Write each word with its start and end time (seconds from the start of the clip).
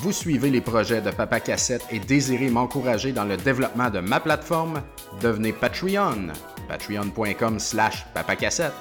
Vous 0.00 0.12
suivez 0.12 0.50
les 0.50 0.60
projets 0.60 1.00
de 1.00 1.10
Papa 1.10 1.40
Cassette 1.40 1.84
et 1.90 1.98
désirez 1.98 2.50
m'encourager 2.50 3.10
dans 3.10 3.24
le 3.24 3.36
développement 3.36 3.90
de 3.90 3.98
ma 3.98 4.20
plateforme? 4.20 4.80
Devenez 5.20 5.52
Patreon. 5.52 6.28
Patreon.com 6.68 7.58
slash 7.58 8.06
papacassette. 8.14 8.74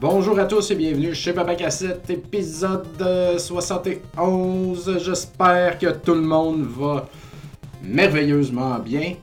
Bonjour 0.00 0.36
à 0.40 0.46
tous 0.46 0.68
et 0.72 0.74
bienvenue 0.74 1.14
chez 1.14 1.32
Papa 1.32 1.54
Cassette, 1.54 2.10
épisode 2.10 3.38
71. 3.38 4.98
J'espère 4.98 5.78
que 5.78 5.92
tout 5.92 6.14
le 6.14 6.22
monde 6.22 6.62
va 6.64 7.08
merveilleusement 7.80 8.80
bien. 8.80 9.14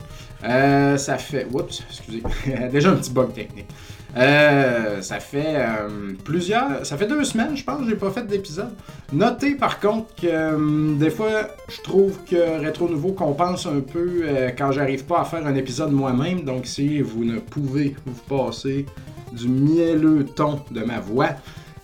Euh, 0.46 0.96
ça 0.96 1.18
fait. 1.18 1.48
Oups, 1.52 1.84
excusez. 1.90 2.24
Déjà 2.72 2.92
un 2.92 2.96
petit 2.96 3.12
bug 3.12 3.34
technique. 3.34 3.68
Euh, 4.16 5.02
ça 5.02 5.20
fait 5.20 5.56
euh, 5.56 6.14
plusieurs. 6.24 6.86
Ça 6.86 6.98
fait 6.98 7.08
deux 7.08 7.24
semaines, 7.24 7.56
je 7.56 7.64
pense, 7.64 7.82
que 7.82 7.90
j'ai 7.90 7.96
pas 7.96 8.12
fait 8.12 8.26
d'épisode. 8.26 8.74
Notez 9.12 9.56
par 9.56 9.80
contre 9.80 10.16
que 10.16 10.28
euh, 10.28 10.96
des 10.96 11.10
fois, 11.10 11.50
je 11.70 11.82
trouve 11.82 12.18
que 12.24 12.60
Rétro 12.60 12.88
Nouveau 12.88 13.12
compense 13.12 13.66
un 13.66 13.82
peu 13.82 14.24
quand 14.58 14.72
j'arrive 14.72 15.06
pas 15.06 15.22
à 15.22 15.26
faire 15.26 15.46
un 15.46 15.56
épisode 15.56 15.92
moi-même. 15.92 16.44
Donc, 16.44 16.66
si 16.66 17.02
vous 17.02 17.24
ne 17.24 17.40
pouvez 17.40 17.96
vous 18.06 18.22
passer 18.36 18.86
du 19.32 19.48
mielleux 19.50 20.26
ton 20.26 20.62
de 20.72 20.82
ma 20.84 21.00
voix, 21.00 21.30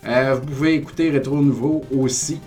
vous 0.03 0.45
pouvez 0.45 0.75
écouter 0.75 1.09
Rétro 1.09 1.37
Nouveau 1.41 1.83
aussi. 1.95 2.39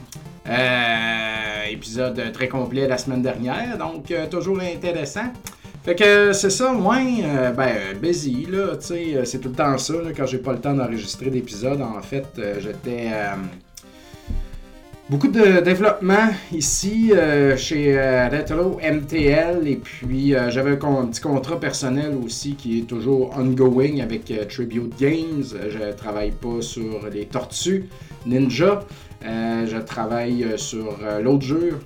épisode 1.71 2.33
très 2.33 2.49
complet 2.49 2.89
la 2.89 2.97
semaine 2.97 3.23
dernière, 3.23 3.77
donc 3.77 4.13
toujours 4.31 4.61
intéressant. 4.61 5.33
Fait 5.87 5.95
que 5.95 6.33
c'est 6.33 6.51
ça, 6.51 6.73
moins, 6.73 7.07
euh, 7.23 7.53
ben, 7.53 7.97
busy, 8.03 8.45
là, 8.51 8.75
tu 8.77 8.87
sais, 8.87 9.15
euh, 9.15 9.25
c'est 9.25 9.39
tout 9.39 9.51
le 9.51 9.55
temps 9.55 9.79
ça, 9.79 9.95
quand 10.17 10.27
j'ai 10.27 10.39
pas 10.39 10.51
le 10.53 10.59
temps 10.59 10.75
d'enregistrer 10.75 11.31
d'épisodes, 11.31 11.81
en 11.81 12.03
fait, 12.03 12.27
euh, 12.41 12.57
j'étais... 12.59 13.13
beaucoup 15.09 15.29
de 15.29 15.61
développement 15.61 16.31
ici 16.53 17.13
chez 17.57 18.29
Retro 18.29 18.81
MTL 18.83 19.69
et 19.69 19.77
puis 19.77 20.35
j'avais 20.49 20.73
un 20.73 21.07
petit 21.07 21.21
contrat 21.21 21.61
personnel 21.61 22.17
aussi 22.17 22.57
qui 22.57 22.81
est 22.81 22.89
toujours 22.89 23.39
ongoing 23.39 24.01
avec 24.01 24.25
Tribute 24.49 24.93
Games. 24.99 25.45
Je 25.45 25.93
travaille 25.93 26.33
pas 26.33 26.61
sur 26.63 27.09
les 27.09 27.27
Tortues 27.27 27.89
Ninja. 28.27 28.81
je 29.23 29.81
travaille 29.85 30.45
sur 30.57 30.99
l'autre 31.23 31.45
jeu, 31.45 31.79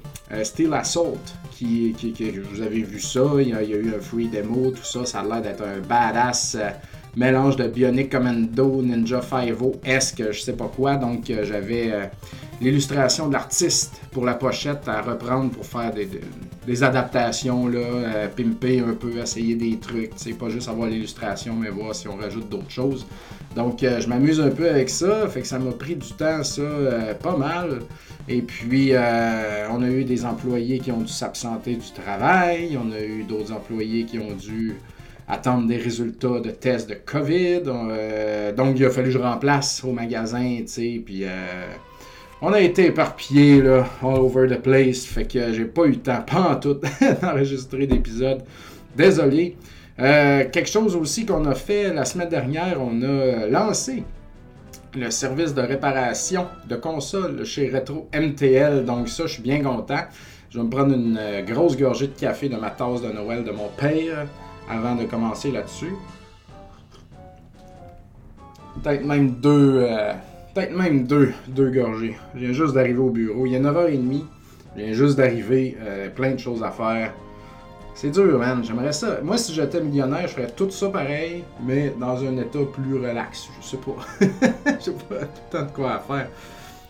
Steel 0.42 0.72
Assault, 0.72 1.19
qui, 1.61 2.33
vous 2.53 2.62
avez 2.62 2.83
vu 2.83 3.00
ça, 3.00 3.20
il 3.39 3.48
y, 3.48 3.53
a, 3.53 3.62
eu 3.62 3.92
un 3.94 4.00
free 4.00 4.28
demo, 4.28 4.70
tout 4.70 4.84
ça, 4.84 5.05
ça 5.05 5.20
a 5.20 5.25
l'air 5.25 5.42
d'être 5.42 5.62
un 5.62 5.80
badass 5.80 6.56
euh, 6.58 6.70
mélange 7.16 7.56
de 7.56 7.66
Bionic 7.66 8.11
Commando, 8.11 8.80
Ninja 8.83 9.20
5 9.20 9.55
je 9.84 10.41
sais 10.41 10.55
pas 10.55 10.70
quoi. 10.75 10.97
Donc 10.97 11.28
euh, 11.28 11.44
j'avais 11.44 11.92
euh, 11.92 12.06
l'illustration 12.62 13.28
de 13.28 13.34
l'artiste 13.34 14.00
pour 14.11 14.25
la 14.25 14.34
pochette 14.34 14.88
à 14.88 15.03
reprendre 15.03 15.50
pour 15.50 15.66
faire 15.66 15.92
des, 15.92 16.83
adaptations, 16.83 17.66
là, 17.69 18.28
pimper 18.34 18.81
un 18.81 18.94
peu, 18.94 19.19
essayer 19.19 19.55
des 19.55 19.77
trucs. 19.78 20.12
C'est 20.16 20.33
pas 20.33 20.48
juste 20.48 20.69
avoir 20.69 20.88
l'illustration, 20.88 21.55
mais 21.56 21.69
voir 21.69 21.94
si 21.94 22.08
on 22.08 22.16
rajoute 22.16 22.48
d'autres 22.48 22.70
choses. 22.70 23.06
Donc 23.56 23.81
je 23.81 24.06
m'amuse 24.08 24.41
un 24.41 24.50
peu 24.50 24.70
avec 24.70 24.88
ça, 24.88 25.27
fait 25.28 25.42
que 25.42 25.48
ça 25.48 25.58
m'a 25.58 25.72
pris 25.72 25.97
du 25.97 26.08
temps, 26.12 26.44
ça, 26.44 26.62
pas 27.20 27.36
mal. 27.36 27.81
Et 28.33 28.42
puis, 28.42 28.91
euh, 28.92 29.67
on 29.73 29.83
a 29.83 29.89
eu 29.89 30.05
des 30.05 30.25
employés 30.25 30.78
qui 30.78 30.92
ont 30.92 31.00
dû 31.00 31.12
s'absenter 31.12 31.75
du 31.75 31.91
travail. 31.91 32.78
On 32.81 32.92
a 32.92 33.00
eu 33.00 33.25
d'autres 33.25 33.53
employés 33.53 34.05
qui 34.05 34.20
ont 34.20 34.34
dû 34.34 34.77
attendre 35.27 35.67
des 35.67 35.77
résultats 35.77 36.39
de 36.39 36.50
tests 36.50 36.89
de 36.89 36.95
COVID. 36.95 37.62
Euh, 37.67 38.53
donc, 38.53 38.78
il 38.78 38.84
a 38.84 38.91
fallu 38.91 39.09
que 39.09 39.14
je 39.14 39.19
remplace 39.19 39.83
au 39.83 39.91
magasin, 39.91 40.59
tu 40.61 40.69
sais. 40.69 41.03
Puis, 41.05 41.25
euh, 41.25 41.72
on 42.41 42.53
a 42.53 42.61
été 42.61 42.87
éparpillés, 42.87 43.62
là, 43.62 43.84
all 44.00 44.20
over 44.20 44.47
the 44.47 44.62
place. 44.62 45.05
Fait 45.06 45.25
que 45.25 45.53
j'ai 45.53 45.65
pas 45.65 45.87
eu 45.87 45.91
le 45.91 45.97
temps, 45.97 46.22
pas 46.25 46.53
en 46.53 46.55
tout, 46.55 46.77
d'enregistrer 47.20 47.89
d'épisodes. 47.89 48.44
Désolé. 48.97 49.56
quelque 49.99 50.69
chose 50.69 50.94
aussi 50.94 51.27
qu'on 51.27 51.44
a 51.47 51.56
fait 51.56 51.93
la 51.93 52.04
semaine 52.04 52.28
dernière, 52.28 52.78
on 52.81 53.03
a 53.03 53.49
lancé 53.49 54.04
le 54.95 55.11
service 55.11 55.55
de 55.55 55.62
réparation 55.62 56.47
de 56.69 56.77
consoles 56.77 57.45
chez 57.45 57.71
Retro 57.71 58.09
MTL. 58.15 58.84
Donc 58.84 59.09
ça, 59.09 59.27
je 59.27 59.34
suis 59.34 59.43
bien 59.43 59.62
content. 59.62 60.05
Je 60.51 60.59
vais 60.59 60.65
me 60.65 60.71
prendre 60.71 60.95
une 60.95 61.17
euh, 61.19 61.43
grosse 61.43 61.77
gorgée 61.77 62.09
de 62.09 62.19
café 62.19 62.49
de 62.49 62.56
ma 62.56 62.71
tasse 62.71 63.03
de 63.03 63.12
Noël 63.12 63.45
de 63.45 63.53
mon 63.53 63.69
père 63.69 64.27
avant 64.69 64.97
de 64.97 65.05
commencer 65.05 65.53
là-dessus. 65.53 65.93
Peut-être 68.83 69.05
même 69.05 69.33
deux. 69.41 69.87
Euh, 69.89 70.12
peut-être 70.55 70.77
même 70.77 71.07
deux, 71.07 71.33
deux 71.49 71.71
gorgées. 71.71 72.17
Je 72.34 72.41
viens 72.41 72.53
juste 72.53 72.75
d'arriver 72.75 72.99
au 72.99 73.11
bureau. 73.11 73.47
Il 73.47 73.55
est 73.55 73.61
9h30. 73.61 74.25
Je 74.77 74.83
viens 74.83 74.93
juste 74.93 75.17
d'arriver. 75.17 75.77
Euh, 75.81 76.09
plein 76.11 76.33
de 76.33 76.39
choses 76.39 76.62
à 76.62 76.71
faire. 76.71 77.12
C'est 78.00 78.12
dur, 78.12 78.38
man. 78.38 78.65
J'aimerais 78.65 78.94
ça. 78.94 79.21
Moi, 79.22 79.37
si 79.37 79.53
j'étais 79.53 79.78
millionnaire, 79.78 80.27
je 80.27 80.33
ferais 80.33 80.50
tout 80.56 80.71
ça 80.71 80.88
pareil, 80.88 81.44
mais 81.62 81.93
dans 82.00 82.25
un 82.25 82.34
état 82.38 82.61
plus 82.72 82.94
relax. 82.94 83.50
Je 83.61 83.66
sais 83.66 83.77
pas. 83.77 83.97
Je 84.81 84.84
sais 84.84 84.93
pas 84.93 85.16
tout 85.16 85.43
le 85.53 85.59
temps 85.59 85.66
de 85.66 85.71
quoi 85.71 85.99
faire. 86.09 86.28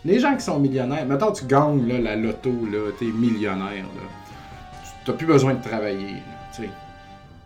Les 0.05 0.19
gens 0.19 0.33
qui 0.37 0.45
sont 0.45 0.57
millionnaires, 0.57 1.05
maintenant 1.05 1.33
tu 1.33 1.43
gagnes 1.43 1.85
là, 1.85 1.99
la 1.99 2.15
loto, 2.15 2.49
là, 2.71 2.91
t'es 2.97 3.07
millionnaire, 3.07 3.83
là. 3.83 4.87
Tu 5.03 5.11
n'as 5.11 5.17
plus 5.17 5.25
besoin 5.27 5.55
de 5.55 5.61
travailler, 5.61 6.15
tu 6.55 6.61
sais. 6.61 6.69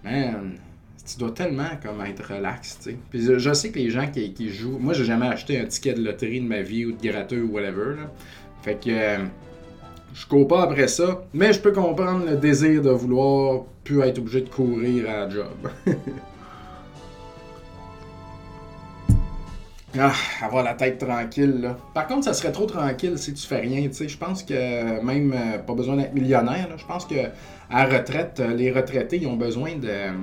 Man, 0.04 0.60
tu 1.04 1.18
dois 1.18 1.32
tellement 1.32 1.72
comme 1.82 2.06
être 2.06 2.36
relax, 2.36 2.78
tu 2.78 2.92
sais. 2.92 2.98
Puis 3.10 3.24
je, 3.24 3.54
sais 3.56 3.72
que 3.72 3.80
les 3.80 3.90
gens 3.90 4.06
qui, 4.12 4.32
qui 4.32 4.50
jouent. 4.50 4.78
Moi, 4.78 4.94
j'ai 4.94 5.06
jamais 5.06 5.26
acheté 5.26 5.60
un 5.60 5.66
ticket 5.66 5.96
de 5.96 6.04
loterie 6.04 6.40
de 6.40 6.48
ma 6.48 6.62
vie 6.62 6.86
ou 6.86 6.92
de 6.92 7.02
gratteux 7.02 7.42
ou 7.42 7.54
whatever, 7.54 7.96
là. 7.96 8.12
Fait 8.62 8.76
que. 8.76 8.92
Euh, 8.92 9.26
je 10.16 10.26
cours 10.28 10.48
pas 10.48 10.64
après 10.64 10.88
ça, 10.88 11.24
mais 11.34 11.52
je 11.52 11.60
peux 11.60 11.74
comprendre 11.74 12.26
le 12.26 12.38
désir 12.38 12.82
de 12.82 12.90
vouloir 12.90 13.64
plus 13.84 14.02
être 14.02 14.20
obligé 14.20 14.40
de 14.42 14.50
courir 14.50 15.10
à 15.10 15.26
la 15.26 15.30
job. 15.30 15.48
ah, 20.00 20.14
avoir 20.42 20.64
la 20.64 20.74
tête 20.74 21.00
tranquille, 21.00 21.60
là. 21.60 21.78
Par 21.94 22.08
contre, 22.08 22.24
ça 22.24 22.34
serait 22.34 22.54
trop 22.54 22.66
tranquille 22.66 23.18
si 23.18 23.34
tu 23.34 23.46
fais 23.46 23.60
rien, 23.60 23.82
tu 23.90 23.94
sais. 23.94 24.08
Je 24.08 24.18
pense 24.18 24.42
que 24.42 25.04
même 25.04 25.34
euh, 25.34 25.58
pas 25.58 25.74
besoin 25.74 25.98
d'être 25.98 26.14
millionnaire, 26.14 26.70
Je 26.78 26.86
pense 26.86 27.06
que 27.06 27.16
à 27.70 27.84
retraite, 27.84 28.40
euh, 28.40 28.54
les 28.54 28.72
retraités, 28.72 29.18
ils 29.18 29.28
ont 29.28 29.36
besoin 29.36 29.76
de, 29.76 30.14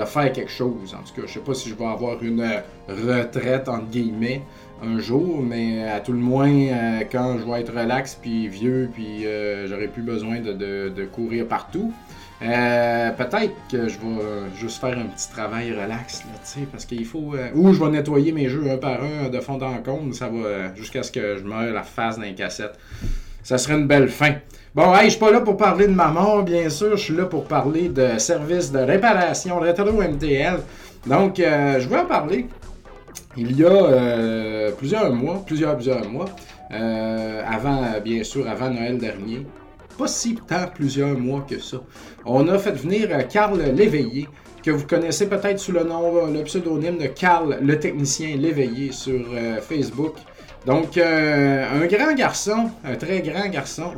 de 0.00 0.04
faire 0.04 0.32
quelque 0.32 0.52
chose. 0.52 0.94
En 0.94 1.02
tout 1.02 1.20
cas, 1.20 1.26
je 1.26 1.32
sais 1.32 1.40
pas 1.40 1.54
si 1.54 1.68
je 1.68 1.74
vais 1.74 1.86
avoir 1.86 2.22
une 2.22 2.48
retraite, 2.88 3.68
entre 3.68 3.90
guillemets 3.90 4.42
un 4.82 4.98
jour, 4.98 5.42
mais 5.42 5.88
à 5.88 6.00
tout 6.00 6.12
le 6.12 6.18
moins, 6.18 6.50
euh, 6.50 7.00
quand 7.10 7.38
je 7.38 7.50
vais 7.50 7.60
être 7.60 7.72
relax, 7.72 8.18
puis 8.20 8.48
vieux, 8.48 8.90
puis 8.92 9.26
euh, 9.26 9.66
j'aurai 9.66 9.88
plus 9.88 10.02
besoin 10.02 10.40
de, 10.40 11.04
courir 11.12 11.46
partout, 11.46 11.92
euh, 12.42 13.10
peut-être 13.12 13.54
que 13.70 13.88
je 13.88 13.98
vais 13.98 14.50
juste 14.58 14.80
faire 14.80 14.98
un 14.98 15.06
petit 15.06 15.30
travail 15.30 15.72
relax, 15.72 16.24
là, 16.24 16.32
tu 16.52 16.66
parce 16.66 16.84
qu'il 16.84 17.04
faut... 17.04 17.34
ou 17.54 17.72
je 17.72 17.82
vais 17.82 17.90
nettoyer 17.90 18.32
mes 18.32 18.48
jeux 18.48 18.70
un 18.70 18.76
par 18.76 19.00
un 19.02 19.28
de 19.28 19.40
fond 19.40 19.60
en 19.60 19.82
comble, 19.82 20.14
ça 20.14 20.28
va 20.28 20.74
jusqu'à 20.74 21.02
ce 21.02 21.12
que 21.12 21.36
je 21.36 21.44
meure 21.44 21.72
la 21.72 21.82
face 21.82 22.18
d'un 22.18 22.32
cassette. 22.32 22.78
Ça 23.42 23.58
serait 23.58 23.74
une 23.74 23.86
belle 23.86 24.08
fin. 24.08 24.34
Bon, 24.74 24.94
hey, 24.94 25.04
je 25.04 25.10
suis 25.10 25.20
pas 25.20 25.30
là 25.30 25.40
pour 25.40 25.56
parler 25.56 25.86
de 25.86 25.92
ma 25.92 26.08
mort, 26.08 26.42
bien 26.42 26.68
sûr, 26.68 26.96
je 26.96 27.02
suis 27.02 27.14
là 27.14 27.26
pour 27.26 27.44
parler 27.44 27.88
de 27.88 28.18
service 28.18 28.72
de 28.72 28.78
réparation 28.78 29.60
rétro 29.60 29.92
MTL. 29.92 30.58
Donc, 31.06 31.36
je 31.36 31.88
vais 31.88 31.98
en 31.98 32.06
parler 32.06 32.48
il 33.36 33.58
y 33.58 33.64
a 33.64 33.68
euh, 33.68 34.70
plusieurs 34.72 35.12
mois, 35.12 35.42
plusieurs, 35.44 35.74
plusieurs 35.74 36.08
mois, 36.08 36.26
euh, 36.72 37.42
avant, 37.46 38.00
bien 38.02 38.22
sûr, 38.22 38.48
avant 38.48 38.70
Noël 38.70 38.98
dernier, 38.98 39.46
pas 39.98 40.06
si 40.06 40.34
tant 40.34 40.66
plusieurs 40.72 41.18
mois 41.18 41.44
que 41.48 41.58
ça, 41.58 41.78
on 42.24 42.48
a 42.48 42.58
fait 42.58 42.72
venir 42.72 43.08
Carl 43.28 43.60
euh, 43.60 43.72
Léveillé, 43.72 44.28
que 44.62 44.70
vous 44.70 44.86
connaissez 44.86 45.28
peut-être 45.28 45.58
sous 45.58 45.72
le 45.72 45.84
nom, 45.84 46.26
le 46.26 46.42
pseudonyme 46.44 46.98
de 46.98 47.06
Carl 47.06 47.58
le 47.60 47.78
technicien 47.78 48.36
Léveillé 48.36 48.92
sur 48.92 49.26
Facebook. 49.60 50.14
Donc, 50.64 50.96
un 50.96 51.84
grand 51.84 52.14
garçon, 52.14 52.70
un 52.82 52.96
très 52.96 53.20
grand 53.20 53.46
garçon, 53.50 53.90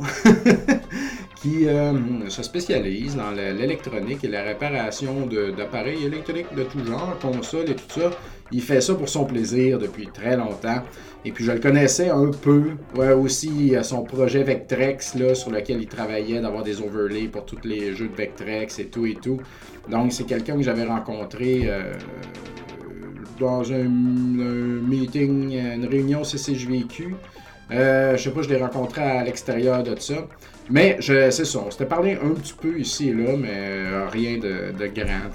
qui 1.41 1.67
se 2.27 2.43
spécialise 2.43 3.15
dans 3.15 3.31
l'électronique 3.31 4.25
et 4.25 4.27
la 4.27 4.43
réparation 4.43 5.25
d'appareils 5.55 6.03
électroniques 6.03 6.53
de 6.53 6.63
tout 6.63 6.83
genre, 6.85 7.17
consoles 7.21 7.69
et 7.69 7.75
tout 7.75 8.01
ça. 8.01 8.11
Il 8.51 8.61
fait 8.61 8.81
ça 8.81 8.95
pour 8.95 9.09
son 9.09 9.25
plaisir 9.25 9.77
depuis 9.77 10.07
très 10.07 10.37
longtemps. 10.37 10.81
Et 11.25 11.31
puis 11.31 11.43
je 11.43 11.51
le 11.51 11.59
connaissais 11.59 12.09
un 12.09 12.31
peu. 12.31 12.71
Ouais, 12.95 13.11
aussi 13.11 13.73
son 13.83 14.03
projet 14.03 14.43
Vectrex 14.43 15.15
là, 15.15 15.35
sur 15.35 15.51
lequel 15.51 15.81
il 15.81 15.87
travaillait 15.87 16.39
d'avoir 16.39 16.63
des 16.63 16.81
overlays 16.81 17.27
pour 17.27 17.45
tous 17.45 17.59
les 17.65 17.93
jeux 17.93 18.07
de 18.07 18.15
Vectrex 18.15 18.79
et 18.79 18.85
tout 18.85 19.05
et 19.05 19.15
tout. 19.15 19.39
Donc 19.89 20.13
c'est 20.13 20.25
quelqu'un 20.25 20.55
que 20.55 20.63
j'avais 20.63 20.85
rencontré 20.85 21.63
euh, 21.65 21.93
dans 23.39 23.71
un, 23.71 23.87
meeting, 23.87 25.53
une 25.53 25.85
réunion 25.85 26.23
CCJVQ. 26.23 27.15
Euh, 27.71 28.15
je 28.15 28.23
sais 28.23 28.31
pas, 28.31 28.41
je 28.41 28.49
l'ai 28.49 28.57
rencontré 28.57 29.01
à 29.01 29.23
l'extérieur 29.23 29.83
de 29.83 29.99
ça. 29.99 30.27
Mais 30.69 30.97
c'est 30.99 31.31
ça, 31.31 31.59
on 31.65 31.71
s'était 31.71 31.85
parlé 31.85 32.17
un 32.21 32.31
petit 32.31 32.53
peu 32.53 32.77
ici 32.77 33.09
et 33.09 33.13
là, 33.13 33.37
mais 33.37 33.49
euh, 33.53 34.07
rien 34.09 34.37
de, 34.37 34.87
grand. 34.87 35.33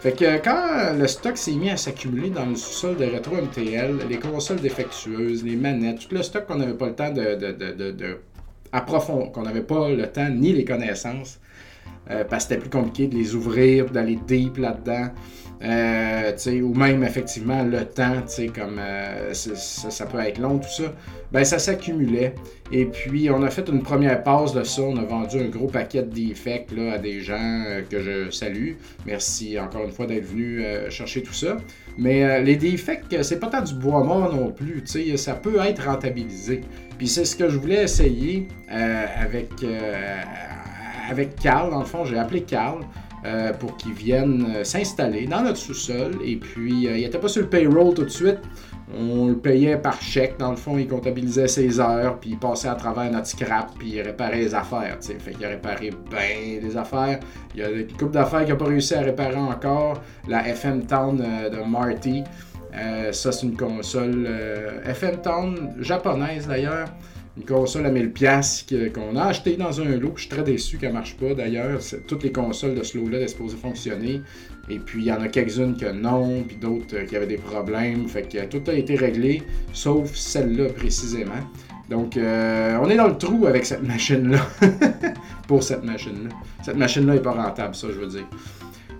Fait 0.00 0.12
que 0.12 0.38
quand 0.38 0.96
le 0.96 1.06
stock 1.08 1.36
s'est 1.36 1.52
mis 1.52 1.70
à 1.70 1.76
s'accumuler 1.76 2.30
dans 2.30 2.46
le 2.46 2.54
sous-sol 2.54 2.96
de 2.96 3.04
Retro 3.04 3.34
MTL, 3.36 3.98
les 4.08 4.18
consoles 4.18 4.60
défectueuses, 4.60 5.44
les 5.44 5.56
manettes, 5.56 6.08
tout 6.08 6.14
le 6.14 6.22
stock 6.22 6.46
qu'on 6.46 6.56
n'avait 6.56 6.74
pas 6.74 6.86
le 6.86 6.94
temps 6.94 7.10
de, 7.10 8.20
approfondir, 8.72 9.32
qu'on 9.32 9.42
n'avait 9.42 9.62
pas 9.62 9.90
le 9.90 10.06
temps 10.06 10.28
ni 10.30 10.52
les 10.52 10.64
connaissances, 10.64 11.40
parce 12.06 12.28
que 12.28 12.38
c'était 12.42 12.58
plus 12.58 12.70
compliqué 12.70 13.08
de 13.08 13.16
les 13.16 13.34
ouvrir, 13.34 13.90
d'aller 13.90 14.18
deep 14.26 14.56
là-dedans. 14.56 15.08
Euh, 15.62 16.32
ou 16.62 16.74
même 16.74 17.04
effectivement 17.04 17.62
le 17.62 17.84
temps, 17.84 18.22
comme 18.54 18.78
euh, 18.78 19.34
ça, 19.34 20.06
peut 20.06 20.20
être 20.20 20.38
long, 20.38 20.58
tout 20.58 20.70
ça, 20.70 20.94
ben 21.32 21.44
ça 21.44 21.58
s'accumulait. 21.58 22.34
Et 22.72 22.86
puis 22.86 23.28
on 23.30 23.42
a 23.42 23.50
fait 23.50 23.68
une 23.68 23.82
première 23.82 24.22
passe 24.22 24.54
de 24.54 24.62
ça, 24.62 24.80
on 24.80 24.96
a 24.96 25.04
vendu 25.04 25.38
un 25.38 25.48
gros 25.48 25.66
paquet 25.66 26.02
de 26.02 26.28
defects 26.28 26.72
à 26.90 26.96
des 26.96 27.20
gens 27.20 27.64
euh, 27.66 27.82
que 27.82 28.00
je 28.00 28.30
salue. 28.30 28.72
Merci 29.04 29.58
encore 29.58 29.84
une 29.84 29.92
fois 29.92 30.06
d'être 30.06 30.24
venu 30.24 30.64
chercher 30.88 31.22
tout 31.22 31.34
ça. 31.34 31.58
Mais 31.98 32.42
les 32.42 32.56
defects, 32.56 33.22
c'est 33.22 33.38
pas 33.38 33.48
tant 33.48 33.62
du 33.62 33.74
bois 33.74 34.02
mort 34.02 34.34
non 34.34 34.52
plus, 34.52 34.82
ça 35.16 35.34
peut 35.34 35.58
être 35.60 35.84
rentabilisé. 35.84 36.62
Puis 36.96 37.08
c'est 37.08 37.26
ce 37.26 37.36
que 37.36 37.50
je 37.50 37.58
voulais 37.58 37.82
essayer 37.82 38.48
avec, 38.68 39.50
avec 41.10 41.36
Carl, 41.36 41.70
dans 41.70 41.80
le 41.80 41.84
fond, 41.84 42.04
j'ai 42.04 42.16
appelé 42.16 42.42
Carl. 42.42 42.80
Euh, 43.26 43.52
pour 43.52 43.76
qu'ils 43.76 43.92
viennent 43.92 44.46
euh, 44.56 44.64
s'installer 44.64 45.26
dans 45.26 45.42
notre 45.42 45.58
sous-sol. 45.58 46.12
Et 46.24 46.36
puis, 46.36 46.88
euh, 46.88 46.96
il 46.96 47.02
n'était 47.02 47.18
pas 47.18 47.28
sur 47.28 47.42
le 47.42 47.48
payroll 47.48 47.92
tout 47.92 48.04
de 48.04 48.08
suite. 48.08 48.38
On 48.96 49.28
le 49.28 49.36
payait 49.36 49.76
par 49.76 50.00
chèque. 50.00 50.38
Dans 50.38 50.50
le 50.50 50.56
fond, 50.56 50.78
il 50.78 50.88
comptabilisait 50.88 51.46
ses 51.46 51.78
heures, 51.78 52.18
puis 52.18 52.30
il 52.30 52.38
passait 52.38 52.68
à 52.68 52.74
travers 52.74 53.10
notre 53.12 53.26
scrap, 53.26 53.72
puis 53.78 53.90
il 53.90 54.00
réparait 54.00 54.38
les 54.38 54.54
affaires. 54.54 54.98
T'sais. 55.00 55.18
Fait 55.18 55.32
qu'il 55.32 55.44
a 55.44 55.50
réparé 55.50 55.90
bien 56.10 56.60
des 56.66 56.74
affaires. 56.78 57.20
Il 57.54 57.60
y 57.60 57.62
a 57.62 57.68
une 57.68 57.92
couple 57.92 58.12
d'affaires 58.12 58.40
qu'il 58.40 58.54
n'a 58.54 58.56
pas 58.56 58.64
réussi 58.64 58.94
à 58.94 59.02
réparer 59.02 59.36
encore. 59.36 60.00
La 60.26 60.48
FM 60.48 60.86
Town 60.86 61.18
de 61.18 61.62
Marty. 61.70 62.24
ça, 63.12 63.32
c'est 63.32 63.46
une 63.46 63.56
console 63.56 64.26
FM 64.86 65.20
Town 65.20 65.74
japonaise 65.80 66.48
d'ailleurs 66.48 66.88
une 67.36 67.44
console 67.44 67.86
à 67.86 67.90
1000$ 67.90 68.92
qu'on 68.92 69.16
a 69.16 69.24
acheté 69.24 69.56
dans 69.56 69.80
un 69.80 69.96
lot. 69.96 70.12
Je 70.16 70.22
suis 70.22 70.30
très 70.30 70.42
déçu 70.42 70.78
qu'elle 70.78 70.92
marche 70.92 71.16
pas 71.16 71.34
d'ailleurs. 71.34 71.80
Toutes 72.08 72.22
les 72.22 72.32
consoles 72.32 72.74
de 72.74 72.82
ce 72.82 72.98
lot-là 72.98 73.26
supposées 73.28 73.56
fonctionner. 73.56 74.20
Et 74.68 74.78
puis 74.78 75.02
il 75.02 75.06
y 75.06 75.12
en 75.12 75.20
a 75.20 75.28
quelques-unes 75.28 75.76
que 75.76 75.90
non, 75.90 76.42
puis 76.46 76.56
d'autres 76.56 76.96
euh, 76.96 77.04
qui 77.04 77.16
avaient 77.16 77.26
des 77.26 77.38
problèmes. 77.38 78.06
Fait 78.08 78.22
que 78.22 78.44
tout 78.46 78.70
a 78.70 78.74
été 78.74 78.94
réglé, 78.94 79.42
sauf 79.72 80.14
celle-là 80.14 80.70
précisément. 80.70 81.32
Donc 81.88 82.16
euh, 82.16 82.78
on 82.80 82.88
est 82.88 82.96
dans 82.96 83.08
le 83.08 83.16
trou 83.16 83.46
avec 83.46 83.64
cette 83.64 83.82
machine-là. 83.82 84.40
Pour 85.48 85.62
cette 85.62 85.84
machine-là. 85.84 86.30
Cette 86.62 86.76
machine-là 86.76 87.16
est 87.16 87.22
pas 87.22 87.32
rentable, 87.32 87.74
ça 87.74 87.88
je 87.88 87.98
veux 87.98 88.06
dire. 88.06 88.26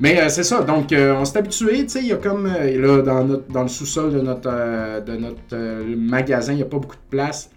Mais 0.01 0.21
euh, 0.21 0.29
c'est 0.29 0.43
ça, 0.43 0.63
donc 0.63 0.93
on 0.93 1.25
s'est 1.25 1.39
habitué, 1.39 1.83
tu 1.83 1.91
sais, 1.91 2.01
il 2.01 2.07
y 2.07 2.13
a 2.13 2.17
comme, 2.17 2.47
là, 2.47 3.03
dans, 3.03 3.25
notre, 3.25 3.47
dans 3.49 3.63
le 3.63 3.69
sous-sol 3.69 4.13
de 4.13 4.21
notre, 4.21 5.05
de 5.05 5.17
notre 5.17 5.85
magasin, 5.95 6.53
il 6.55 6.57
n'y 6.57 6.63
a 6.63 6.67
pas 6.67 6.79
beaucoup 6.79 6.97
de 6.97 7.11
place. 7.11 7.51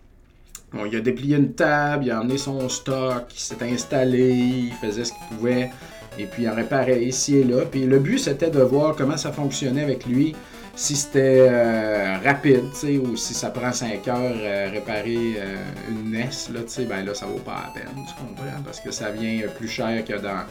Bon, 0.74 0.86
il 0.86 0.96
a 0.96 1.02
déplié 1.02 1.38
une 1.38 1.54
table, 1.54 2.06
il 2.06 2.12
a 2.12 2.20
emmené 2.20 2.40
son 2.40 2.68
stock, 2.68 3.26
il 3.32 3.40
s'est 3.40 3.64
installé, 3.64 4.32
il 4.32 4.74
faisait 4.82 5.06
ce 5.06 5.12
qu'il 5.12 5.38
pouvait, 5.38 5.70
et 6.18 6.26
puis 6.26 6.44
il 6.44 6.48
a 6.48 6.54
réparé 6.54 7.04
ici 7.04 7.38
et 7.38 7.44
là. 7.44 7.64
Puis 7.70 7.86
le 7.86 8.00
but, 8.00 8.18
c'était 8.18 8.50
de 8.50 8.60
voir 8.60 8.96
comment 8.96 9.18
ça 9.18 9.32
fonctionnait 9.32 9.84
avec 9.84 10.08
lui, 10.08 10.36
si 10.76 10.96
c'était 10.96 11.48
euh, 11.48 12.18
rapide, 12.24 12.66
ou 13.06 13.16
si 13.16 13.36
ça 13.36 13.52
prend 13.52 13.72
5 13.72 14.08
heures 14.08 14.18
euh, 14.18 14.70
réparer 14.72 15.36
euh, 15.38 15.56
une 15.90 16.12
NES, 16.12 16.30
là, 16.52 16.62
ben 16.90 17.06
là, 17.06 17.14
ça 17.14 17.28
vaut 17.28 17.38
pas 17.38 17.66
la 17.68 17.82
peine, 17.82 17.94
tu 18.08 18.14
comprends? 18.16 18.62
Parce 18.66 18.80
que 18.80 18.90
ça 18.90 19.12
vient 19.12 19.42
plus 19.56 19.68
cher 19.68 20.04
que 20.04 20.14
dans 20.14 20.44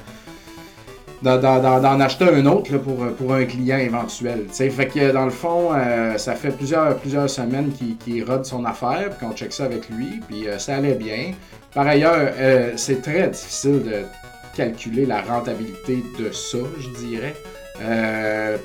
d'en 1.22 2.00
acheter 2.00 2.24
un 2.24 2.46
autre 2.46 2.76
pour, 2.78 3.06
pour 3.14 3.34
un 3.34 3.44
client 3.44 3.78
éventuel. 3.78 4.46
T'sais. 4.46 4.70
Fait 4.70 4.86
que 4.86 5.12
dans 5.12 5.24
le 5.24 5.30
fond, 5.30 5.70
euh, 5.74 6.18
ça 6.18 6.34
fait 6.34 6.50
plusieurs, 6.50 6.96
plusieurs 6.96 7.30
semaines 7.30 7.72
qu'il 7.72 8.24
rode 8.24 8.44
son 8.44 8.64
affaire, 8.64 9.10
puis 9.10 9.26
qu'on 9.26 9.34
check 9.34 9.52
ça 9.52 9.64
avec 9.64 9.88
lui, 9.88 10.20
puis 10.28 10.48
euh, 10.48 10.58
ça 10.58 10.76
allait 10.76 10.94
bien. 10.94 11.32
Par 11.74 11.86
ailleurs, 11.86 12.32
euh, 12.38 12.72
c'est 12.76 13.02
très 13.02 13.28
difficile 13.28 13.82
de 13.84 14.02
calculer 14.56 15.06
la 15.06 15.22
rentabilité 15.22 16.02
de 16.18 16.30
ça, 16.32 16.58
je 16.78 16.88
dirais. 17.06 17.34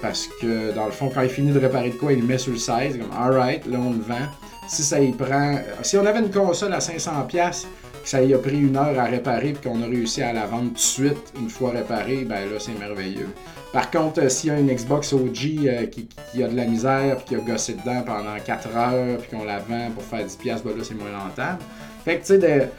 parce 0.02 0.28
que 0.42 0.74
dans 0.74 0.86
le 0.86 0.92
fond, 0.92 1.10
quand 1.14 1.22
il 1.22 1.30
finit 1.30 1.52
de 1.52 1.60
réparer 1.60 1.90
de 1.90 1.96
quoi, 1.96 2.12
il 2.14 2.20
le 2.20 2.26
met 2.26 2.38
sur 2.38 2.52
le 2.52 2.58
16, 2.58 2.98
comme 2.98 3.12
alright, 3.18 3.66
là 3.66 3.78
on 3.80 3.92
le 3.92 4.02
vend. 4.02 4.28
Si 4.68 4.84
ça 4.84 5.00
y 5.00 5.14
prend. 5.14 5.60
Si 5.82 5.98
on 5.98 6.06
avait 6.06 6.20
une 6.20 6.30
console 6.30 6.74
à 6.74 6.80
500$, 6.80 7.66
ça 8.08 8.22
y 8.22 8.34
a 8.34 8.38
pris 8.38 8.60
une 8.60 8.78
heure 8.78 8.98
à 8.98 9.04
réparer 9.04 9.54
puis 9.54 9.70
qu'on 9.70 9.82
a 9.82 9.86
réussi 9.86 10.22
à 10.22 10.32
la 10.32 10.46
vendre 10.46 10.70
tout 10.70 10.74
de 10.76 10.80
suite 10.80 11.34
une 11.38 11.50
fois 11.50 11.72
réparée, 11.72 12.24
ben 12.24 12.50
là, 12.50 12.58
c'est 12.58 12.78
merveilleux. 12.80 13.30
Par 13.74 13.92
contre, 13.92 14.22
euh, 14.22 14.30
s'il 14.30 14.50
y 14.50 14.54
a 14.54 14.60
une 14.60 14.74
Xbox 14.74 15.12
OG 15.12 15.66
euh, 15.66 15.86
qui, 15.88 16.08
a 16.42 16.48
de 16.48 16.56
la 16.56 16.66
misère 16.66 17.18
puis 17.18 17.26
qui 17.26 17.36
a 17.36 17.40
gossé 17.40 17.74
dedans 17.74 18.02
pendant 18.06 18.38
4 18.44 18.76
heures 18.78 19.18
puis 19.18 19.38
qu'on 19.38 19.44
la 19.44 19.60
vend 19.60 19.92
pour 19.94 20.04
faire 20.04 20.26
10$, 20.26 20.64
ben 20.64 20.78
là, 20.78 20.84
c'est 20.84 20.96
moins 20.96 21.20
rentable. 21.20 21.60
Fait 22.06 22.20
que, 22.20 22.26
tu 22.26 22.40
sais, 22.40 22.70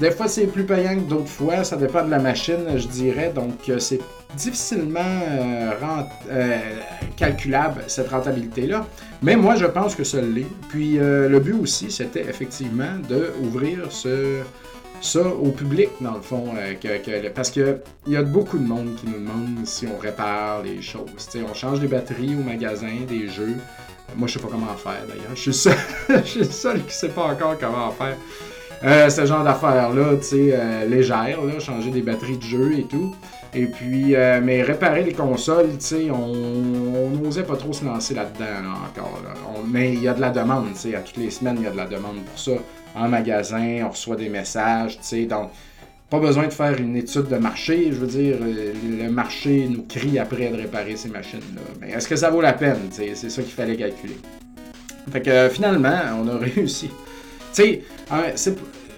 des 0.00 0.10
fois, 0.10 0.26
c'est 0.26 0.46
plus 0.46 0.64
payant 0.64 0.96
que 0.96 1.08
d'autres 1.08 1.28
fois. 1.28 1.62
Ça 1.62 1.76
dépend 1.76 2.04
de 2.04 2.10
la 2.10 2.18
machine, 2.18 2.64
je 2.76 2.88
dirais. 2.88 3.32
Donc, 3.34 3.68
euh, 3.68 3.78
c'est 3.78 4.00
difficilement 4.36 5.20
calculable, 7.16 7.84
cette 7.86 8.08
rentabilité-là. 8.08 8.86
Mais 9.22 9.36
moi, 9.36 9.56
je 9.56 9.66
pense 9.66 9.94
que 9.94 10.04
ça 10.04 10.20
l'est. 10.20 10.46
Puis 10.68 10.98
euh, 10.98 11.28
le 11.28 11.40
but 11.40 11.54
aussi, 11.54 11.90
c'était 11.90 12.22
effectivement 12.28 12.98
d'ouvrir 13.08 13.90
ce, 13.90 14.40
ça 15.00 15.26
au 15.26 15.50
public, 15.50 15.88
dans 16.00 16.14
le 16.14 16.20
fond. 16.20 16.52
Euh, 16.56 17.30
parce 17.34 17.50
qu'il 17.50 17.80
y 18.06 18.16
a 18.16 18.22
beaucoup 18.22 18.58
de 18.58 18.66
monde 18.66 18.94
qui 18.96 19.06
nous 19.06 19.18
demande 19.18 19.64
si 19.64 19.86
on 19.86 19.98
répare 19.98 20.62
les 20.62 20.82
choses. 20.82 21.28
on 21.48 21.54
change 21.54 21.80
des 21.80 21.88
batteries 21.88 22.34
au 22.34 22.42
magasin, 22.42 23.04
des 23.08 23.28
jeux. 23.28 23.56
Moi, 24.16 24.28
je 24.28 24.34
sais 24.34 24.40
pas 24.40 24.48
comment 24.50 24.74
faire 24.76 25.02
d'ailleurs. 25.08 25.34
Je 25.34 25.40
suis 25.40 25.54
seul, 25.54 25.76
seul 26.50 26.84
qui 26.84 26.94
sait 26.94 27.08
pas 27.08 27.24
encore 27.24 27.58
comment 27.58 27.90
faire. 27.90 28.16
Euh, 28.84 29.08
ce 29.08 29.24
genre 29.24 29.42
d'affaires-là, 29.42 30.16
tu 30.16 30.24
sais, 30.24 30.50
euh, 30.52 30.86
légères, 30.86 31.42
là, 31.42 31.58
changer 31.58 31.90
des 31.90 32.02
batteries 32.02 32.36
de 32.36 32.42
jeu 32.42 32.78
et 32.78 32.82
tout. 32.82 33.14
Et 33.54 33.66
puis, 33.66 34.16
euh, 34.16 34.40
mais 34.42 34.62
réparer 34.62 35.04
les 35.04 35.12
consoles, 35.12 35.70
tu 35.78 35.84
sais, 35.84 36.10
on 36.10 37.10
n'osait 37.10 37.44
pas 37.44 37.56
trop 37.56 37.72
se 37.72 37.84
lancer 37.84 38.14
là-dedans 38.14 38.44
encore. 38.88 39.20
mais 39.68 39.92
il 39.92 40.02
y 40.02 40.08
a 40.08 40.14
de 40.14 40.20
la 40.20 40.30
demande, 40.30 40.72
tu 40.72 40.80
sais, 40.90 40.94
à 40.96 41.00
toutes 41.00 41.18
les 41.18 41.30
semaines, 41.30 41.56
il 41.58 41.64
y 41.64 41.66
a 41.66 41.70
de 41.70 41.76
la 41.76 41.86
demande 41.86 42.16
pour 42.24 42.38
ça. 42.38 42.52
En 42.96 43.08
magasin, 43.08 43.82
on 43.84 43.90
reçoit 43.90 44.16
des 44.16 44.28
messages, 44.28 44.98
tu 44.98 45.04
sais, 45.04 45.24
donc 45.26 45.50
pas 46.10 46.18
besoin 46.18 46.46
de 46.46 46.52
faire 46.52 46.78
une 46.78 46.96
étude 46.96 47.28
de 47.28 47.36
marché. 47.36 47.88
Je 47.90 47.96
veux 47.96 48.06
dire, 48.06 48.36
le 48.40 49.08
marché 49.08 49.66
nous 49.68 49.84
crie 49.88 50.18
après 50.18 50.48
de 50.48 50.56
réparer 50.56 50.96
ces 50.96 51.08
machines-là. 51.08 51.62
Mais 51.80 51.90
est-ce 51.90 52.08
que 52.08 52.16
ça 52.16 52.30
vaut 52.30 52.40
la 52.40 52.52
peine? 52.52 52.88
C'est 52.90 53.14
ça 53.14 53.42
qu'il 53.42 53.52
fallait 53.52 53.76
calculer. 53.76 54.16
Fait 55.10 55.22
que 55.22 55.48
finalement, 55.48 56.00
on 56.20 56.28
a 56.28 56.38
réussi. 56.54 56.90
Tu 57.52 57.82
sais, 58.34 58.54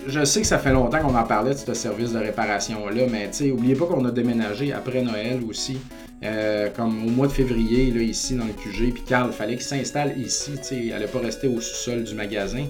je 0.07 0.25
sais 0.25 0.41
que 0.41 0.47
ça 0.47 0.59
fait 0.59 0.73
longtemps 0.73 1.01
qu'on 1.01 1.15
en 1.15 1.25
parlait 1.25 1.53
de 1.53 1.59
ce 1.59 1.75
service 1.75 2.13
de 2.13 2.19
réparation-là, 2.19 3.03
mais 3.11 3.29
tu 3.31 3.37
sais, 3.37 3.51
oubliez 3.51 3.75
pas 3.75 3.87
qu'on 3.87 4.05
a 4.05 4.11
déménagé 4.11 4.73
après 4.73 5.03
Noël 5.03 5.41
aussi. 5.49 5.79
Euh, 6.25 6.71
comme 6.75 7.07
au 7.07 7.11
mois 7.11 7.27
de 7.27 7.33
février, 7.33 7.91
là, 7.91 8.01
ici 8.01 8.35
dans 8.35 8.47
le 8.47 8.53
QG, 8.53 8.95
puis 8.95 9.03
Carl, 9.07 9.31
fallait 9.33 9.57
qu'il 9.57 9.67
s'installe 9.67 10.19
ici, 10.19 10.53
tu 10.57 10.65
sais, 10.65 10.77
il 10.77 10.93
allait 10.93 11.07
pas 11.07 11.19
rester 11.19 11.47
au 11.47 11.61
sous-sol 11.61 12.05
du 12.05 12.15
magasin. 12.15 12.65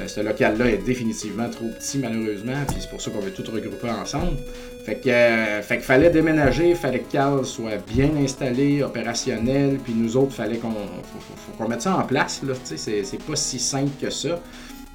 Euh, 0.00 0.08
ce 0.08 0.20
local-là 0.20 0.66
est 0.66 0.84
définitivement 0.84 1.48
trop 1.48 1.68
petit, 1.78 1.98
malheureusement, 1.98 2.64
puis 2.66 2.78
c'est 2.80 2.90
pour 2.90 3.00
ça 3.00 3.10
qu'on 3.10 3.20
veut 3.20 3.30
tout 3.30 3.44
regrouper 3.52 3.90
ensemble. 3.90 4.36
Fait 4.84 4.96
que, 4.96 5.08
euh, 5.08 5.62
fait 5.62 5.76
qu'il 5.76 5.84
fallait 5.84 6.10
déménager, 6.10 6.74
fallait 6.74 7.00
que 7.00 7.12
Carl 7.12 7.44
soit 7.44 7.76
bien 7.86 8.10
installé, 8.20 8.82
opérationnel, 8.82 9.78
puis 9.82 9.94
nous 9.94 10.16
autres, 10.16 10.32
fallait 10.32 10.56
qu'on 10.56 10.72
qu'on 11.56 11.68
mette 11.68 11.82
ça 11.82 11.96
en 11.96 12.02
place, 12.02 12.42
là, 12.42 12.54
tu 12.68 12.76
sais, 12.76 13.04
c'est 13.04 13.22
pas 13.22 13.36
si 13.36 13.60
simple 13.60 13.92
que 14.00 14.10
ça 14.10 14.40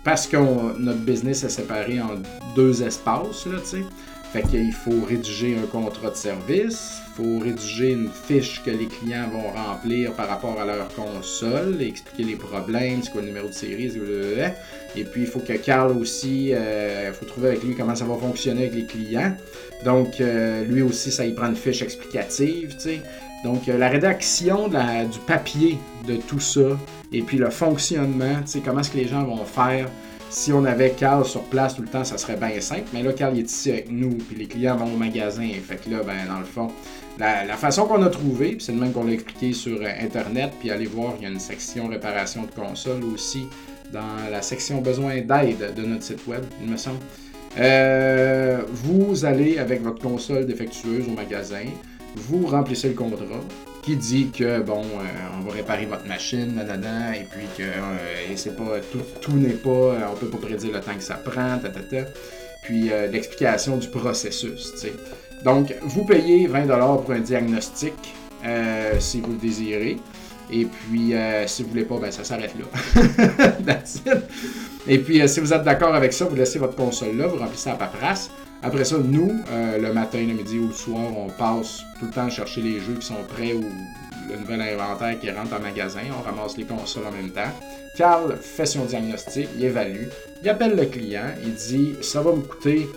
parce 0.03 0.27
que 0.27 0.38
notre 0.79 1.00
business 1.00 1.43
est 1.43 1.50
séparé 1.50 2.01
en 2.01 2.15
deux 2.55 2.83
espaces, 2.83 3.45
là, 3.45 3.60
tu 3.62 3.77
sais. 3.77 3.83
Fait 4.33 4.41
qu'il 4.41 4.74
faut 4.74 5.05
rédiger 5.07 5.55
un 5.55 5.67
contrat 5.67 6.10
de 6.10 6.15
service, 6.15 6.93
il 7.07 7.24
faut 7.24 7.38
rédiger 7.38 7.91
une 7.91 8.10
fiche 8.10 8.63
que 8.65 8.72
les 8.72 8.88
clients 8.88 9.29
vont 9.29 9.51
remplir 9.51 10.12
par 10.13 10.27
rapport 10.27 10.60
à 10.60 10.65
leur 10.65 10.88
console, 10.95 11.79
expliquer 11.79 12.24
les 12.24 12.36
problèmes, 12.36 13.03
c'est 13.03 13.12
quoi 13.12 13.22
le 13.22 13.27
numéro 13.27 13.48
de 13.48 13.53
série, 13.53 13.91
et 14.95 15.03
puis 15.03 15.22
il 15.22 15.27
faut 15.27 15.39
que 15.39 15.53
Carl 15.53 15.95
aussi, 15.95 16.48
il 16.48 16.55
euh, 16.55 17.13
faut 17.13 17.25
trouver 17.25 17.50
avec 17.50 17.63
lui 17.63 17.75
comment 17.75 17.95
ça 17.95 18.05
va 18.05 18.15
fonctionner 18.15 18.62
avec 18.67 18.74
les 18.74 18.86
clients. 18.86 19.36
Donc 19.86 20.19
euh, 20.19 20.63
lui 20.63 20.81
aussi, 20.81 21.12
ça 21.12 21.27
y 21.27 21.33
prend 21.33 21.50
une 21.50 21.55
fiche 21.55 21.83
explicative, 21.83 22.74
tu 22.74 22.79
sais. 22.79 23.01
Donc, 23.43 23.67
euh, 23.67 23.77
la 23.77 23.89
rédaction 23.89 24.69
du 24.69 25.19
papier 25.27 25.77
de 26.07 26.15
tout 26.15 26.39
ça, 26.39 26.77
et 27.13 27.22
puis 27.22 27.38
le 27.38 27.50
fonctionnement, 27.50 28.41
tu 28.41 28.48
sais, 28.48 28.60
comment 28.60 28.82
est-ce 28.82 28.91
que 28.91 28.98
les 28.98 29.08
gens 29.08 29.24
vont 29.24 29.46
faire? 29.46 29.88
Si 30.29 30.51
on 30.51 30.65
avait 30.65 30.89
Carl 30.89 31.24
sur 31.25 31.43
place 31.43 31.75
tout 31.75 31.84
le 31.84 31.88
temps, 31.88 32.03
ça 32.03 32.17
serait 32.17 32.38
bien 32.38 32.60
simple. 32.60 32.86
Mais 32.91 33.03
là, 33.03 33.13
Carl 33.13 33.38
est 33.38 33.43
ici 33.43 33.70
avec 33.70 33.91
nous, 33.91 34.17
puis 34.17 34.36
les 34.36 34.48
clients 34.48 34.75
vont 34.75 34.91
au 34.91 34.98
magasin. 34.98 35.48
Fait 35.63 35.75
que 35.75 35.91
là, 35.91 36.01
ben, 36.03 36.25
dans 36.27 36.39
le 36.39 36.46
fond, 36.46 36.70
la, 37.20 37.55
façon 37.55 37.86
qu'on 37.86 38.01
a 38.01 38.10
trouvé, 38.10 38.53
puis 38.53 38.62
c'est 38.62 38.72
le 38.72 38.79
même 38.79 38.91
qu'on 38.91 39.03
l'a 39.03 39.13
expliqué 39.13 39.53
sur 39.53 39.79
euh, 39.79 39.88
Internet, 40.01 40.53
puis 40.60 40.72
allez 40.72 40.88
voir, 40.88 41.13
il 41.20 41.24
y 41.24 41.27
a 41.27 41.29
une 41.29 41.39
section 41.39 41.88
réparation 41.88 42.43
de 42.43 42.51
console 42.51 43.03
aussi 43.13 43.48
dans 43.91 44.32
la 44.32 44.41
section 44.41 44.82
besoin 44.82 45.22
d'aide 45.22 45.75
de 45.75 45.84
notre 45.84 46.03
site 46.03 46.25
web, 46.25 46.43
il 46.63 46.70
me 46.72 46.77
semble. 46.77 46.98
Euh, 47.60 48.63
vous 48.67 49.25
allez 49.25 49.60
avec 49.60 49.84
votre 49.84 50.01
console 50.01 50.48
défectueuse 50.48 51.08
au 51.08 51.12
magasin, 51.12 51.65
vous 52.15 52.48
remplissez 52.48 52.89
le 52.89 52.96
contrat, 52.96 53.24
qui 53.84 53.96
dit 53.96 54.30
que 54.32 54.62
bon, 54.62 54.82
on 55.38 55.42
va 55.42 55.52
réparer 55.54 55.86
votre 55.86 56.06
machine, 56.08 56.56
nanana, 56.56 57.16
et 57.18 57.25
puis 57.30 57.46
que 57.58 57.63
c'est 58.36 58.56
pas 58.56 58.80
tout, 59.22 59.34
n'est 59.34 59.50
pas, 59.50 60.10
on 60.12 60.16
peut 60.16 60.28
pas 60.28 60.38
prédire 60.38 60.74
le 60.74 60.80
temps 60.80 60.96
que 60.96 61.04
ça 61.04 61.16
prend, 61.16 61.58
ta, 61.60 61.70
ta, 61.70 61.82
ta. 61.82 62.10
Puis 62.63 62.90
l'explication 63.12 63.78
du 63.78 63.90
processus, 63.90 64.72
tu 64.74 64.78
sais. 64.78 64.94
Donc, 65.44 65.75
vous 65.82 66.06
payez 66.06 66.48
20$ 66.48 67.04
pour 67.04 67.12
un 67.12 67.20
diagnostic 67.20 67.94
si 69.00 69.22
vous 69.22 69.32
le 69.32 69.38
désirez. 69.38 69.98
Et 70.52 70.66
puis, 70.66 71.16
euh, 71.16 71.48
si 71.48 71.63
vous 71.63 71.70
voulez 71.70 71.86
pas, 71.86 71.98
ben, 71.98 72.12
ça 72.12 72.24
s'arrête 72.24 72.54
là. 72.60 73.75
Et 74.88 75.00
puis, 75.00 75.22
euh, 75.22 75.28
si 75.28 75.40
vous 75.40 75.54
êtes 75.54 75.63
d'accord 75.63 75.96
avec 75.96 76.13
ça, 76.13 76.25
vous 76.25 76.36
laissez 76.36 76.60
votre 76.60 76.75
console 76.75 77.18
là, 77.18 77.28
vous 77.28 77.38
remplissez 77.38 77.70
la 77.70 77.75
paperasse. 77.75 78.30
Après 78.65 78.86
ça, 78.86 78.98
nous, 78.98 79.43
euh, 79.51 79.77
le 79.77 79.91
matin, 79.91 80.20
le 80.20 80.34
midi 80.34 80.58
ou 80.58 80.67
le 80.67 80.74
soir, 80.74 81.12
on 81.17 81.27
passe 81.27 81.84
tout 82.00 82.05
le 82.05 82.12
temps 82.12 82.29
chercher 82.29 82.62
les 82.62 82.79
jeux 82.79 82.93
qui 82.93 83.05
sont 83.05 83.24
prêts 83.27 83.51
ou 83.51 83.63
le 84.29 84.38
nouvel 84.38 84.62
inventaire 84.62 85.20
qui 85.20 85.29
rentre 85.29 85.53
en 85.53 85.60
magasin. 85.60 86.01
On 86.17 86.22
ramasse 86.22 86.55
les 86.55 86.63
consoles 86.63 87.05
en 87.05 87.12
même 87.12 87.32
temps. 87.32 87.51
Carl 87.98 88.38
fait 88.38 88.65
son 88.65 88.86
diagnostic, 88.86 89.50
il 89.58 89.65
évalue, 89.65 90.08
il 90.41 90.50
appelle 90.50 90.77
le 90.77 90.86
client, 90.86 91.27
il 91.43 91.53
dit 91.53 91.96
ça 92.01 92.22
va 92.22 92.32
me 92.32 92.41
coûter, 92.41 92.88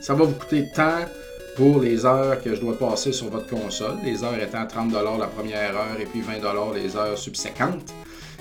ça 0.00 0.14
va 0.14 0.24
vous 0.24 0.34
coûter 0.34 0.68
tant 0.74 1.06
pour 1.56 1.80
les 1.80 2.04
heures 2.04 2.40
que 2.42 2.54
je 2.54 2.60
dois 2.60 2.78
passer 2.78 3.12
sur 3.12 3.30
votre 3.30 3.48
console, 3.48 3.96
les 4.04 4.22
heures 4.22 4.38
étant 4.38 4.66
30 4.66 4.92
la 4.92 5.26
première 5.26 5.74
heure 5.74 5.98
et 5.98 6.04
puis 6.04 6.20
20 6.20 6.34
les 6.74 6.96
heures 6.96 7.16
subséquentes. 7.16 7.92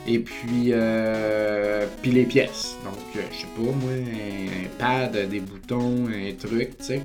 Et 0.08 0.20
puis, 0.20 0.70
euh, 0.72 1.86
puis 2.02 2.12
les 2.12 2.26
pièces. 2.26 2.78
Donc, 2.84 2.94
euh, 3.16 3.22
je 3.32 3.38
sais 3.38 3.48
pas, 3.56 3.62
moi, 3.62 3.92
un, 3.92 4.68
pad, 4.78 5.30
des 5.30 5.40
boutons, 5.40 6.08
un 6.08 6.32
truc, 6.34 6.78
tu 6.78 6.84
sais. 6.84 7.02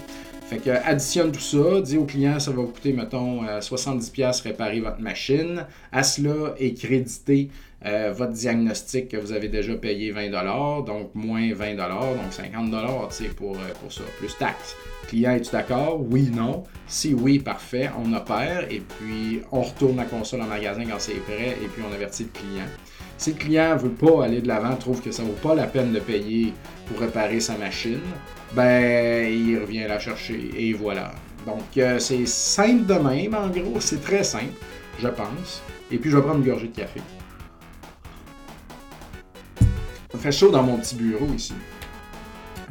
Fait 0.50 0.59
que 0.59 0.71
additionne 0.71 1.30
tout 1.30 1.38
ça, 1.38 1.80
dis 1.80 1.97
au 1.97 2.04
client 2.04 2.40
ça 2.40 2.50
va 2.50 2.57
vous 2.62 2.66
coûter, 2.66 2.92
mettons, 2.92 3.45
70$ 3.45 4.21
euh, 4.21 4.42
réparer 4.42 4.80
votre 4.80 5.00
machine. 5.00 5.64
À 5.92 6.02
cela 6.02 6.54
est 6.59 6.75
crédité 6.75 7.50
votre 7.82 8.32
diagnostic 8.32 9.08
que 9.08 9.16
vous 9.16 9.32
avez 9.32 9.49
déjà 9.49 9.75
payé 9.75 10.12
20$, 10.12 10.84
donc 10.84 11.14
moins 11.14 11.40
20$, 11.40 11.76
donc 11.76 12.30
50$ 12.30 13.34
pour, 13.34 13.56
pour 13.80 13.92
ça, 13.92 14.02
plus 14.18 14.37
taxes. 14.37 14.76
Client, 15.08 15.32
es-tu 15.32 15.50
d'accord? 15.50 16.00
Oui, 16.08 16.30
non. 16.32 16.62
Si 16.87 17.14
oui, 17.14 17.38
parfait, 17.38 17.90
on 17.99 18.12
opère 18.12 18.66
et 18.70 18.80
puis 18.80 19.40
on 19.50 19.62
retourne 19.62 19.96
la 19.96 20.04
console 20.04 20.42
en 20.42 20.46
magasin 20.46 20.84
quand 20.84 20.99
c'est 20.99 21.14
prêt 21.14 21.56
et 21.62 21.66
puis 21.66 21.82
on 21.88 21.92
avertit 21.92 22.25
le 22.25 22.38
client. 22.38 22.66
Si 23.16 23.32
le 23.32 23.38
client 23.38 23.76
veut 23.76 23.90
pas 23.90 24.25
aller 24.25 24.40
de 24.40 24.49
l'avant, 24.49 24.76
trouve 24.76 25.02
que 25.02 25.10
ça 25.10 25.22
vaut 25.22 25.32
pas 25.42 25.54
la 25.54 25.66
peine 25.66 25.92
de 25.92 26.00
payer 26.00 26.52
pour 26.87 27.00
réparer 27.00 27.40
sa 27.40 27.56
machine, 27.56 28.00
ben 28.54 29.26
il 29.30 29.58
revient 29.58 29.87
la 29.88 29.99
chercher 29.99 30.50
et 30.56 30.72
voilà. 30.72 31.12
Donc 31.44 31.76
euh, 31.76 31.99
c'est 31.99 32.26
simple 32.26 32.87
de 32.87 32.94
même, 32.94 33.34
en 33.34 33.49
gros, 33.49 33.80
c'est 33.80 34.00
très 34.00 34.25
simple, 34.25 34.54
je 34.99 35.08
pense. 35.08 35.62
Et 35.90 35.99
puis 35.99 36.10
je 36.10 36.16
vais 36.16 36.22
prendre 36.22 36.38
une 36.38 36.46
gorgée 36.46 36.68
de 36.68 36.76
café. 36.76 37.00
Ça 40.12 40.19
fait 40.19 40.33
chaud 40.33 40.50
dans 40.50 40.62
mon 40.62 40.76
petit 40.79 40.97
bureau 40.97 41.26
ici. 41.35 41.55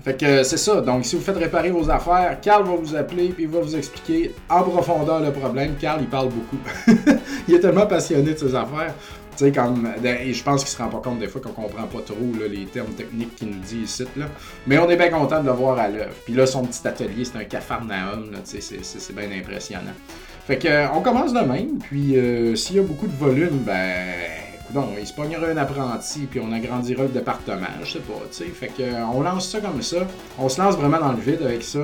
Fait 0.03 0.17
que 0.17 0.43
c'est 0.43 0.57
ça. 0.57 0.81
Donc, 0.81 1.05
si 1.05 1.15
vous 1.15 1.21
faites 1.21 1.37
réparer 1.37 1.71
vos 1.71 1.89
affaires, 1.89 2.39
Carl 2.41 2.63
va 2.63 2.75
vous 2.75 2.95
appeler 2.95 3.29
puis 3.29 3.43
il 3.43 3.49
va 3.49 3.59
vous 3.59 3.75
expliquer 3.75 4.33
en 4.49 4.63
profondeur 4.63 5.19
le 5.19 5.31
problème. 5.31 5.75
Carl, 5.79 5.99
il 6.01 6.07
parle 6.07 6.29
beaucoup. 6.29 6.57
il 7.47 7.55
est 7.55 7.59
tellement 7.59 7.85
passionné 7.85 8.33
de 8.33 8.37
ses 8.37 8.55
affaires. 8.55 8.93
Tu 9.37 9.45
sais, 9.45 9.51
comme. 9.51 9.89
Et 10.03 10.33
je 10.33 10.43
pense 10.43 10.63
qu'il 10.63 10.69
se 10.69 10.81
rend 10.81 10.89
pas 10.89 10.99
compte 10.99 11.19
des 11.19 11.27
fois 11.27 11.41
qu'on 11.41 11.51
comprend 11.51 11.83
pas 11.83 12.01
trop 12.01 12.17
les 12.49 12.65
termes 12.65 12.93
techniques 12.93 13.35
qu'il 13.35 13.49
nous 13.49 13.59
dit 13.59 13.81
ici. 13.83 14.05
Là. 14.15 14.25
Mais 14.67 14.77
on 14.79 14.89
est 14.89 14.97
bien 14.97 15.09
content 15.09 15.41
de 15.41 15.47
le 15.47 15.53
voir 15.53 15.77
à 15.79 15.87
l'œuvre. 15.87 16.15
Puis 16.25 16.33
là, 16.33 16.45
son 16.45 16.63
petit 16.63 16.85
atelier, 16.87 17.25
c'est 17.25 17.37
un 17.37 17.45
cafarnaum. 17.45 18.31
C'est, 18.43 18.61
c'est 18.61 19.15
bien 19.15 19.29
impressionnant. 19.37 19.93
Fait 20.45 20.57
que, 20.57 20.67
euh, 20.67 20.87
on 20.93 21.01
commence 21.01 21.33
de 21.33 21.41
même. 21.41 21.77
Puis, 21.77 22.17
euh, 22.17 22.55
s'il 22.55 22.77
y 22.77 22.79
a 22.79 22.83
beaucoup 22.83 23.07
de 23.07 23.15
volume, 23.15 23.59
ben 23.65 24.05
donc, 24.73 24.89
il 24.99 25.07
se 25.07 25.13
pognera 25.13 25.47
un 25.47 25.57
apprenti, 25.57 26.27
puis 26.29 26.39
on 26.39 26.51
agrandira 26.51 27.03
le 27.03 27.09
département, 27.09 27.67
je 27.83 27.93
sais 27.93 27.99
pas, 27.99 28.21
tu 28.31 28.37
sais. 28.37 28.45
Fait 28.45 28.67
que, 28.67 28.83
euh, 28.83 29.05
on 29.13 29.21
lance 29.21 29.49
ça 29.49 29.59
comme 29.59 29.81
ça. 29.81 30.07
On 30.37 30.47
se 30.47 30.61
lance 30.61 30.75
vraiment 30.75 30.99
dans 30.99 31.13
le 31.13 31.19
vide 31.19 31.41
avec 31.41 31.63
ça. 31.63 31.79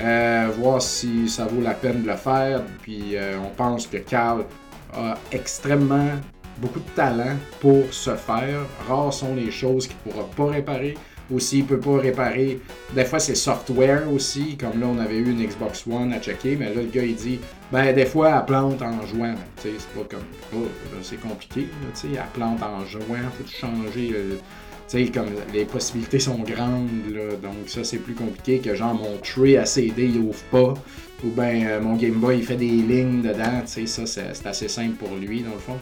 Euh, 0.00 0.50
voir 0.58 0.82
si 0.82 1.28
ça 1.28 1.44
vaut 1.46 1.60
la 1.60 1.74
peine 1.74 2.02
de 2.02 2.08
le 2.08 2.16
faire. 2.16 2.62
Puis 2.82 3.16
euh, 3.16 3.38
on 3.38 3.50
pense 3.54 3.86
que 3.86 3.98
Carl 3.98 4.44
a 4.92 5.14
extrêmement 5.30 6.10
beaucoup 6.58 6.80
de 6.80 6.90
talent 6.96 7.36
pour 7.60 7.84
se 7.92 8.14
faire. 8.16 8.60
Rares 8.88 9.12
sont 9.12 9.34
les 9.36 9.52
choses 9.52 9.86
qu'il 9.86 9.96
ne 10.06 10.12
pourra 10.12 10.28
pas 10.30 10.52
réparer. 10.52 10.94
Aussi, 11.32 11.58
il 11.58 11.64
peut 11.64 11.80
pas 11.80 11.98
réparer. 11.98 12.60
Des 12.94 13.04
fois, 13.04 13.18
c'est 13.18 13.34
software 13.34 14.12
aussi. 14.12 14.56
Comme 14.56 14.80
là, 14.80 14.86
on 14.86 14.98
avait 14.98 15.16
eu 15.16 15.30
une 15.30 15.44
Xbox 15.44 15.86
One 15.86 16.12
à 16.12 16.20
checker. 16.20 16.56
Mais 16.56 16.66
là, 16.66 16.82
le 16.82 16.88
gars, 16.88 17.02
il 17.02 17.14
dit 17.14 17.40
Ben, 17.72 17.94
des 17.94 18.04
fois, 18.04 18.36
elle 18.38 18.44
plante 18.44 18.82
en 18.82 19.06
jouant. 19.06 19.34
C'est 19.58 19.70
pas 19.70 20.04
comme. 20.10 20.24
Oh, 20.54 20.66
c'est 21.02 21.20
compliqué. 21.20 21.68
Tu 21.98 22.08
elle 22.12 22.22
plante 22.34 22.62
en 22.62 22.84
jouant. 22.84 23.22
Faut 23.38 23.46
changer. 23.46 24.08
tu 24.08 24.36
sais, 24.86 25.06
comme 25.10 25.28
les 25.52 25.64
possibilités 25.64 26.18
sont 26.18 26.40
grandes. 26.40 26.90
Là, 27.10 27.36
donc, 27.42 27.68
ça, 27.68 27.84
c'est 27.84 27.98
plus 27.98 28.14
compliqué 28.14 28.58
que 28.58 28.74
genre 28.74 28.94
mon 28.94 29.16
tray 29.18 29.56
à 29.56 29.64
CD, 29.64 30.04
il 30.04 30.18
ouvre 30.18 30.42
pas. 30.50 30.74
Ou 31.24 31.30
bien 31.30 31.66
euh, 31.66 31.80
mon 31.80 31.96
Game 31.96 32.20
Boy, 32.20 32.38
il 32.38 32.44
fait 32.44 32.56
des 32.56 32.66
lignes 32.66 33.22
dedans. 33.22 33.62
Tu 33.64 33.86
sais, 33.86 34.06
ça, 34.06 34.06
c'est 34.06 34.46
assez 34.46 34.68
simple 34.68 34.96
pour 34.96 35.16
lui, 35.16 35.40
dans 35.40 35.54
le 35.54 35.58
fond. 35.58 35.78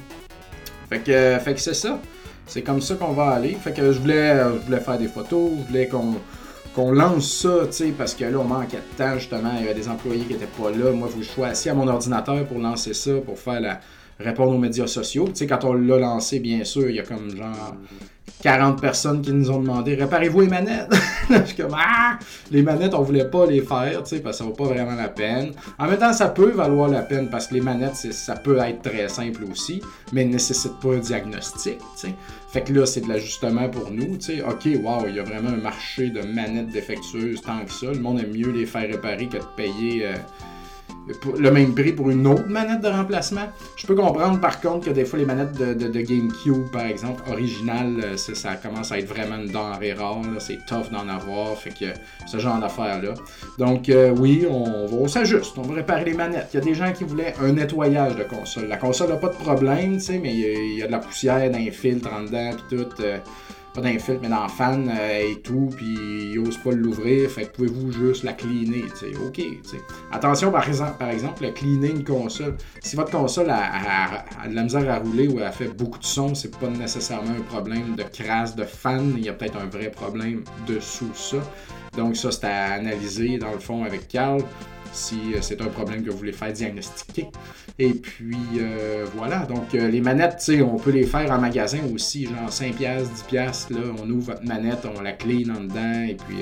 Fait 0.88 1.00
que, 1.00 1.38
fait 1.42 1.54
que 1.54 1.60
c'est 1.60 1.74
ça. 1.74 2.00
C'est 2.46 2.62
comme 2.62 2.80
ça 2.80 2.94
qu'on 2.96 3.12
va 3.12 3.30
aller. 3.30 3.54
Fait 3.54 3.72
que 3.72 3.92
je 3.92 3.98
voulais, 3.98 4.38
je 4.38 4.66
voulais 4.66 4.80
faire 4.80 4.98
des 4.98 5.08
photos, 5.08 5.50
je 5.62 5.68
voulais 5.68 5.88
qu'on 5.88 6.92
lance 6.92 7.30
ça, 7.30 7.66
tu 7.66 7.72
sais, 7.72 7.94
parce 7.96 8.14
que 8.14 8.24
là, 8.24 8.38
on 8.38 8.44
manquait 8.44 8.78
de 8.78 8.96
temps, 8.96 9.14
justement. 9.18 9.52
Il 9.58 9.64
y 9.64 9.68
avait 9.68 9.78
des 9.78 9.88
employés 9.88 10.24
qui 10.24 10.34
n'étaient 10.34 10.46
pas 10.46 10.70
là. 10.70 10.90
Moi, 10.92 11.08
je 11.16 11.22
suis 11.22 11.42
assis 11.42 11.68
à 11.68 11.74
mon 11.74 11.88
ordinateur 11.88 12.46
pour 12.46 12.58
lancer 12.58 12.94
ça, 12.94 13.12
pour 13.24 13.38
faire 13.38 13.60
la, 13.60 13.80
répondre 14.18 14.52
aux 14.52 14.58
médias 14.58 14.86
sociaux. 14.86 15.28
Tu 15.28 15.36
sais, 15.36 15.46
quand 15.46 15.64
on 15.64 15.74
l'a 15.74 15.98
lancé, 15.98 16.40
bien 16.40 16.64
sûr, 16.64 16.88
il 16.88 16.96
y 16.96 17.00
a 17.00 17.02
comme 17.02 17.34
genre 17.34 17.76
40 18.42 18.80
personnes 18.80 19.22
qui 19.22 19.32
nous 19.32 19.50
ont 19.50 19.60
demandé 19.60 19.94
réparez-vous 19.94 20.40
les 20.42 20.48
manettes 20.48 20.92
Je 21.30 21.44
suis 21.44 21.56
comme 21.56 21.76
ah 21.78 22.18
Les 22.50 22.62
manettes, 22.62 22.94
on 22.94 23.02
voulait 23.02 23.28
pas 23.28 23.46
les 23.46 23.62
faire, 23.62 24.02
tu 24.02 24.16
sais, 24.16 24.20
parce 24.20 24.38
que 24.38 24.44
ça 24.44 24.44
vaut 24.44 24.56
pas 24.56 24.64
vraiment 24.64 24.94
la 24.94 25.08
peine. 25.08 25.52
En 25.78 25.86
même 25.86 25.98
temps, 25.98 26.12
ça 26.12 26.28
peut 26.28 26.50
valoir 26.50 26.88
la 26.88 27.02
peine 27.02 27.30
parce 27.30 27.46
que 27.46 27.54
les 27.54 27.60
manettes, 27.60 27.94
ça 27.94 28.34
peut 28.34 28.58
être 28.58 28.82
très 28.82 29.08
simple 29.08 29.44
aussi, 29.50 29.80
mais 30.12 30.24
ne 30.24 30.32
nécessite 30.32 30.78
pas 30.80 30.94
un 30.94 30.98
diagnostic, 30.98 31.78
tu 31.78 31.84
sais. 31.94 32.14
Fait 32.52 32.62
que 32.62 32.72
là, 32.72 32.84
c'est 32.84 33.00
de 33.00 33.08
l'ajustement 33.08 33.68
pour 33.68 33.90
nous, 33.90 34.16
tu 34.18 34.36
sais. 34.36 34.42
Ok, 34.42 34.68
wow, 34.82 35.06
il 35.08 35.16
y 35.16 35.20
a 35.20 35.22
vraiment 35.22 35.50
un 35.50 35.62
marché 35.62 36.10
de 36.10 36.22
manettes 36.22 36.70
défectueuses 36.70 37.40
tant 37.40 37.64
que 37.64 37.72
ça. 37.72 37.86
Le 37.86 38.00
monde 38.00 38.20
aime 38.20 38.32
mieux 38.32 38.50
les 38.50 38.66
faire 38.66 38.88
réparer 38.88 39.28
que 39.28 39.38
de 39.38 39.44
payer. 39.56 40.06
Euh, 40.06 40.14
le 41.38 41.50
même 41.50 41.74
prix 41.74 41.92
pour 41.92 42.10
une 42.10 42.26
autre 42.26 42.46
manette 42.48 42.80
de 42.80 42.88
remplacement. 42.88 43.48
Je 43.76 43.86
peux 43.86 43.94
comprendre 43.94 44.40
par 44.40 44.60
contre 44.60 44.86
que 44.86 44.90
des 44.90 45.04
fois 45.04 45.18
les 45.18 45.24
manettes 45.24 45.52
de, 45.52 46.00
GameCube, 46.02 46.70
par 46.72 46.86
exemple, 46.86 47.22
originales, 47.30 48.00
euh, 48.04 48.16
ça, 48.16 48.56
commence 48.56 48.92
à 48.92 48.98
être 48.98 49.08
vraiment 49.08 49.36
une 49.36 49.50
denrée 49.50 49.92
rare. 49.92 50.22
C'est 50.38 50.64
tough 50.66 50.90
d'en 50.90 51.08
avoir. 51.08 51.56
Fait 51.56 51.70
que 51.70 51.92
ce 52.26 52.38
genre 52.38 52.58
d'affaires-là. 52.58 53.14
Donc 53.58 53.88
euh, 53.88 54.14
oui, 54.18 54.46
on, 54.48 54.86
va 54.86 55.08
s'ajuste. 55.08 55.56
On 55.58 55.62
va 55.62 55.74
réparer 55.74 56.04
les 56.04 56.14
manettes. 56.14 56.48
Il 56.52 56.58
y 56.58 56.60
a 56.60 56.64
des 56.64 56.74
gens 56.74 56.92
qui 56.92 57.04
voulaient 57.04 57.34
un 57.40 57.52
nettoyage 57.52 58.16
de 58.16 58.24
console. 58.24 58.68
La 58.68 58.76
console 58.76 59.10
n'a 59.10 59.16
pas 59.16 59.28
de 59.28 59.36
problème, 59.36 59.98
mais 60.22 60.34
il 60.34 60.78
y, 60.78 60.82
a, 60.82 60.86
de 60.86 60.92
la 60.92 60.98
poussière 60.98 61.50
d'un 61.50 61.70
filtre 61.70 62.08
en 62.12 62.22
dedans 62.22 62.50
puis 62.68 62.78
tout. 62.78 63.02
Euh, 63.02 63.18
pas 63.74 63.80
dans 63.80 64.18
mais 64.20 64.28
dans 64.28 64.48
fan 64.48 64.90
euh, 64.90 65.30
et 65.30 65.40
tout, 65.40 65.70
puis 65.74 66.32
il 66.32 66.42
n'ose 66.42 66.58
pas 66.58 66.72
l'ouvrir, 66.72 67.30
fait 67.30 67.46
que 67.46 67.56
pouvez-vous 67.56 67.92
juste 67.92 68.22
la 68.22 68.34
cleaner, 68.34 68.84
tu 68.90 69.12
sais, 69.12 69.16
ok, 69.16 69.34
tu 69.34 69.60
sais. 69.64 69.78
Attention, 70.10 70.50
par 70.50 70.66
exemple, 70.68 70.98
par 70.98 71.08
exemple, 71.08 71.44
le 71.44 71.50
cleaner 71.52 71.90
une 71.90 72.04
console. 72.04 72.56
Si 72.80 72.96
votre 72.96 73.10
console 73.10 73.50
a, 73.50 74.24
de 74.46 74.54
la 74.54 74.62
misère 74.62 74.90
à 74.90 74.98
rouler 74.98 75.28
ou 75.28 75.38
a 75.40 75.50
fait 75.50 75.68
beaucoup 75.68 75.98
de 75.98 76.04
son, 76.04 76.34
c'est 76.34 76.56
pas 76.58 76.68
nécessairement 76.68 77.30
un 77.30 77.42
problème 77.42 77.96
de 77.96 78.02
crasse 78.02 78.54
de 78.54 78.64
fan, 78.64 79.14
il 79.16 79.24
y 79.24 79.28
a 79.28 79.32
peut-être 79.32 79.56
un 79.56 79.66
vrai 79.66 79.90
problème 79.90 80.44
dessous 80.66 81.14
ça. 81.14 81.38
Donc 81.96 82.16
ça, 82.16 82.30
c'est 82.30 82.46
à 82.46 82.72
analyser 82.72 83.38
dans 83.38 83.52
le 83.52 83.58
fond 83.58 83.84
avec 83.84 84.08
Carl 84.08 84.42
si 84.92 85.34
euh, 85.34 85.38
c'est 85.40 85.60
un 85.60 85.68
problème 85.68 86.04
que 86.04 86.10
vous 86.10 86.18
voulez 86.18 86.32
faire 86.32 86.52
diagnostiquer. 86.52 87.28
Et 87.78 87.94
puis 87.94 88.36
euh, 88.58 89.06
voilà, 89.16 89.46
donc 89.46 89.74
euh, 89.74 89.88
les 89.88 90.00
manettes, 90.00 90.42
tu 90.44 90.62
on 90.62 90.76
peut 90.76 90.90
les 90.90 91.04
faire 91.04 91.30
en 91.30 91.38
magasin 91.38 91.80
aussi, 91.92 92.26
genre 92.26 92.50
5$, 92.50 92.72
10$, 92.76 93.34
là, 93.34 93.80
on 94.02 94.10
ouvre 94.10 94.32
votre 94.32 94.44
manette, 94.44 94.86
on 94.96 95.00
la 95.00 95.12
clean 95.12 95.54
en 95.54 95.60
dedans, 95.62 96.04
et 96.08 96.16
puis 96.16 96.36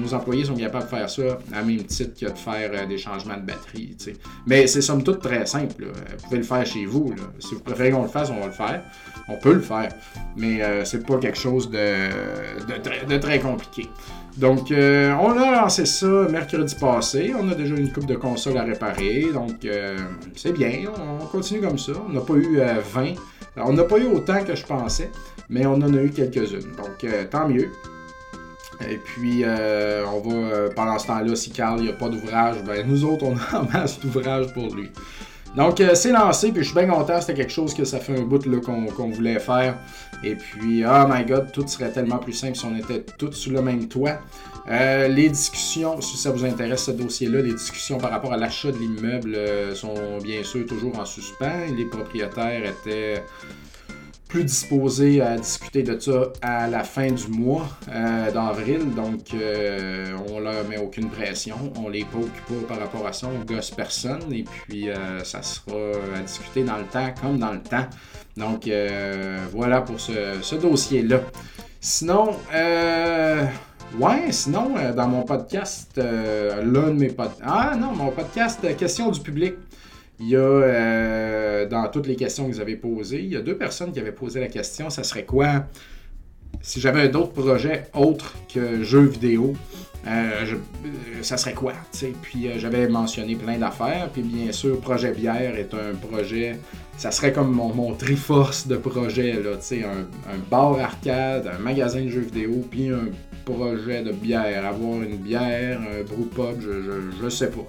nos 0.00 0.14
employés 0.14 0.44
sont 0.44 0.54
capables 0.54 0.84
de 0.84 0.90
faire 0.90 1.10
ça 1.10 1.38
à 1.52 1.62
même 1.62 1.84
titre 1.84 2.18
que 2.18 2.30
de 2.30 2.38
faire 2.38 2.86
des 2.86 2.98
changements 2.98 3.36
de 3.36 3.42
batterie, 3.42 3.96
tu 3.98 4.04
sais. 4.04 4.12
Mais 4.46 4.66
c'est 4.66 4.80
somme 4.80 5.02
toute 5.02 5.20
très 5.20 5.44
simple, 5.46 5.86
vous 5.86 6.24
pouvez 6.24 6.38
le 6.38 6.44
faire 6.44 6.64
chez 6.64 6.86
vous, 6.86 7.14
si 7.38 7.54
vous 7.54 7.60
préférez 7.60 7.90
qu'on 7.90 8.02
le 8.02 8.08
fasse, 8.08 8.30
on 8.30 8.40
va 8.40 8.46
le 8.46 8.52
faire. 8.52 8.84
On 9.28 9.36
peut 9.36 9.54
le 9.54 9.60
faire, 9.60 9.88
mais 10.36 10.60
c'est 10.84 11.06
pas 11.06 11.18
quelque 11.18 11.38
chose 11.38 11.70
de 11.70 13.16
très 13.18 13.38
compliqué. 13.40 13.88
Donc, 14.36 14.70
euh, 14.70 15.14
on 15.20 15.38
a 15.38 15.50
lancé 15.50 15.84
ça 15.84 16.06
mercredi 16.30 16.74
passé. 16.74 17.32
On 17.38 17.48
a 17.50 17.54
déjà 17.54 17.74
une 17.74 17.92
coupe 17.92 18.06
de 18.06 18.16
console 18.16 18.56
à 18.56 18.62
réparer. 18.62 19.26
Donc, 19.32 19.64
euh, 19.64 19.98
c'est 20.34 20.52
bien. 20.52 20.84
On 21.20 21.26
continue 21.26 21.60
comme 21.60 21.78
ça. 21.78 21.92
On 22.08 22.12
n'a 22.12 22.20
pas 22.20 22.34
eu 22.34 22.56
20. 22.56 23.04
Euh, 23.04 23.12
on 23.56 23.74
n'a 23.74 23.84
pas 23.84 23.98
eu 23.98 24.06
autant 24.06 24.42
que 24.42 24.54
je 24.54 24.64
pensais, 24.64 25.10
mais 25.50 25.66
on 25.66 25.74
en 25.74 25.94
a 25.94 26.02
eu 26.02 26.10
quelques-unes. 26.10 26.72
Donc, 26.76 27.06
tant 27.30 27.48
mieux. 27.48 27.70
Et 28.88 28.96
puis, 28.96 29.44
on 29.44 30.20
va, 30.20 30.70
pendant 30.74 30.98
ce 30.98 31.06
temps-là, 31.08 31.36
si 31.36 31.50
Carl 31.50 31.82
n'a 31.82 31.92
pas 31.92 32.08
d'ouvrage, 32.08 32.56
ben, 32.66 32.86
nous 32.86 33.04
autres, 33.04 33.24
on 33.24 33.36
a 33.36 33.58
en 33.60 33.64
masse 33.64 34.00
d'ouvrage 34.00 34.52
pour 34.54 34.74
lui. 34.74 34.90
Donc, 35.56 35.80
euh, 35.80 35.94
c'est 35.94 36.12
lancé, 36.12 36.50
puis 36.50 36.62
je 36.62 36.70
suis 36.70 36.74
bien 36.74 36.86
content. 36.86 37.20
C'était 37.20 37.34
quelque 37.34 37.52
chose 37.52 37.74
que 37.74 37.84
ça 37.84 37.98
fait 37.98 38.18
un 38.18 38.22
bout 38.22 38.42
qu'on 38.60 39.10
voulait 39.10 39.38
faire. 39.38 39.76
Et 40.24 40.34
puis, 40.34 40.84
oh 40.84 41.04
my 41.08 41.24
god, 41.24 41.52
tout 41.52 41.66
serait 41.66 41.90
tellement 41.90 42.18
plus 42.18 42.32
simple 42.32 42.56
si 42.56 42.64
on 42.64 42.76
était 42.76 43.04
tous 43.18 43.32
sous 43.32 43.50
le 43.50 43.60
même 43.60 43.88
toit. 43.88 44.18
Euh, 44.70 45.08
les 45.08 45.28
discussions, 45.28 46.00
si 46.00 46.16
ça 46.16 46.30
vous 46.30 46.44
intéresse 46.44 46.84
ce 46.84 46.92
dossier-là, 46.92 47.42
les 47.42 47.52
discussions 47.52 47.98
par 47.98 48.10
rapport 48.10 48.32
à 48.32 48.36
l'achat 48.36 48.70
de 48.70 48.78
l'immeuble 48.78 49.34
euh, 49.34 49.74
sont 49.74 50.18
bien 50.22 50.42
sûr 50.42 50.64
toujours 50.66 50.98
en 50.98 51.04
suspens. 51.04 51.66
Les 51.76 51.84
propriétaires 51.84 52.62
étaient 52.64 53.22
plus 54.32 54.44
disposés 54.44 55.20
à 55.20 55.36
discuter 55.36 55.82
de 55.82 55.98
ça 56.00 56.32
à 56.40 56.66
la 56.66 56.84
fin 56.84 57.10
du 57.10 57.28
mois 57.28 57.68
euh, 57.88 58.30
d'avril. 58.32 58.94
Donc, 58.94 59.34
on 60.30 60.40
leur 60.40 60.66
met 60.68 60.78
aucune 60.78 61.10
pression. 61.10 61.56
On 61.76 61.88
les 61.88 62.04
pas 62.04 62.18
par 62.66 62.78
rapport 62.80 63.06
à 63.06 63.12
ça. 63.12 63.28
On 63.28 63.44
gosse 63.44 63.70
personne. 63.70 64.32
Et 64.32 64.44
puis, 64.44 64.88
ça 65.22 65.42
sera 65.42 65.76
à 66.16 66.20
discuter 66.20 66.64
dans 66.64 66.78
le 66.78 66.84
temps 66.84 67.12
comme 67.20 67.38
dans 67.38 67.52
le 67.52 67.60
temps. 67.60 67.86
Donc, 68.36 68.68
voilà 69.52 69.82
pour 69.82 70.00
ce, 70.00 70.38
ce 70.40 70.54
dossier-là. 70.56 71.20
Sinon, 71.80 72.30
euh, 72.54 73.44
Ouais, 73.98 74.32
sinon, 74.32 74.74
euh, 74.78 74.94
dans 74.94 75.06
mon 75.06 75.22
podcast, 75.22 75.90
euh, 75.98 76.62
l'un 76.64 76.94
de 76.94 76.98
mes 76.98 77.08
podcasts. 77.08 77.42
Ah 77.44 77.76
non, 77.78 77.92
mon 77.92 78.10
podcast 78.10 78.60
euh, 78.64 78.72
Questions 78.74 79.10
du 79.10 79.20
public. 79.20 79.54
Il 80.24 80.28
y 80.28 80.36
a, 80.36 81.64
dans 81.66 81.88
toutes 81.88 82.06
les 82.06 82.16
questions 82.16 82.48
que 82.48 82.52
vous 82.54 82.60
avez 82.60 82.76
posées, 82.76 83.20
il 83.20 83.32
y 83.32 83.36
a 83.36 83.40
deux 83.40 83.56
personnes 83.56 83.92
qui 83.92 83.98
avaient 83.98 84.12
posé 84.12 84.40
la 84.40 84.46
question 84.46 84.88
ça 84.88 85.02
serait 85.02 85.24
quoi 85.24 85.66
si 86.60 86.80
j'avais 86.80 87.08
d'autres 87.08 87.32
projets 87.32 87.86
autres 87.94 88.34
que 88.52 88.82
jeux 88.84 89.06
vidéo 89.06 89.54
ça 91.22 91.36
serait 91.36 91.54
quoi 91.54 91.72
Puis 92.22 92.48
j'avais 92.56 92.88
mentionné 92.88 93.36
plein 93.36 93.56
d'affaires. 93.56 94.10
Puis 94.12 94.22
bien 94.22 94.50
sûr, 94.50 94.80
Projet 94.80 95.12
Bière 95.12 95.56
est 95.56 95.72
un 95.74 95.94
projet 95.94 96.58
ça 96.98 97.10
serait 97.10 97.32
comme 97.32 97.52
mon, 97.52 97.74
mon 97.74 97.94
triforce 97.94 98.66
de 98.66 98.76
projet, 98.76 99.32
là, 99.32 99.56
un, 99.72 100.32
un 100.32 100.38
bar 100.50 100.78
arcade, 100.78 101.48
un 101.52 101.58
magasin 101.58 102.02
de 102.02 102.08
jeux 102.08 102.20
vidéo, 102.20 102.64
puis 102.70 102.90
un 102.90 103.08
projet 103.44 104.02
de 104.02 104.12
bière. 104.12 104.64
Avoir 104.66 105.02
une 105.02 105.16
bière, 105.16 105.80
un 105.80 106.02
brew 106.02 106.26
pub, 106.26 106.60
je, 106.60 107.10
je, 107.22 107.28
sais 107.28 107.50
pas. 107.50 107.66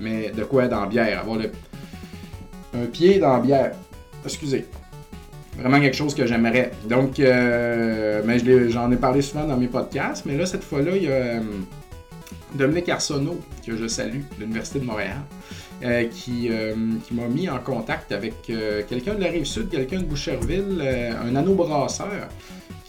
Mais 0.00 0.30
de 0.30 0.44
quoi 0.44 0.68
dans 0.68 0.80
la 0.80 0.86
bière? 0.86 1.20
Avoir 1.20 1.38
le, 1.38 1.50
un 2.74 2.86
pied 2.86 3.18
dans 3.18 3.34
la 3.34 3.40
bière. 3.40 3.72
Excusez. 4.24 4.66
Vraiment 5.56 5.80
quelque 5.80 5.96
chose 5.96 6.14
que 6.14 6.26
j'aimerais. 6.26 6.72
Donc, 6.88 7.20
euh, 7.20 8.22
mais 8.24 8.38
j'en 8.70 8.90
ai 8.90 8.96
parlé 8.96 9.22
souvent 9.22 9.46
dans 9.46 9.56
mes 9.56 9.68
podcasts, 9.68 10.26
mais 10.26 10.36
là, 10.36 10.46
cette 10.46 10.64
fois-là, 10.64 10.96
il 10.96 11.04
y 11.04 11.08
a 11.08 11.10
euh, 11.10 11.40
Dominique 12.54 12.88
Arsenault, 12.88 13.40
que 13.64 13.76
je 13.76 13.86
salue, 13.86 14.22
de 14.36 14.40
l'Université 14.40 14.80
de 14.80 14.84
Montréal. 14.84 15.18
Euh, 15.82 16.04
qui, 16.04 16.48
qui 17.06 17.14
m'a 17.14 17.26
mis 17.26 17.48
en 17.50 17.58
contact 17.58 18.12
avec 18.12 18.34
quelqu'un 18.42 19.14
de 19.14 19.20
la 19.20 19.28
rive 19.28 19.44
sud, 19.44 19.68
quelqu'un 19.68 19.98
de 19.98 20.04
Boucherville, 20.04 20.80
un 20.80 21.32
nano-brasseur 21.32 22.28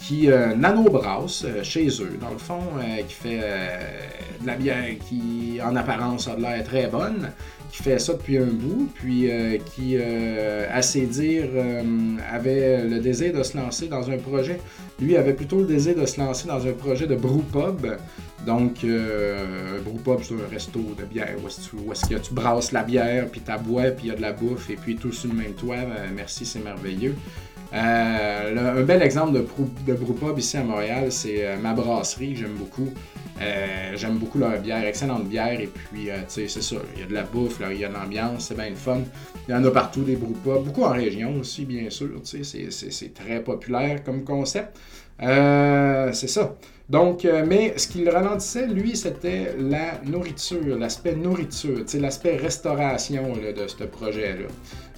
qui 0.07 0.29
euh, 0.29 0.55
nano-brasse 0.55 1.45
euh, 1.45 1.63
chez 1.63 1.88
eux, 1.88 2.17
dans 2.21 2.29
le 2.29 2.38
fond, 2.38 2.62
euh, 2.77 3.01
qui 3.07 3.13
fait 3.13 3.41
de 4.41 4.47
la 4.47 4.55
bière 4.55 4.85
qui, 5.07 5.59
en 5.63 5.75
apparence, 5.75 6.27
a 6.27 6.35
l'air 6.35 6.63
très 6.63 6.88
bonne, 6.88 7.31
qui 7.71 7.81
fait 7.81 7.97
ça 7.97 8.13
depuis 8.13 8.38
un 8.38 8.45
bout, 8.45 8.89
puis 8.93 9.29
qui, 9.74 9.97
à 9.97 10.81
ses 10.81 11.05
dires, 11.05 11.50
avait 12.31 12.83
le 12.83 13.00
désir 13.00 13.33
de 13.33 13.43
se 13.43 13.57
lancer 13.57 13.88
dans 13.88 14.09
un 14.09 14.17
projet. 14.17 14.59
Lui 15.00 15.17
avait 15.17 15.33
plutôt 15.33 15.59
le 15.59 15.65
désir 15.65 15.95
de 15.95 16.05
se 16.05 16.19
lancer 16.19 16.47
dans 16.47 16.65
un 16.65 16.74
projet 16.74 17.07
de 17.07 17.15
brewpub. 17.15 17.97
Donc, 18.45 18.83
un 18.83 19.81
brewpub, 19.81 20.24
c'est 20.24 20.35
un 20.35 20.50
resto 20.50 20.79
de 20.97 21.05
bière 21.05 21.35
où 21.43 21.91
est-ce 21.91 22.05
que 22.07 22.15
tu 22.15 22.33
brasses 22.33 22.71
la 22.71 22.83
bière, 22.83 23.27
puis 23.31 23.41
ta 23.41 23.57
bois, 23.57 23.91
puis 23.91 24.05
il 24.05 24.09
y 24.09 24.12
a 24.12 24.15
de 24.15 24.21
la 24.21 24.33
bouffe, 24.33 24.69
et 24.69 24.75
puis 24.75 24.95
tout 24.95 25.12
sur 25.12 25.29
le 25.29 25.35
même 25.35 25.53
toit. 25.53 25.77
merci, 26.13 26.45
c'est 26.45 26.63
merveilleux. 26.63 27.15
Euh, 27.74 28.79
un 28.79 28.84
bel 28.84 29.01
exemple 29.01 29.34
de, 29.34 29.93
brewpub 29.93 30.38
ici 30.38 30.57
à 30.57 30.63
Montréal, 30.63 31.12
c'est 31.12 31.45
euh, 31.45 31.57
ma 31.57 31.74
brasserie, 31.74 32.36
j'aime 32.36 32.53
beaucoup. 32.53 32.89
Euh, 33.41 33.91
j'aime 33.95 34.17
beaucoup 34.17 34.38
leur 34.39 34.58
bière, 34.60 34.86
excellente 34.86 35.25
bière. 35.25 35.60
Et 35.60 35.67
puis, 35.67 36.06
tu 36.06 36.12
sais, 36.28 36.47
c'est 36.47 36.62
ça, 36.62 36.78
il 36.95 37.01
y 37.01 37.04
a 37.04 37.08
de 37.08 37.13
la 37.13 37.23
bouffe, 37.23 37.62
il 37.69 37.78
y 37.78 37.86
a 37.86 37.89
de 37.89 37.93
l'ambiance, 37.93 38.47
c'est 38.47 38.56
bien 38.56 38.69
le 38.69 38.75
fun. 38.75 38.99
Il 39.47 39.51
y 39.51 39.56
en 39.56 39.63
a 39.63 39.71
partout 39.71 40.04
des 40.04 40.15
brewpubs, 40.15 40.63
beaucoup 40.63 40.84
en 40.84 40.91
région 40.91 41.39
aussi, 41.39 41.65
bien 41.65 41.89
sûr. 41.89 42.21
Tu 42.23 42.43
sais, 42.43 42.69
c'est 42.71 43.13
très 43.13 43.41
populaire 43.41 44.04
comme 44.04 44.23
concept. 44.23 44.78
c'est 45.19 46.28
ça. 46.30 46.56
Donc, 46.88 47.28
mais 47.47 47.73
ce 47.78 47.88
qui 47.88 48.04
le 48.04 48.12
ralentissait, 48.12 48.67
lui, 48.67 48.95
c'était 48.95 49.56
la 49.60 49.99
nourriture, 50.06 50.78
l'aspect 50.78 51.15
nourriture, 51.15 51.84
l'aspect 51.99 52.38
restauration 52.38 53.34
de 53.34 53.67
ce 53.67 53.84
projet-là. 53.84 54.47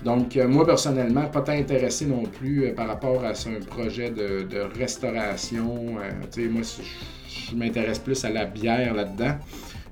Donc, 0.03 0.37
euh, 0.37 0.47
moi, 0.47 0.65
personnellement, 0.65 1.25
pas 1.25 1.41
tant 1.41 1.53
intéressé 1.53 2.05
non 2.05 2.23
plus 2.23 2.65
euh, 2.65 2.73
par 2.73 2.87
rapport 2.87 3.23
à 3.23 3.29
un 3.29 3.59
projet 3.67 4.11
de, 4.11 4.59
restauration. 4.77 5.97
Euh, 5.99 6.11
tu 6.31 6.43
sais, 6.43 6.47
moi, 6.49 6.61
je, 6.61 7.55
m'intéresse 7.55 7.99
plus 7.99 8.23
à 8.25 8.29
la 8.29 8.45
bière 8.45 8.93
là-dedans. 8.93 9.37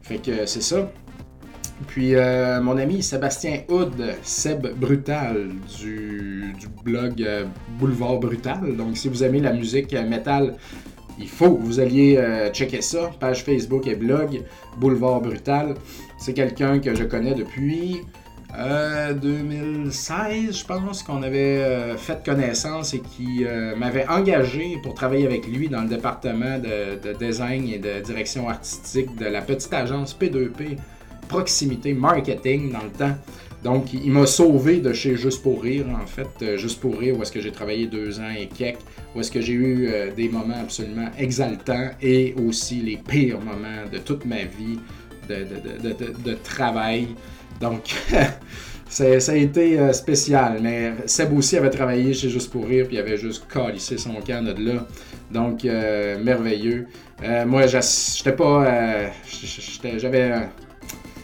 Fait 0.02 0.18
que 0.18 0.46
c'est 0.46 0.62
ça. 0.62 0.92
Puis, 1.88 2.14
mon 2.62 2.78
ami 2.78 3.04
Sébastien 3.04 3.62
Hood, 3.70 4.02
Seb 4.24 4.68
Brutal, 4.78 5.50
du, 5.80 6.54
du 6.58 6.68
blog 6.84 7.26
Boulevard 7.80 8.20
Brutal. 8.20 8.76
Donc, 8.78 8.96
si 8.98 9.10
vous 9.10 9.24
aimez 9.24 9.40
la 9.40 9.52
musique 9.52 9.94
métal, 9.94 10.56
il 11.20 11.28
faut 11.28 11.56
que 11.56 11.62
vous 11.62 11.80
alliez 11.80 12.22
checker 12.54 12.82
ça. 12.82 13.12
Page 13.20 13.44
Facebook 13.44 13.88
et 13.88 13.96
blog 13.96 14.42
Boulevard 14.80 15.22
Brutal. 15.22 15.76
C'est 16.18 16.34
quelqu'un 16.34 16.80
que 16.80 16.96
je 16.96 17.04
connais 17.04 17.34
depuis 17.34 18.02
2016, 18.54 20.48
euh, 20.50 20.52
je 20.52 20.66
pense, 20.66 21.04
qu'on 21.04 21.24
avait 21.24 21.58
euh, 21.58 21.98
fait 21.98 22.24
connaissance 22.26 22.94
et 22.94 23.00
qui 23.00 23.44
euh, 23.46 23.76
m'avait 23.76 24.08
engagé 24.08 24.78
pour 24.82 24.94
travailler 24.94 25.26
avec 25.26 25.48
lui 25.48 25.68
dans 25.68 25.82
le 25.82 25.90
département 25.90 26.60
de, 26.60 27.14
design 27.14 27.68
et 27.68 27.80
de 27.80 28.00
direction 28.02 28.48
artistique 28.48 29.16
de 29.16 29.26
la 29.26 29.42
petite 29.42 29.74
agence 29.74 30.16
P2P 30.20 30.78
Proximité 31.28 31.94
Marketing 31.94 32.72
dans 32.72 32.84
le 32.84 32.92
temps. 32.92 33.18
Donc, 33.64 33.94
il 33.94 34.12
m'a 34.12 34.28
sauvé 34.28 34.78
de 34.78 34.94
chez 34.94 35.16
Juste 35.16 35.42
pour 35.42 35.64
rire, 35.64 35.88
en 35.90 36.06
fait. 36.06 36.56
Juste 36.56 36.80
pour 36.80 37.00
rire, 37.00 37.18
où 37.18 37.24
est-ce 37.24 37.32
que 37.32 37.42
j'ai 37.42 37.52
travaillé 37.52 37.88
deux 37.88 38.20
ans 38.20 38.30
et 38.30 38.46
quelques, 38.46 38.78
où 39.16 39.20
est-ce 39.20 39.32
que 39.32 39.42
j'ai 39.42 39.54
eu 39.54 39.90
des 40.16 40.30
moments 40.30 40.60
absolument 40.62 41.10
exaltants 41.18 41.90
et 42.00 42.36
aussi 42.48 42.76
les 42.76 42.98
pires 42.98 43.40
moments 43.40 43.90
de 43.92 43.98
toute 43.98 44.24
ma 44.26 44.44
vie 44.44 44.78
de, 45.28 45.48
de 46.24 46.34
travail. 46.44 47.08
Donc, 47.60 47.94
ça 48.88 49.32
a 49.32 49.36
été 49.36 49.80
euh, 49.80 49.94
spécial. 49.94 50.60
Mais 50.62 50.94
Seb 51.06 51.34
aussi 51.38 51.58
avait 51.58 51.70
travaillé 51.70 52.14
chez 52.14 52.30
Juste 52.30 52.52
pour 52.52 52.66
Rire, 52.66 52.86
puis 52.88 52.96
il 52.98 53.00
avait 53.00 53.18
juste 53.18 53.46
calissé 53.52 53.98
son 53.98 54.16
camp 54.16 54.44
de 54.44 54.54
là. 54.74 54.86
Donc, 55.32 55.66
euh, 55.66 56.22
merveilleux. 56.24 56.88
Euh, 57.24 57.46
moi, 57.46 57.66
j'étais 57.68 58.34
pas. 58.34 59.12
J'avais. 59.98 60.34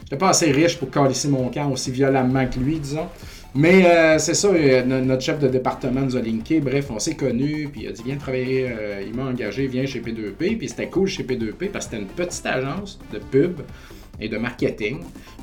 J'étais 0.03 0.17
pas 0.17 0.29
assez 0.29 0.51
riche 0.51 0.77
pour 0.77 0.91
calisser 0.91 1.29
mon 1.29 1.49
camp 1.49 1.71
aussi 1.71 1.91
violemment 1.91 2.45
que 2.45 2.59
lui, 2.59 2.79
disons. 2.79 3.07
Mais 3.53 4.17
c'est 4.17 4.33
ça, 4.33 4.49
notre 4.85 5.21
chef 5.21 5.39
de 5.39 5.49
département 5.49 6.01
nous 6.01 6.15
a 6.15 6.21
linké. 6.21 6.61
Bref, 6.61 6.89
on 6.89 6.99
s'est 6.99 7.15
connus, 7.15 7.69
puis 7.71 7.83
il 7.83 7.87
a 7.89 7.91
dit 7.91 8.01
Viens 8.05 8.15
travailler. 8.17 8.69
il 9.05 9.13
m'a 9.13 9.25
engagé, 9.25 9.67
viens 9.67 9.85
chez 9.85 9.99
P2P. 10.01 10.57
Puis 10.57 10.69
c'était 10.69 10.89
cool 10.89 11.07
chez 11.07 11.23
P2P 11.23 11.69
parce 11.69 11.85
que 11.85 11.91
c'était 11.91 12.03
une 12.03 12.09
petite 12.09 12.45
agence 12.45 12.99
de 13.13 13.19
pub 13.19 13.61
et 14.21 14.29
de 14.29 14.37
marketing. 14.37 15.01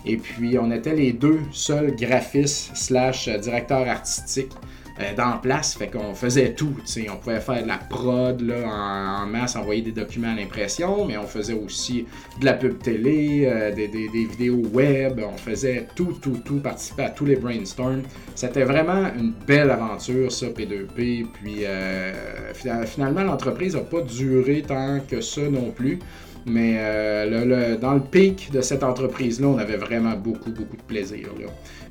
Et 0.09 0.17
puis, 0.17 0.59
on 0.59 0.71
était 0.71 0.95
les 0.95 1.13
deux 1.13 1.41
seuls 1.53 1.95
graphistes 1.95 2.75
slash 2.75 3.29
directeurs 3.29 3.87
artistiques 3.87 4.53
euh, 5.01 5.15
dans 5.15 5.37
place. 5.39 5.77
Fait 5.77 5.89
qu'on 5.89 6.15
faisait 6.15 6.55
tout. 6.55 6.75
On 7.13 7.17
pouvait 7.17 7.41
faire 7.41 7.63
de 7.63 7.69
la 7.69 7.77
prod 7.77 8.41
là, 8.41 9.23
en, 9.23 9.27
masse, 9.27 9.55
envoyer 9.55 9.83
des 9.83 9.93
documents 9.93 10.33
à 10.33 10.35
l'impression, 10.35 11.05
mais 11.05 11.19
on 11.19 11.27
faisait 11.27 11.53
aussi 11.53 12.07
de 12.41 12.45
la 12.47 12.55
pub 12.55 12.79
télé, 12.79 13.45
euh, 13.47 13.73
des, 13.73 13.87
vidéos 13.87 14.63
web. 14.73 15.21
On 15.23 15.37
faisait 15.37 15.87
tout, 15.95 16.19
tout, 16.23 16.41
tout, 16.45 16.59
participer 16.59 17.05
à 17.05 17.11
tous 17.11 17.27
les 17.27 17.37
brainstorms. 17.37 18.03
C'était 18.35 18.65
vraiment 18.65 19.13
une 19.17 19.35
belle 19.47 19.71
aventure, 19.71 20.33
ça, 20.33 20.47
P2P. 20.47 21.27
Puis 21.35 21.65
euh, 21.65 22.13
finalement, 22.55 23.23
l'entreprise 23.23 23.77
n'a 23.77 23.83
pas 23.83 24.01
duré 24.01 24.63
tant 24.67 25.01
que 25.01 25.21
ça 25.21 25.43
non 25.43 25.71
plus. 25.71 25.99
Mais 26.49 26.77
euh, 26.79 27.77
dans 27.77 27.95
le 27.95 28.01
pic 28.01 28.51
de 28.51 28.61
cette 28.61 28.83
entreprise-là, 28.83 29.47
on 29.49 29.59
avait 29.59 29.77
vraiment 29.77 30.15
beaucoup, 30.15 30.51
beaucoup 30.51 30.77
de 30.77 30.83
plaisir. 30.83 31.29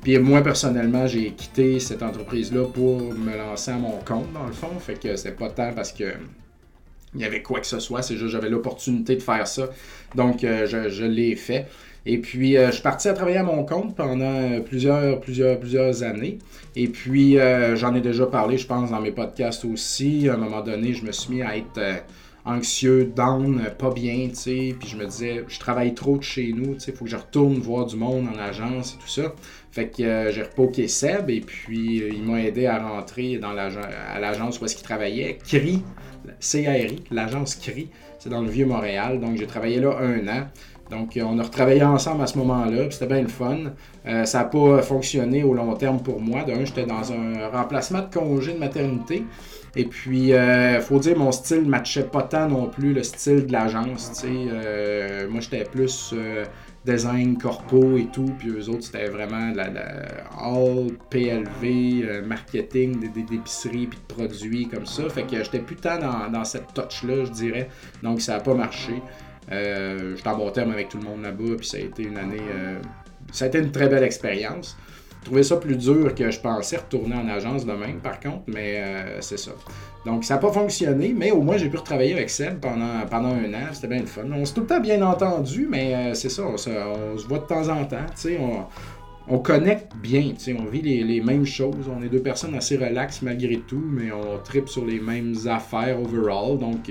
Puis 0.02 0.18
moi, 0.18 0.42
personnellement, 0.42 1.06
j'ai 1.06 1.30
quitté 1.32 1.78
cette 1.80 2.02
entreprise-là 2.02 2.64
pour 2.66 3.00
me 3.14 3.36
lancer 3.36 3.70
à 3.70 3.76
mon 3.76 3.98
compte, 4.04 4.32
dans 4.32 4.46
le 4.46 4.52
fond. 4.52 4.70
Fait 4.80 5.00
que 5.00 5.16
c'est 5.16 5.36
pas 5.36 5.50
tant 5.50 5.72
parce 5.72 5.92
que 5.92 6.04
il 7.14 7.22
y 7.22 7.24
avait 7.24 7.40
quoi 7.40 7.58
que 7.60 7.66
ce 7.66 7.80
soit, 7.80 8.02
c'est 8.02 8.16
juste 8.16 8.32
j'avais 8.32 8.50
l'opportunité 8.50 9.16
de 9.16 9.22
faire 9.22 9.46
ça. 9.46 9.70
Donc, 10.14 10.44
euh, 10.44 10.66
je, 10.66 11.04
l'ai 11.04 11.36
fait. 11.36 11.66
Et 12.04 12.18
puis, 12.18 12.58
euh, 12.58 12.66
je 12.66 12.72
suis 12.72 12.82
parti 12.82 13.08
à 13.08 13.14
travailler 13.14 13.38
à 13.38 13.42
mon 13.42 13.64
compte 13.64 13.96
pendant 13.96 14.60
plusieurs, 14.60 15.18
plusieurs, 15.20 15.58
plusieurs 15.58 16.02
années. 16.02 16.38
Et 16.76 16.88
puis, 16.88 17.38
j'en 17.74 17.94
ai 17.94 18.00
déjà 18.00 18.26
parlé, 18.26 18.58
je 18.58 18.66
pense, 18.66 18.90
dans 18.90 19.00
mes 19.00 19.10
podcasts 19.10 19.64
aussi. 19.64 20.28
À 20.28 20.34
un 20.34 20.36
moment 20.36 20.60
donné, 20.60 20.92
je 20.92 21.04
me 21.04 21.12
suis 21.12 21.34
mis 21.34 21.42
à 21.42 21.56
être 21.56 21.80
anxieux, 22.48 23.12
down, 23.14 23.62
pas 23.78 23.90
bien, 23.90 24.28
tu 24.28 24.34
sais. 24.34 24.76
Puis 24.78 24.88
je 24.88 24.96
me 24.96 25.06
disais, 25.06 25.44
je 25.46 25.58
travaille 25.58 25.94
trop 25.94 26.16
de 26.16 26.22
chez 26.22 26.52
nous, 26.52 26.74
tu 26.74 26.80
sais, 26.80 26.92
faut 26.92 27.04
que 27.04 27.10
je 27.10 27.16
retourne 27.16 27.58
voir 27.58 27.86
du 27.86 27.96
monde 27.96 28.26
en 28.28 28.38
agence 28.38 28.94
et 28.94 28.98
tout 28.98 29.08
ça. 29.08 29.34
Fait 29.70 29.88
que 29.88 30.02
euh, 30.02 30.32
j'ai 30.32 30.42
repoké 30.42 30.88
Seb 30.88 31.30
et 31.30 31.40
puis 31.40 32.02
euh, 32.02 32.10
il 32.12 32.22
m'a 32.22 32.42
aidé 32.42 32.66
à 32.66 32.78
rentrer 32.78 33.38
dans 33.38 33.56
à 33.56 34.18
l'agence 34.18 34.60
où 34.60 34.64
est-ce 34.64 34.74
qu'il 34.74 34.84
travaillait, 34.84 35.38
CRI, 35.46 35.82
CRI, 36.40 37.02
l'agence 37.10 37.56
CRI, 37.56 37.88
c'est 38.18 38.30
dans 38.30 38.42
le 38.42 38.50
Vieux-Montréal. 38.50 39.20
Donc 39.20 39.36
j'ai 39.36 39.46
travaillé 39.46 39.80
là 39.80 39.98
un 40.00 40.26
an. 40.28 40.48
Donc, 40.90 41.16
euh, 41.16 41.22
on 41.26 41.38
a 41.38 41.42
retravaillé 41.42 41.82
ensemble 41.82 42.22
à 42.22 42.26
ce 42.26 42.38
moment-là, 42.38 42.90
c'était 42.90 43.06
bien 43.06 43.22
le 43.22 43.28
fun. 43.28 43.58
Euh, 44.06 44.24
ça 44.24 44.38
n'a 44.38 44.44
pas 44.44 44.82
fonctionné 44.82 45.42
au 45.42 45.54
long 45.54 45.74
terme 45.74 46.00
pour 46.00 46.20
moi. 46.20 46.44
D'un, 46.44 46.64
j'étais 46.64 46.86
dans 46.86 47.12
un 47.12 47.48
remplacement 47.48 48.00
de 48.00 48.12
congé 48.12 48.54
de 48.54 48.58
maternité. 48.58 49.24
Et 49.76 49.84
puis, 49.84 50.28
il 50.28 50.34
euh, 50.34 50.80
faut 50.80 50.98
dire, 50.98 51.18
mon 51.18 51.30
style 51.30 51.64
ne 51.64 51.68
matchait 51.68 52.04
pas 52.04 52.22
tant 52.22 52.48
non 52.48 52.66
plus 52.66 52.94
le 52.94 53.02
style 53.02 53.46
de 53.46 53.52
l'agence. 53.52 54.24
moi, 54.24 55.40
j'étais 55.40 55.64
plus 55.64 56.14
design 56.86 57.36
corpo 57.36 57.98
et 57.98 58.06
tout, 58.06 58.32
puis 58.38 58.48
eux 58.48 58.70
autres, 58.70 58.84
c'était 58.84 59.08
vraiment 59.08 59.52
la, 59.54 59.66
all 60.40 60.86
PLV, 61.10 62.22
marketing, 62.24 63.12
d'épicerie, 63.12 63.88
puis 63.88 63.98
de 63.98 64.14
produits 64.14 64.68
comme 64.68 64.86
ça. 64.86 65.06
Fait 65.10 65.24
que 65.24 65.36
j'étais 65.36 65.58
plus 65.58 65.76
tant 65.76 65.98
dans, 65.98 66.30
dans 66.30 66.44
cette 66.44 66.72
touch-là, 66.72 67.26
je 67.26 67.30
dirais. 67.30 67.68
Donc, 68.02 68.22
ça 68.22 68.34
n'a 68.34 68.40
pas 68.40 68.54
marché. 68.54 68.94
Euh, 69.52 70.14
J'étais 70.16 70.28
en 70.28 70.36
bon 70.36 70.50
terme 70.50 70.72
avec 70.72 70.88
tout 70.88 70.98
le 70.98 71.04
monde 71.04 71.22
là-bas, 71.22 71.56
puis 71.56 71.66
ça 71.66 71.76
a 71.78 71.80
été 71.80 72.02
une 72.02 72.18
année. 72.18 72.40
Euh, 72.40 72.78
ça 73.32 73.46
a 73.46 73.48
été 73.48 73.58
une 73.58 73.70
très 73.70 73.88
belle 73.88 74.04
expérience. 74.04 74.76
J'ai 75.20 75.24
trouvé 75.26 75.42
ça 75.42 75.56
plus 75.56 75.76
dur 75.76 76.14
que 76.14 76.30
je 76.30 76.40
pensais 76.40 76.76
retourner 76.76 77.16
en 77.16 77.28
agence 77.28 77.66
de 77.66 77.72
même, 77.72 77.98
par 77.98 78.20
contre, 78.20 78.44
mais 78.46 78.76
euh, 78.78 79.20
c'est 79.20 79.38
ça. 79.38 79.50
Donc, 80.06 80.24
ça 80.24 80.34
n'a 80.34 80.40
pas 80.40 80.52
fonctionné, 80.52 81.12
mais 81.14 81.32
au 81.32 81.42
moins, 81.42 81.56
j'ai 81.56 81.68
pu 81.68 81.76
retravailler 81.76 82.14
avec 82.14 82.30
Seb 82.30 82.60
pendant, 82.60 83.04
pendant 83.10 83.34
un 83.34 83.52
an. 83.52 83.66
C'était 83.72 83.88
bien 83.88 84.00
le 84.00 84.06
fun. 84.06 84.22
On 84.32 84.44
s'est 84.44 84.54
tout 84.54 84.62
le 84.62 84.66
temps 84.66 84.80
bien 84.80 85.02
entendu, 85.02 85.66
mais 85.68 86.14
c'est 86.14 86.30
ça, 86.30 86.44
on 86.44 86.56
se, 86.56 86.70
voit 87.26 87.40
de 87.40 87.46
temps 87.46 87.68
en 87.68 87.84
temps. 87.84 88.06
On, 88.40 89.34
on 89.34 89.38
connecte 89.38 89.92
bien, 89.96 90.32
on 90.58 90.64
vit 90.64 90.80
les, 90.80 91.02
les, 91.02 91.20
mêmes 91.20 91.44
choses. 91.44 91.90
On 91.94 92.02
est 92.02 92.08
deux 92.08 92.22
personnes 92.22 92.54
assez 92.54 92.76
relaxes 92.76 93.20
malgré 93.20 93.58
tout, 93.58 93.84
mais 93.84 94.10
on 94.12 94.38
tripe 94.38 94.68
sur 94.68 94.86
les 94.86 95.00
mêmes 95.00 95.34
affaires 95.46 96.00
overall. 96.00 96.58
Donc, 96.58 96.90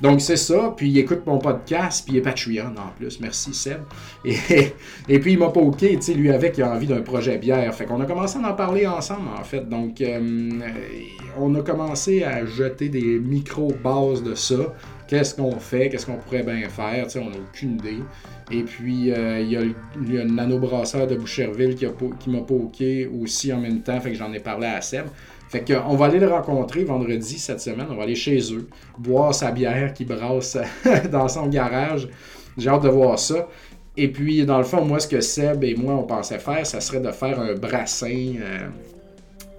donc 0.00 0.20
c'est 0.20 0.36
ça, 0.36 0.72
puis 0.76 0.88
il 0.90 0.98
écoute 0.98 1.22
mon 1.26 1.38
podcast, 1.38 2.04
puis 2.04 2.14
il 2.14 2.18
est 2.18 2.22
Patreon 2.22 2.74
en 2.76 2.96
plus. 2.96 3.20
Merci 3.20 3.52
Seb. 3.52 3.80
Et, 4.24 4.36
et 5.08 5.18
puis 5.18 5.32
il 5.32 5.38
m'a 5.38 5.48
poké, 5.48 5.96
tu 5.96 6.02
sais, 6.02 6.14
lui 6.14 6.30
avec, 6.30 6.58
il 6.58 6.62
a 6.62 6.72
envie 6.72 6.86
d'un 6.86 7.02
projet 7.02 7.38
bière. 7.38 7.74
Fait 7.74 7.84
qu'on 7.84 8.00
a 8.00 8.06
commencé 8.06 8.38
à 8.38 8.48
en 8.48 8.54
parler 8.54 8.86
ensemble 8.86 9.28
en 9.38 9.44
fait. 9.44 9.68
Donc 9.68 10.00
euh, 10.00 10.60
on 11.38 11.54
a 11.54 11.62
commencé 11.62 12.22
à 12.22 12.46
jeter 12.46 12.88
des 12.88 13.18
micro-bases 13.18 14.22
de 14.22 14.34
ça. 14.34 14.74
Qu'est-ce 15.08 15.34
qu'on 15.34 15.58
fait, 15.58 15.88
qu'est-ce 15.88 16.04
qu'on 16.04 16.16
pourrait 16.16 16.42
bien 16.42 16.68
faire, 16.68 17.06
tu 17.06 17.12
sais, 17.12 17.18
on 17.18 17.30
n'a 17.30 17.38
aucune 17.38 17.76
idée. 17.76 18.02
Et 18.50 18.62
puis, 18.62 19.12
euh, 19.12 19.40
il 19.40 19.50
y, 19.50 19.56
a 19.56 19.62
le 19.62 20.24
nanobrasseur 20.24 21.06
de 21.06 21.16
Boucherville 21.16 21.74
qui, 21.74 21.86
qui 22.20 22.30
m'a 22.30 22.40
poké 22.40 23.06
aussi 23.06 23.52
en 23.52 23.60
même 23.60 23.80
temps, 23.80 24.00
fait 24.00 24.10
que 24.10 24.16
j'en 24.16 24.32
ai 24.32 24.40
parlé 24.40 24.66
à 24.66 24.80
Seb. 24.80 25.06
Fait 25.48 25.64
qu'on 25.64 25.96
va 25.96 26.06
aller 26.06 26.18
le 26.18 26.28
rencontrer 26.28 26.84
vendredi 26.84 27.38
cette 27.38 27.60
semaine. 27.60 27.86
On 27.90 27.96
va 27.96 28.02
aller 28.02 28.14
chez 28.14 28.38
eux, 28.52 28.68
boire 28.98 29.34
sa 29.34 29.50
bière 29.50 29.94
qui 29.94 30.04
brasse 30.04 30.58
dans 31.12 31.28
son 31.28 31.46
garage. 31.46 32.08
J'ai 32.56 32.68
hâte 32.68 32.82
de 32.82 32.88
voir 32.88 33.18
ça. 33.18 33.48
Et 33.96 34.08
puis, 34.08 34.44
dans 34.44 34.58
le 34.58 34.64
fond, 34.64 34.84
moi, 34.84 35.00
ce 35.00 35.08
que 35.08 35.20
Seb 35.20 35.64
et 35.64 35.74
moi, 35.74 35.94
on 35.94 36.04
pensait 36.04 36.38
faire, 36.38 36.64
ça 36.66 36.80
serait 36.80 37.00
de 37.00 37.10
faire 37.10 37.40
un 37.40 37.54
brassin 37.54 38.34
euh, 38.40 38.68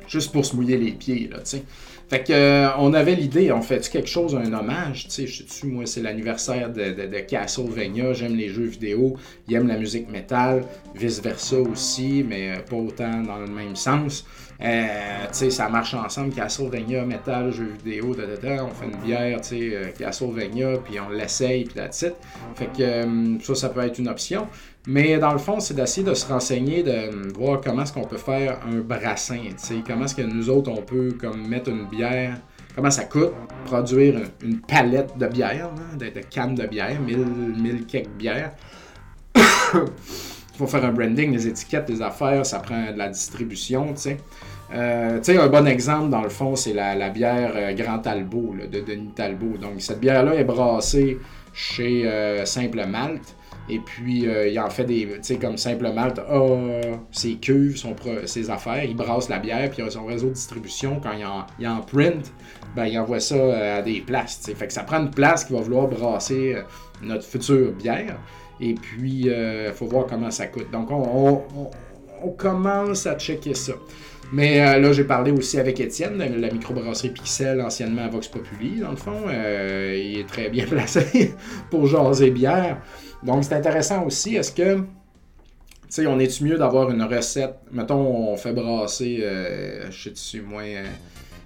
juste 0.08 0.32
pour 0.32 0.46
se 0.46 0.56
mouiller 0.56 0.78
les 0.78 0.92
pieds, 0.92 1.28
là, 1.30 1.40
tu 1.40 1.58
sais. 1.58 1.64
Fait 2.10 2.24
que 2.24 2.34
euh, 2.34 2.70
on 2.80 2.94
avait 2.94 3.14
l'idée, 3.14 3.52
on 3.52 3.62
fait 3.62 3.88
quelque 3.88 4.10
chose, 4.10 4.36
un 4.36 4.52
hommage, 4.52 5.04
tu 5.04 5.12
sais, 5.12 5.28
je 5.28 5.44
sais 5.46 5.68
moi 5.68 5.86
c'est 5.86 6.02
l'anniversaire 6.02 6.72
de, 6.74 6.86
de, 6.86 7.06
de, 7.06 7.20
Castlevania, 7.20 8.14
j'aime 8.14 8.36
les 8.36 8.50
jeux 8.50 8.66
vidéo, 8.66 9.16
il 9.48 9.54
aime 9.54 9.68
la 9.68 9.78
musique 9.78 10.10
métal, 10.10 10.64
vice 10.96 11.22
versa 11.22 11.60
aussi, 11.60 12.26
mais 12.28 12.50
euh, 12.50 12.62
pas 12.68 12.78
autant 12.78 13.22
dans 13.22 13.38
le 13.38 13.46
même 13.46 13.76
sens. 13.76 14.26
Euh, 14.62 15.26
tu 15.28 15.38
sais, 15.38 15.50
ça 15.52 15.70
marche 15.70 15.94
ensemble, 15.94 16.34
Castlevania, 16.34 17.06
métal, 17.06 17.52
jeux 17.52 17.76
vidéo, 17.84 18.14
da, 18.14 18.66
on 18.66 18.70
fait 18.70 18.86
une 18.86 18.98
bière, 19.06 19.40
tu 19.40 19.48
sais, 19.48 19.70
euh, 19.74 19.86
Castlevania, 19.98 20.78
puis 20.84 21.00
on 21.00 21.10
l'essaye, 21.10 21.64
puis 21.64 21.76
that's 21.76 22.02
it. 22.02 22.14
Fait 22.56 22.66
que 22.66 22.82
euh, 22.82 23.40
ça, 23.42 23.56
ça 23.56 23.70
peut 23.70 23.80
être 23.82 24.00
une 24.00 24.10
option. 24.10 24.48
Mais 24.86 25.18
dans 25.18 25.32
le 25.32 25.38
fond, 25.38 25.62
c'est 25.62 25.76
d'essayer 25.76 26.06
de 26.06 26.14
se 26.14 26.28
renseigner, 26.28 26.84
de 26.84 27.32
voir 27.34 27.62
comment 27.62 27.84
est-ce 27.84 27.94
qu'on 27.94 28.04
peut 28.04 28.18
faire 28.18 28.60
un 28.68 28.80
brassin, 28.80 29.40
tu 29.50 29.54
sais, 29.58 29.76
comment 29.86 30.06
est-ce 30.06 30.16
que 30.16 30.24
nous 30.24 30.50
autres, 30.50 30.70
on 30.72 30.82
peut 30.82 31.16
comme 31.20 31.48
mettre 31.48 31.70
une 31.70 31.86
bière 31.86 32.38
comment 32.76 32.92
ça 32.92 33.04
coûte 33.06 33.34
produire 33.66 34.22
une 34.42 34.62
palette 34.62 35.18
de 35.18 35.28
bière, 35.28 35.70
de, 35.98 36.06
de, 36.06 36.20
cannes 36.22 36.56
de 36.56 36.66
bière, 36.66 37.00
1000, 37.02 37.18
1000 37.18 37.86
quelques 37.86 38.08
bières. 38.10 38.54
Faut 40.60 40.68
faire 40.68 40.84
un 40.84 40.92
branding, 40.92 41.32
des 41.32 41.48
étiquettes, 41.48 41.86
des 41.86 42.02
affaires, 42.02 42.46
ça 42.46 42.60
prend 42.60 42.92
de 42.92 42.98
la 42.98 43.08
distribution, 43.08 43.94
tu 43.94 44.02
sais. 44.02 44.18
Euh, 44.74 45.22
un 45.26 45.48
bon 45.48 45.66
exemple, 45.66 46.10
dans 46.10 46.22
le 46.22 46.28
fond, 46.28 46.58
c'est 46.58 46.74
la, 46.74 47.10
bière 47.10 47.54
euh, 47.56 47.74
Grand 47.74 48.00
Talbot, 48.00 48.56
de 48.70 48.82
Denis 48.82 49.14
Talbot. 49.16 49.58
Donc, 49.58 49.80
cette 49.80 50.02
bière-là 50.02 50.36
est 50.36 50.44
brassée 50.44 51.18
chez 51.54 52.06
euh, 52.06 52.44
Simple 52.44 52.86
Malte. 52.86 53.38
Et 53.70 53.80
puis, 53.80 54.26
il 54.26 54.60
en 54.60 54.70
fait 54.70 54.84
des, 54.84 55.06
tu 55.06 55.18
sais, 55.22 55.36
comme 55.38 55.56
Simple 55.56 55.94
Malte 55.94 56.20
a 56.20 56.58
ses 57.12 57.36
cuves, 57.36 57.82
ses 58.26 58.50
affaires, 58.50 58.84
il 58.84 58.98
brasse 58.98 59.30
la 59.30 59.38
bière, 59.40 59.70
puis 59.70 59.82
il 59.82 59.88
a 59.88 59.92
son 59.92 60.08
réseau 60.08 60.28
de 60.28 60.34
distribution, 60.34 61.00
quand 61.02 61.14
il 61.14 61.24
en, 61.24 61.46
il 61.58 61.68
en 61.68 61.80
print, 61.82 62.34
ben, 62.76 62.86
il 62.86 62.98
envoie 63.00 63.22
ça 63.22 63.78
à 63.78 63.82
des 63.84 64.02
places, 64.02 64.52
Fait 64.56 64.66
que 64.66 64.74
ça 64.74 64.82
prend 64.82 64.98
une 64.98 65.12
place 65.12 65.46
qui 65.46 65.54
va 65.54 65.62
vouloir 65.62 65.88
brasser 65.88 66.56
notre 67.04 67.24
future 67.24 67.72
bière. 67.74 68.18
Et 68.62 68.74
puis, 68.74 69.22
il 69.24 69.30
euh, 69.30 69.74
faut 69.74 69.86
voir 69.86 70.06
comment 70.08 70.32
ça 70.32 70.48
coûte. 70.48 70.70
Donc, 70.72 70.90
on, 70.92 72.32
commence 72.38 73.08
à 73.08 73.18
checker 73.18 73.54
ça. 73.54 73.74
Mais 74.34 74.62
euh, 74.62 74.80
là, 74.80 74.92
j'ai 74.92 75.06
parlé 75.06 75.32
aussi 75.32 75.60
avec 75.60 75.80
Étienne, 75.80 76.18
de 76.18 76.40
la 76.40 76.52
microbrasserie 76.52 77.10
Pixel, 77.10 77.62
anciennement 77.62 78.08
Vox 78.10 78.28
Populi, 78.28 78.82
dans 78.82 78.92
le 78.92 78.98
fond. 78.98 79.24
Euh, 79.28 79.98
il 79.98 80.20
est 80.20 80.28
très 80.28 80.50
bien 80.50 80.66
placé 80.70 81.34
pour 81.70 81.88
jaser 81.88 82.32
bière. 82.32 82.82
Donc, 83.24 83.46
c'est 83.46 83.56
intéressant 83.56 84.06
aussi. 84.06 84.36
Est-ce 84.36 84.52
que, 84.52 84.76
tu 84.76 84.84
sais, 85.90 86.08
on 86.08 86.20
est-tu 86.20 86.44
mieux 86.44 86.58
d'avoir 86.58 86.92
une 86.92 87.04
recette? 87.04 87.56
Mettons, 87.72 88.32
on 88.32 88.36
fait 88.36 88.54
brasser, 88.54 89.24
je 89.90 90.10
sais-tu, 90.10 90.42
moins 90.42 90.84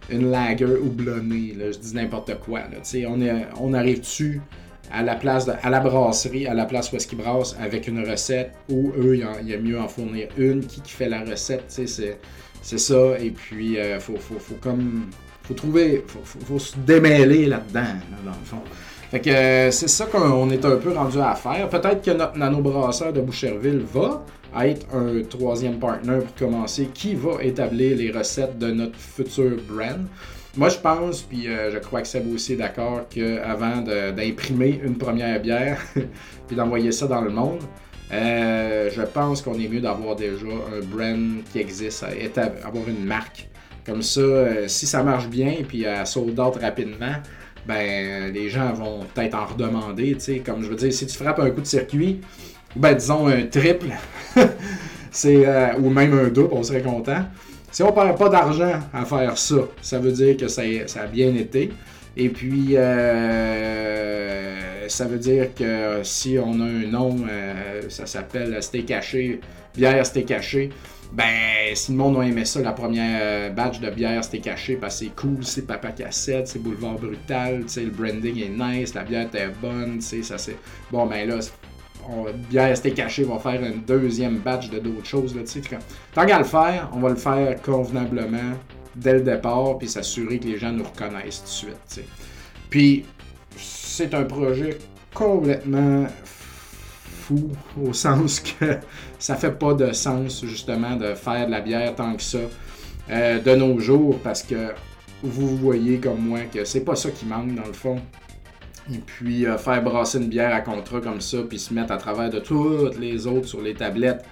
une 0.10 0.32
lager 0.32 0.65
houblonnée, 0.65 1.54
là, 1.58 1.71
je 1.71 1.78
dis 1.78 1.95
n'importe 1.95 2.38
quoi. 2.39 2.60
Là, 2.60 3.08
on, 3.08 3.21
est, 3.21 3.45
on 3.60 3.73
arrive-tu 3.73 4.41
à 4.94 5.02
la 5.02 5.16
place 5.16 5.50
à 5.50 5.70
la 5.70 5.80
brasserie, 5.80 6.48
à 6.48 6.54
la 6.54 6.66
place 6.66 6.92
où 6.92 6.96
est-ce 6.96 7.08
qu'ils 7.08 7.18
brassent 7.18 7.56
avec 7.60 7.88
une 7.88 8.08
recette 8.08 8.52
ou 8.70 8.92
eux, 8.98 9.20
il 9.42 9.50
y 9.50 9.54
a 9.54 9.58
mieux 9.58 9.80
en 9.80 9.88
fournir 9.88 10.28
une 10.38 10.66
qui, 10.66 10.82
fait 10.86 11.10
la 11.10 11.22
recette, 11.22 11.66
c'est, 11.68 11.88
c'est 11.88 12.78
ça. 12.78 13.20
Et 13.20 13.32
puis, 13.32 13.78
euh, 13.78 14.00
faut, 14.00 14.18
faut, 14.18 14.40
faut, 14.40 14.56
comme. 14.56 15.10
Faut 15.44 15.56
trouver. 15.56 16.04
Faut, 16.08 16.20
faut, 16.24 16.60
se 16.60 16.78
démêler 16.78 17.48
là-dedans, 17.48 17.96
dans 18.24 18.32
le 18.32 18.46
fond. 18.46 18.62
Fait 19.12 19.28
euh, 19.28 19.72
c'est 19.72 19.90
ça 19.90 20.06
qu'on 20.06 20.50
est 20.50 20.64
un 20.64 20.78
peu 20.78 20.94
rendu 20.94 21.20
à 21.20 21.36
faire. 21.36 21.68
Peut-être 21.70 22.02
que 22.02 22.12
notre 22.12 22.38
nano-brasseur 22.38 23.12
de 23.12 23.22
Boucherville 23.22 23.84
va 23.94 24.24
être 24.66 24.88
un 24.94 25.22
troisième 25.24 25.80
partner 25.80 26.20
pour 26.20 26.36
commencer 26.36 26.90
qui 26.94 27.16
va 27.16 27.44
établir 27.44 27.98
les 27.98 28.12
recettes 28.12 28.58
de 28.58 28.72
notre 28.72 28.98
futur 28.98 29.58
brand. 29.68 30.06
Moi, 30.56 30.70
je 30.70 30.78
pense, 30.78 31.24
puis 31.24 31.48
euh, 31.48 31.72
je 31.72 31.80
crois 31.80 32.04
que 32.04 32.08
Seb 32.08 32.32
aussi 32.32 32.54
est 32.54 32.58
d'accord, 32.58 33.08
qu'avant 33.10 33.82
d'imprimer 33.82 34.80
une 34.84 34.96
première 35.00 35.42
bière, 35.42 35.82
puis 36.48 36.56
d'envoyer 36.56 36.92
ça 36.92 37.08
dans 37.08 37.22
le 37.22 37.32
monde, 37.32 37.62
euh, 38.12 38.88
je 38.96 39.02
pense 39.02 39.42
qu'on 39.42 39.56
est 39.56 39.68
mieux 39.68 39.82
d'avoir 39.82 40.16
déjà 40.16 40.46
un 40.46 40.86
brand 40.86 41.44
qui 41.52 41.58
existe, 41.58 42.06
avoir 42.63 42.88
une 42.88 43.04
marque. 43.04 43.50
Comme 43.84 44.04
ça, 44.04 44.22
euh, 44.22 44.68
si 44.68 44.86
ça 44.86 45.02
marche 45.02 45.28
bien, 45.28 45.56
puis 45.68 45.88
à 45.88 46.06
sold 46.06 46.39
out 46.39 46.58
rapidement, 46.62 47.16
ben 47.68 48.32
les 48.32 48.50
gens 48.50 48.74
vont 48.74 49.06
peut-être 49.12 49.34
en 49.34 49.46
redemander, 49.46 50.13
tu 50.13 50.20
sais, 50.20 50.39
comme 50.39 50.62
je 50.62 50.68
veux 50.68 50.76
dire, 50.76 50.94
si 50.94 51.08
tu 51.08 51.18
frappes 51.18 51.39
un 51.39 51.50
coup 51.50 51.62
de 51.62 51.66
circuit, 51.66 52.22
ben 52.76 52.94
disons 52.94 53.26
un 53.26 53.48
triple, 53.48 53.88
c'est 55.12 55.76
ou 55.80 55.89
même 55.89 56.13
un 56.13 56.28
double, 56.28 56.50
on 56.52 56.62
serait 56.62 56.84
content. 56.84 57.26
Si 57.74 57.82
on 57.82 57.92
perd 57.92 58.18
pas 58.20 58.30
d'argent 58.30 58.80
à 58.94 59.04
faire 59.04 59.36
ça, 59.36 59.56
ça 59.82 59.98
veut 59.98 60.12
dire 60.12 60.38
que 60.38 60.48
ça, 60.48 60.62
a 60.62 61.08
bien 61.08 61.34
été. 61.34 61.72
Et 62.16 62.30
puis, 62.30 62.78
euh, 62.78 64.48
ça 64.88 65.08
veut 65.08 65.18
dire 65.18 65.56
que 65.56 66.02
si 66.04 66.38
on 66.38 66.62
a 66.62 66.66
un 66.66 66.86
nom, 66.86 67.18
euh, 67.28 67.82
ça 67.90 68.06
s'appelle 68.06 68.62
Steak 68.62 68.86
Caché, 68.86 69.40
bière 69.76 70.06
Steak 70.06 70.28
Caché. 70.28 70.70
Ben, 71.14 71.74
si 71.74 71.94
le 71.94 71.98
monde 71.98 72.20
a 72.20 72.28
aimé 72.28 72.46
ça, 72.46 72.62
la 72.62 72.74
première 72.74 73.52
batch 73.52 73.80
de 73.80 73.90
bière 73.90 74.24
Steak 74.24 74.44
Caché, 74.44 74.76
parce 74.76 75.00
que 75.00 75.06
c'est 75.06 75.16
cool, 75.16 75.40
c'est 75.42 75.66
Papa 75.66 75.94
Cassette, 75.94 76.50
c'est 76.50 76.60
Boulevard 76.60 77.00
Brutal, 77.00 77.66
le 77.76 77.90
branding 77.90 78.40
est 78.40 78.50
nice, 78.50 78.94
la 78.94 79.02
bière 79.02 79.30
est 79.34 79.50
bonne, 79.60 80.00
ça 80.00 80.38
c'est. 80.38 80.58
Bon, 80.92 81.08
ben 81.08 81.28
là, 81.28 81.40
on, 82.10 82.26
bien 82.50 82.68
rester 82.68 82.92
caché, 82.92 83.26
on 83.30 83.36
va 83.36 83.39
faire 83.39 83.63
une 83.63 83.82
deuxième 83.82 84.38
batch 84.39 84.70
de 84.70 84.80
d'autres 84.80 85.06
choses. 85.06 85.36
Là, 85.36 85.42
tant 86.13 86.26
qu'à 86.26 86.39
le 86.39 86.46
faire, 86.46 86.89
on 86.94 87.00
va 87.00 87.10
le 87.10 87.16
faire 87.16 87.62
convenablement 87.62 88.54
dès 88.96 89.13
le 89.13 89.22
départ, 89.22 89.78
puis 89.78 89.89
s'assurer 89.89 90.39
que 90.39 90.46
les 90.46 90.58
gens 90.58 90.72
nous 90.72 90.84
reconnaissent 90.84 91.39
tout 91.39 91.68
de 91.68 91.72
suite. 91.92 92.08
Puis, 92.70 93.06
c'est 93.58 94.13
un 94.13 94.24
projet 94.24 94.78
complètement 95.13 96.06
fou 97.24 97.50
au 97.82 97.94
sens 97.94 98.39
que 98.39 98.78
ça 99.20 99.36
fait 99.36 99.58
pas 99.58 99.74
de 99.74 99.92
sens 99.94 100.46
justement 100.46 100.96
de 100.96 101.13
faire 101.13 101.46
de 101.46 101.52
la 101.52 101.62
bière 101.62 101.96
tant 101.96 102.16
que 102.16 102.22
ça 102.22 102.39
euh, 103.10 103.39
de 103.39 103.56
nos 103.56 103.80
jours 103.80 104.20
parce 104.24 104.44
que 104.44 104.74
vous 105.22 105.56
voyez 105.58 106.00
comme 106.00 106.20
moi 106.20 106.42
que 106.54 106.66
c'est 106.66 106.82
pas 106.84 106.96
ça 106.96 107.10
qui 107.12 107.26
manque 107.26 107.56
dans 107.56 107.66
le 107.66 107.74
fond. 107.74 108.00
Et 108.91 108.98
puis 108.98 109.46
euh, 109.46 109.58
faire 109.58 109.82
brasser 109.84 110.17
une 110.17 110.28
bière 110.28 110.54
à 110.54 110.62
contrat 110.62 111.00
comme 111.00 111.22
ça, 111.22 111.38
puis 111.48 111.60
se 111.60 111.74
mettre 111.74 111.91
à 111.91 111.98
travers 111.98 112.30
de 112.30 112.39
toutes 112.39 113.00
les 113.00 113.28
autres 113.28 113.48
sur 113.48 113.62
les 113.62 113.74
tablettes, 113.74 114.26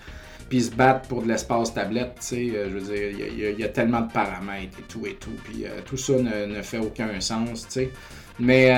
puis 0.49 0.61
se 0.61 0.71
battre 0.71 1.07
pour 1.07 1.21
de 1.21 1.27
l'espace 1.27 1.73
tablette, 1.73 2.15
tu 2.19 2.25
sais, 2.25 2.51
euh, 2.55 2.69
je 2.69 2.77
veux 2.77 2.93
dire, 2.93 3.27
il 3.55 3.59
y, 3.59 3.63
a 3.63 3.69
tellement 3.69 4.01
de 4.01 4.11
paramètres 4.11 4.77
et 4.79 4.83
tout 4.89 5.05
et 5.05 5.13
tout, 5.13 5.31
puis 5.43 5.63
tout 5.85 5.97
ça 5.97 6.13
ne, 6.13 6.61
fait 6.61 6.79
aucun 6.79 7.19
sens, 7.21 7.65
tu 7.67 7.73
sais. 7.73 7.89
Mais, 8.39 8.71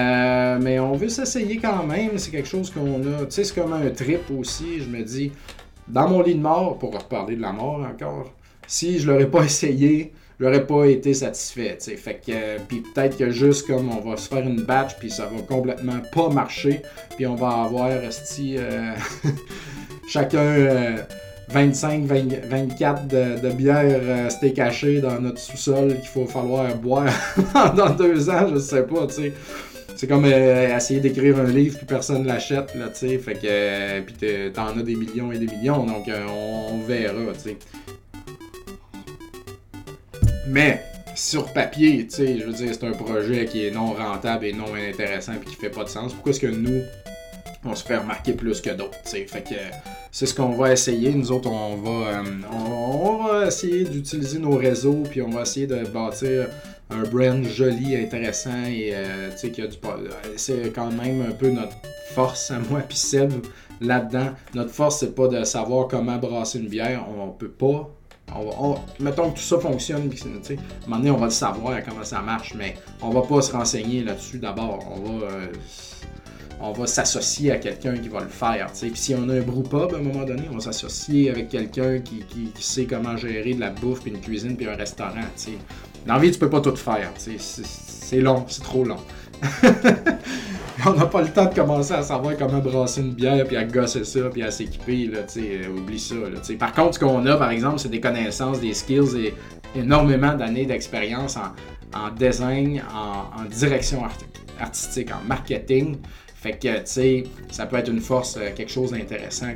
mais 0.59 0.79
on 0.79 0.93
veut 0.93 1.09
s'essayer 1.09 1.57
quand 1.57 1.83
même, 1.85 2.17
c'est 2.17 2.31
quelque 2.31 2.49
chose 2.49 2.69
qu'on 2.69 3.01
a, 3.01 3.25
tu 3.25 3.31
sais, 3.31 3.43
c'est 3.45 3.55
comme 3.55 3.73
un 3.73 3.89
trip 3.89 4.29
aussi, 4.37 4.81
je 4.81 4.89
me 4.89 5.01
dis, 5.03 5.31
dans 5.87 6.07
mon 6.07 6.21
lit 6.21 6.35
de 6.35 6.41
mort, 6.41 6.77
pour 6.77 6.93
reparler 6.93 7.35
de 7.35 7.41
la 7.41 7.51
mort 7.51 7.81
encore, 7.81 8.31
si 8.67 8.99
je 8.99 9.09
l'aurais 9.09 9.29
pas 9.29 9.43
essayé, 9.45 10.13
j'aurais 10.39 10.65
pas 10.65 10.85
été 10.85 11.13
satisfait. 11.13 11.77
T'sais. 11.77 11.95
Fait 11.95 12.19
que, 12.25 12.59
puis 12.67 12.81
peut-être 12.93 13.17
que 13.17 13.29
juste 13.29 13.67
comme 13.67 13.89
on 13.89 14.09
va 14.09 14.17
se 14.17 14.27
faire 14.27 14.45
une 14.47 14.61
batch, 14.61 14.97
puis 14.99 15.09
ça 15.09 15.25
va 15.25 15.41
complètement 15.41 16.01
pas 16.13 16.29
marcher, 16.29 16.81
puis 17.15 17.25
on 17.25 17.35
va 17.35 17.63
avoir 17.63 17.89
euh, 17.89 18.09
chacun 20.07 20.95
25, 21.49 22.11
euh, 22.11 22.25
24 22.49 23.07
de, 23.07 23.49
bière 23.51 23.83
euh, 23.85 24.49
caché 24.55 25.01
dans 25.01 25.19
notre 25.19 25.39
sous-sol 25.39 25.95
qu'il 25.99 26.09
faut 26.09 26.25
falloir 26.25 26.75
boire 26.75 27.13
pendant 27.53 27.89
deux 27.91 28.29
ans, 28.29 28.47
je 28.53 28.59
sais 28.59 28.83
pas, 28.83 29.07
tu 29.07 29.13
sais. 29.13 29.33
C'est 29.95 30.07
comme 30.07 30.25
essayer 30.25 30.99
d'écrire 30.99 31.39
un 31.39 31.45
livre 31.45 31.77
puis 31.77 31.85
personne 31.85 32.25
l'achète, 32.25 32.73
là, 32.75 32.87
tu 32.87 33.07
sais. 33.07 33.17
Fait 33.19 33.35
que, 33.35 34.01
puis 34.01 34.51
t'en 34.51 34.77
as 34.77 34.83
des 34.83 34.95
millions 34.95 35.31
et 35.31 35.37
des 35.37 35.45
millions, 35.45 35.85
donc 35.85 36.09
on, 36.27 36.73
on 36.73 36.79
verra, 36.79 37.31
tu 37.33 37.51
sais. 37.51 37.57
Mais 40.53 40.83
sur 41.15 41.51
papier, 41.51 42.05
tu 42.05 42.15
sais, 42.15 42.37
je 42.37 42.45
veux 42.45 42.53
dire, 42.53 42.69
c'est 42.71 42.85
un 42.85 42.91
projet 42.91 43.45
qui 43.45 43.65
est 43.65 43.71
non 43.71 43.93
rentable 43.93 44.45
et 44.45 44.53
non 44.53 44.75
intéressant 44.75 45.33
et 45.33 45.43
qui 45.43 45.55
fait 45.55 45.71
pas 45.71 45.83
de 45.83 45.89
sens. 45.89 46.13
Pourquoi 46.13 46.29
est-ce 46.29 46.41
que 46.41 46.45
nous, 46.45 46.83
on 47.65 47.73
se 47.73 47.83
fait 47.83 47.97
remarquer 47.97 48.33
plus 48.33 48.61
que 48.61 48.69
d'autres, 48.69 49.01
tu 49.03 49.09
sais? 49.09 49.25
Fait 49.25 49.41
que 49.41 49.55
c'est 50.11 50.27
ce 50.27 50.35
qu'on 50.35 50.51
va 50.51 50.71
essayer. 50.71 51.11
Nous 51.11 51.31
autres, 51.31 51.49
on 51.49 51.77
va, 51.77 52.19
euh, 52.19 52.23
on, 52.51 53.23
va 53.23 53.47
essayer 53.47 53.83
d'utiliser 53.83 54.37
nos 54.37 54.55
réseaux 54.55 55.01
puis 55.09 55.23
on 55.23 55.31
va 55.31 55.41
essayer 55.41 55.65
de 55.65 55.87
bâtir 55.87 56.47
un 56.91 57.01
brand 57.01 57.43
joli, 57.43 57.95
intéressant 57.95 58.63
et 58.67 58.91
euh, 58.93 59.31
tu 59.31 59.37
sais, 59.39 59.49
qui 59.49 59.61
a 59.63 59.65
du. 59.65 59.77
C'est 60.35 60.71
quand 60.71 60.91
même 60.91 61.25
un 61.27 61.31
peu 61.31 61.49
notre 61.49 61.75
force 62.13 62.51
à 62.51 62.59
moi 62.59 62.81
puis 62.87 62.97
Seb 62.97 63.31
là-dedans. 63.81 64.29
Notre 64.53 64.69
force, 64.71 64.99
c'est 64.99 65.15
pas 65.15 65.27
de 65.27 65.43
savoir 65.45 65.87
comment 65.87 66.17
brasser 66.17 66.59
une 66.59 66.67
bière. 66.67 67.07
On 67.17 67.29
peut 67.29 67.49
pas 67.49 67.89
mettons 68.99 69.31
que 69.31 69.37
tout 69.37 69.43
ça 69.43 69.59
fonctionne, 69.59 70.09
à 70.09 70.25
un 70.25 70.55
moment 70.87 70.97
donné, 70.97 71.11
on 71.11 71.17
va 71.17 71.25
le 71.25 71.31
savoir 71.31 71.83
comment 71.83 72.03
ça 72.03 72.21
marche, 72.21 72.53
mais 72.55 72.75
on 73.01 73.09
va 73.09 73.21
pas 73.21 73.41
se 73.41 73.51
renseigner 73.51 74.03
là-dessus 74.03 74.39
d'abord. 74.39 74.79
On 74.91 75.01
va, 75.01 75.25
euh, 75.25 75.47
va 76.71 76.87
s'associer 76.87 77.51
à 77.51 77.57
quelqu'un 77.57 77.95
qui 77.97 78.07
va 78.07 78.21
le 78.21 78.29
faire. 78.29 78.71
Puis 78.71 78.91
si 78.95 79.15
on 79.15 79.27
a 79.29 79.33
un 79.33 79.41
brewpub 79.41 79.93
à 79.93 79.97
un 79.97 80.01
moment 80.01 80.23
donné, 80.23 80.43
on 80.49 80.55
va 80.55 80.61
s'associer 80.61 81.29
avec 81.29 81.49
quelqu'un 81.49 81.99
qui, 81.99 82.23
sait 82.59 82.85
comment 82.85 83.17
gérer 83.17 83.53
de 83.53 83.59
la 83.59 83.69
bouffe, 83.69 84.01
puis 84.01 84.11
une 84.11 84.21
cuisine, 84.21 84.55
puis 84.55 84.67
un 84.67 84.75
restaurant. 84.75 85.21
Dans 86.07 86.13
la 86.15 86.19
vie, 86.19 86.31
tu 86.31 86.39
peux 86.39 86.49
pas 86.49 86.61
tout 86.61 86.75
faire. 86.75 87.11
C'est 87.17 88.19
long, 88.21 88.45
c'est 88.47 88.63
trop 88.63 88.83
long. 88.83 88.99
on 90.85 90.93
n'a 90.93 91.05
pas 91.05 91.21
le 91.21 91.29
temps 91.29 91.45
de 91.45 91.53
commencer 91.53 91.93
à 91.93 92.01
savoir 92.01 92.35
comment 92.37 92.59
brasser 92.59 93.01
une 93.01 93.13
bière, 93.13 93.45
puis 93.45 93.55
à 93.55 93.63
gosser 93.63 94.03
ça, 94.03 94.21
puis 94.31 94.43
à 94.43 94.51
s'équiper, 94.51 95.07
là, 95.07 95.23
tu 95.23 95.41
sais, 95.41 95.61
euh, 95.63 95.77
oublie 95.77 95.99
ça, 95.99 96.15
là, 96.15 96.39
Par 96.57 96.73
contre, 96.73 96.95
ce 96.95 96.99
qu'on 96.99 97.25
a, 97.25 97.37
par 97.37 97.51
exemple, 97.51 97.79
c'est 97.79 97.89
des 97.89 98.01
connaissances, 98.01 98.59
des 98.59 98.73
skills 98.73 99.17
et 99.17 99.33
énormément 99.75 100.33
d'années 100.33 100.65
d'expérience 100.65 101.37
en, 101.37 102.09
design, 102.17 102.81
en, 102.93 103.45
direction 103.45 104.03
artistique, 104.59 105.09
en 105.11 105.25
marketing. 105.27 105.97
Fait 106.35 106.53
que, 106.53 106.79
tu 106.79 106.81
sais, 106.85 107.23
ça 107.49 107.65
peut 107.65 107.77
être 107.77 107.89
une 107.89 108.01
force, 108.01 108.37
euh, 108.37 108.49
quelque 108.53 108.71
chose 108.71 108.91
d'intéressant 108.91 109.47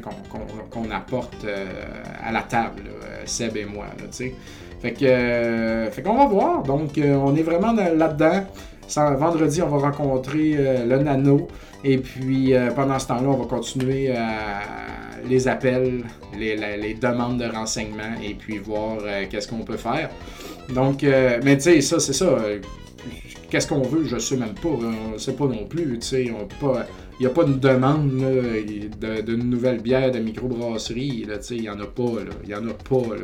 qu'on 0.69 0.91
apporte 0.91 1.43
euh, 1.43 1.65
à 2.23 2.31
la 2.31 2.43
table, 2.43 2.83
Seb 3.25 3.57
et 3.57 3.65
moi, 3.65 3.87
tu 3.97 4.05
sais. 4.11 4.35
Fait 4.81 4.93
que, 4.93 5.89
fait 5.91 6.03
qu'on 6.03 6.15
va 6.15 6.27
voir. 6.27 6.63
Donc, 6.63 6.91
on 6.97 7.35
est 7.35 7.41
vraiment 7.41 7.73
là-dedans 7.73 8.43
vendredi, 8.95 9.61
on 9.61 9.69
va 9.69 9.89
rencontrer 9.89 10.55
euh, 10.57 10.85
le 10.85 10.99
nano. 10.99 11.47
Et 11.83 11.97
puis 11.97 12.53
euh, 12.53 12.71
pendant 12.71 12.97
ce 12.99 13.07
temps-là, 13.07 13.27
on 13.27 13.37
va 13.37 13.45
continuer 13.45 14.13
les 15.27 15.47
appels, 15.47 16.03
les, 16.37 16.93
demandes 16.95 17.39
de 17.39 17.45
renseignements 17.45 18.15
et 18.23 18.33
puis 18.33 18.57
voir 18.57 18.97
euh, 19.01 19.25
qu'est-ce 19.29 19.47
qu'on 19.47 19.63
peut 19.63 19.77
faire. 19.77 20.09
Donc, 20.73 21.03
mais 21.03 21.57
tu 21.57 21.63
sais, 21.63 21.81
ça, 21.81 21.99
c'est 21.99 22.13
ça. 22.13 22.37
qu'est-ce 23.49 23.67
qu'on 23.67 23.81
veut, 23.81 24.05
je 24.05 24.17
sais 24.17 24.37
même 24.37 24.53
pas. 24.53 24.69
On 24.69 25.13
ne 25.13 25.17
sait 25.17 25.33
pas 25.33 25.45
non 25.45 25.65
plus. 25.65 25.99
Tu 25.99 26.07
sais, 26.07 26.25
il 26.25 26.33
n'y 27.19 27.25
a 27.25 27.29
pas 27.29 27.43
de 27.45 27.53
demande 27.53 28.09
d'une 28.99 29.49
nouvelle 29.49 29.81
bière 29.81 30.11
de 30.11 30.19
microbrasserie. 30.19 31.25
Il 31.51 31.61
n'y 31.61 31.69
en 31.69 31.79
a 31.79 31.85
pas. 31.85 32.03
Il 32.43 32.49
n'y 32.49 32.55
en 32.55 32.67
a 32.67 32.73
pas. 32.73 33.15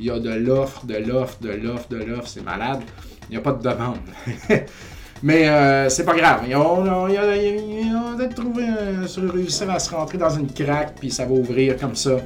Il 0.00 0.06
y 0.06 0.10
a 0.10 0.18
de 0.18 0.30
l'offre, 0.30 0.86
de 0.86 0.96
l'offre, 0.96 1.38
de 1.40 1.50
l'offre, 1.50 1.88
de 1.88 1.98
l'offre. 1.98 2.26
C'est 2.26 2.44
malade. 2.44 2.80
Il 3.28 3.32
n'y 3.32 3.36
a 3.36 3.40
pas 3.40 3.52
de 3.52 3.62
demande. 3.62 3.98
Mais 5.22 5.48
euh, 5.48 5.88
c'est 5.88 6.04
pas 6.04 6.14
grave. 6.14 6.42
On, 6.52 6.58
on, 6.58 7.04
on, 7.04 8.16
peut-être 8.16 8.34
trouvé, 8.34 8.64
réussir 9.32 9.70
à 9.70 9.78
se 9.78 9.90
rentrer 9.90 10.18
dans 10.18 10.30
une 10.30 10.50
craque, 10.52 10.94
puis 10.98 11.10
ça 11.10 11.24
va 11.24 11.32
ouvrir 11.32 11.76
comme 11.76 11.94
ça. 11.94 12.18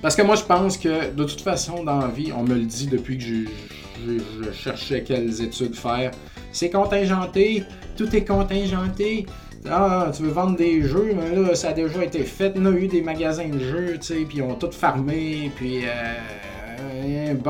Parce 0.00 0.16
que 0.16 0.22
moi, 0.22 0.34
je 0.34 0.42
pense 0.42 0.76
que 0.76 1.10
de 1.10 1.24
toute 1.24 1.40
façon, 1.40 1.84
dans 1.84 2.00
la 2.00 2.08
vie, 2.08 2.32
on 2.36 2.42
me 2.42 2.54
le 2.54 2.64
dit 2.64 2.88
depuis 2.88 3.18
que 3.18 3.24
je, 3.24 4.52
cherchais 4.52 5.04
quelles 5.04 5.40
études 5.40 5.76
faire. 5.76 6.10
C'est 6.50 6.70
contingenté, 6.70 7.62
tout 7.96 8.14
est 8.14 8.24
contingenté. 8.24 9.26
Ah, 9.70 10.10
tu 10.14 10.24
veux 10.24 10.30
vendre 10.30 10.56
des 10.56 10.82
jeux, 10.82 11.14
mais 11.14 11.36
là, 11.36 11.54
ça 11.54 11.68
a 11.68 11.72
déjà 11.72 12.02
été 12.02 12.24
fait. 12.24 12.52
On 12.56 12.66
a 12.66 12.70
eu 12.70 12.88
des 12.88 13.00
magasins 13.00 13.48
de 13.48 13.60
jeux, 13.60 13.96
tu 14.00 14.06
sais, 14.06 14.24
puis 14.28 14.38
ils 14.38 14.42
ont 14.42 14.56
tout 14.56 14.72
farmé, 14.72 15.52
puis. 15.54 15.84
Euh, 15.84 16.14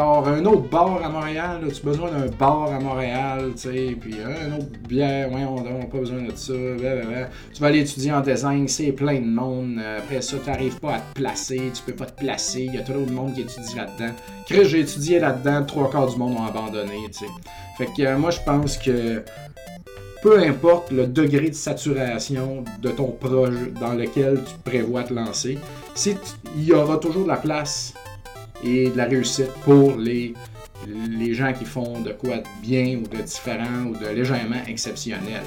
un 0.01 0.45
autre 0.45 0.69
bar 0.69 1.03
à 1.03 1.09
Montréal, 1.09 1.61
tu 1.69 1.81
as 1.81 1.85
besoin 1.85 2.11
d'un 2.11 2.27
bar 2.27 2.73
à 2.73 2.79
Montréal, 2.79 3.53
tu 3.55 3.63
sais, 3.63 3.97
puis 4.01 4.15
un 4.21 4.57
autre 4.57 4.67
bière, 4.89 5.33
ouais, 5.33 5.45
on 5.45 5.63
n'a 5.63 5.87
pas 5.87 5.99
besoin 5.99 6.23
de 6.23 6.33
ça, 6.35 6.53
Tu 6.53 7.61
vas 7.61 7.67
aller 7.67 7.81
étudier 7.81 8.13
en 8.13 8.21
design, 8.21 8.69
c'est 8.69 8.93
plein 8.93 9.21
de 9.21 9.27
monde, 9.27 9.81
après 9.99 10.21
ça, 10.23 10.37
tu 10.43 10.51
n'arrives 10.51 10.79
pas 10.79 10.95
à 10.95 11.01
te 11.01 11.15
placer, 11.15 11.61
tu 11.75 11.83
peux 11.85 11.95
pas 11.95 12.07
te 12.07 12.19
placer, 12.21 12.65
il 12.65 12.75
y 12.75 12.79
a 12.79 12.83
trop 12.83 13.05
de 13.05 13.13
monde 13.13 13.35
qui 13.35 13.43
étudie 13.43 13.77
là-dedans. 13.77 14.15
Chris, 14.47 14.65
j'ai 14.67 14.81
étudié 14.81 15.19
là-dedans, 15.19 15.65
trois 15.65 15.91
quarts 15.91 16.09
du 16.09 16.17
monde 16.17 16.37
ont 16.37 16.47
abandonné, 16.47 16.99
tu 17.13 17.21
sais. 17.21 17.33
Fait 17.79 17.87
que 17.87 18.03
euh, 18.03 18.19
moi, 18.19 18.31
je 18.31 18.41
pense 18.45 18.77
que 18.77 19.23
peu 20.23 20.39
importe 20.39 20.93
le 20.93 21.07
degré 21.07 21.49
de 21.49 21.55
saturation 21.55 22.65
de 22.81 22.91
ton 22.91 23.09
projet 23.11 23.73
dans 23.81 23.93
lequel 23.93 24.41
tu 24.45 24.55
prévois 24.65 25.03
te 25.03 25.13
lancer, 25.13 25.59
il 26.07 26.65
y 26.65 26.73
aura 26.73 26.99
toujours 26.99 27.25
de 27.25 27.29
la 27.29 27.37
place 27.37 27.93
et 28.65 28.91
de 28.91 28.97
la 28.97 29.05
réussite 29.05 29.53
pour 29.65 29.97
les, 29.97 30.35
les 30.87 31.35
gens 31.35 31.53
qui 31.53 31.65
font 31.65 32.01
de 32.01 32.13
quoi 32.13 32.39
de 32.39 32.45
bien 32.63 32.99
ou 32.99 33.07
de 33.07 33.23
différent 33.23 33.87
ou 33.89 33.97
de 33.97 34.09
légèrement 34.09 34.63
exceptionnel. 34.67 35.43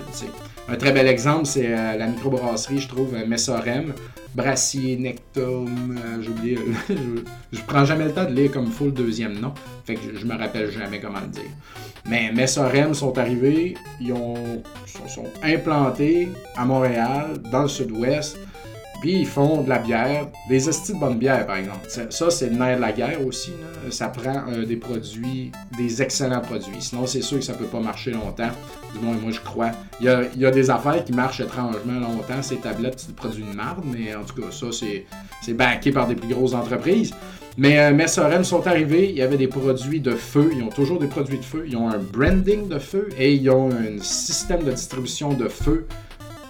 Un 0.67 0.75
très 0.78 0.91
bel 0.91 1.08
exemple, 1.08 1.45
c'est 1.45 1.67
euh, 1.67 1.95
la 1.95 2.08
microbrasserie, 2.08 2.80
je 2.80 2.88
trouve, 2.88 3.13
euh, 3.13 3.25
Messorem, 3.28 3.93
Brassier, 4.34 4.97
Nectum, 4.97 5.95
euh, 5.97 6.21
j'ai 6.21 6.30
oublié, 6.30 6.60
je, 7.51 7.62
prends 7.67 7.86
jamais 7.86 8.06
le 8.06 8.12
temps 8.13 8.25
de 8.25 8.34
lire 8.34 8.51
comme 8.51 8.65
il 8.65 8.71
faut 8.71 8.86
le 8.86 8.91
deuxième 8.91 9.39
nom, 9.39 9.54
fait 9.86 9.93
que 9.93 10.17
je, 10.17 10.25
me 10.25 10.36
rappelle 10.36 10.71
jamais 10.71 10.99
comment 10.99 11.21
le 11.21 11.28
dire. 11.28 11.51
Mais 12.10 12.32
Messorem 12.32 12.95
sont 12.95 13.15
arrivés, 13.17 13.75
ils 14.01 14.12
ont, 14.12 14.63
sont, 14.88 15.08
sont 15.08 15.30
implantés 15.43 16.30
à 16.56 16.65
Montréal, 16.65 17.41
dans 17.51 17.63
le 17.63 17.67
sud-ouest, 17.67 18.38
puis 19.01 19.19
ils 19.19 19.27
font 19.27 19.62
de 19.62 19.69
la 19.69 19.79
bière, 19.79 20.27
des 20.49 20.69
estis 20.69 20.93
de 20.93 20.99
bonne 20.99 21.17
bière 21.17 21.45
par 21.45 21.58
exemple. 21.58 21.88
Ça, 22.10 22.29
c'est 22.29 22.49
le 22.49 22.55
nerf 22.55 22.77
de 22.77 22.81
la 22.81 22.91
guerre 22.91 23.25
aussi. 23.25 23.51
Ça 23.89 24.08
prend 24.08 24.43
euh, 24.49 24.65
des 24.65 24.77
produits, 24.77 25.51
des 25.77 26.01
excellents 26.01 26.41
produits. 26.41 26.75
Sinon, 26.79 27.05
c'est 27.05 27.21
sûr 27.21 27.39
que 27.39 27.45
ça 27.45 27.53
peut 27.53 27.65
pas 27.65 27.79
marcher 27.79 28.12
longtemps. 28.12 28.49
Du 28.93 29.05
moins, 29.05 29.15
moi 29.15 29.31
je 29.31 29.41
crois. 29.41 29.71
Il 29.99 30.05
y 30.05 30.45
a, 30.45 30.51
des 30.51 30.69
affaires 30.69 31.03
qui 31.03 31.13
marchent 31.13 31.41
étrangement 31.41 31.99
longtemps. 31.99 32.41
Ces 32.41 32.58
tablettes, 32.58 32.99
c'est 32.99 33.15
produits 33.15 33.43
de 33.43 33.55
marde, 33.55 33.84
mais 33.86 34.15
en 34.15 34.23
tout 34.23 34.41
cas, 34.41 34.51
ça, 34.51 34.67
c'est 34.71 35.53
backé 35.53 35.91
par 35.91 36.08
des 36.08 36.15
plus 36.15 36.34
grosses 36.34 36.53
entreprises. 36.53 37.13
Mais 37.58 37.79
euh, 37.79 37.93
Messorem 37.93 38.43
sont 38.43 38.67
arrivés, 38.67 39.10
il 39.10 39.15
y 39.15 39.21
avait 39.21 39.38
des 39.38 39.47
produits 39.47 40.01
de 40.01 40.12
feu, 40.12 40.51
ils 40.53 40.62
ont 40.62 40.69
toujours 40.69 40.99
des 40.99 41.08
produits 41.08 41.38
de 41.38 41.45
feu, 41.45 41.63
ils 41.65 41.77
ont 41.77 41.89
un 41.89 41.99
branding 41.99 42.67
de 42.67 42.79
feu 42.79 43.08
et 43.17 43.34
ils 43.34 43.49
ont 43.49 43.69
un 43.69 44.01
système 44.01 44.63
de 44.63 44.71
distribution 44.71 45.34
de 45.34 45.47
feu 45.47 45.88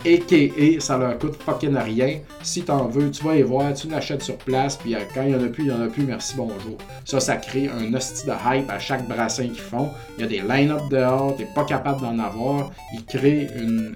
A.K.A. 0.06 0.80
ça 0.80 1.00
leur 1.00 1.18
coûte 1.18 1.36
fucking 1.44 1.76
rien. 1.76 2.20
Si 2.44 2.62
t'en 2.62 2.86
veux, 2.88 3.10
tu 3.10 3.24
vas 3.24 3.36
y 3.36 3.42
voir, 3.42 3.74
tu 3.74 3.88
l'achètes 3.88 4.22
sur 4.22 4.38
place, 4.38 4.78
puis 4.78 4.94
euh, 4.94 5.00
quand 5.14 5.24
il 5.24 5.32
y 5.32 5.36
en 5.36 5.44
a 5.44 5.48
plus, 5.48 5.64
il 5.64 5.70
y 5.70 5.72
en 5.72 5.82
a 5.82 5.88
plus, 5.88 6.04
merci, 6.04 6.36
bonjour. 6.38 6.78
Ça, 7.06 7.20
ça 7.20 7.38
crée 7.38 7.70
un 7.70 7.92
hostie 7.92 8.28
de 8.28 8.32
hype 8.32 8.70
à 8.70 8.78
chaque 8.78 9.08
brassin 9.08 9.46
qu'ils 9.48 9.58
font. 9.58 9.90
Il 10.18 10.22
y 10.22 10.24
a 10.26 10.28
des 10.28 10.42
line-up 10.42 10.82
dehors, 10.92 11.36
t'es 11.36 11.48
pas 11.56 11.66
capable 11.66 12.02
d'en 12.02 12.20
avoir. 12.20 12.72
Ils 12.94 13.04
créent 13.06 13.50
une, 13.58 13.96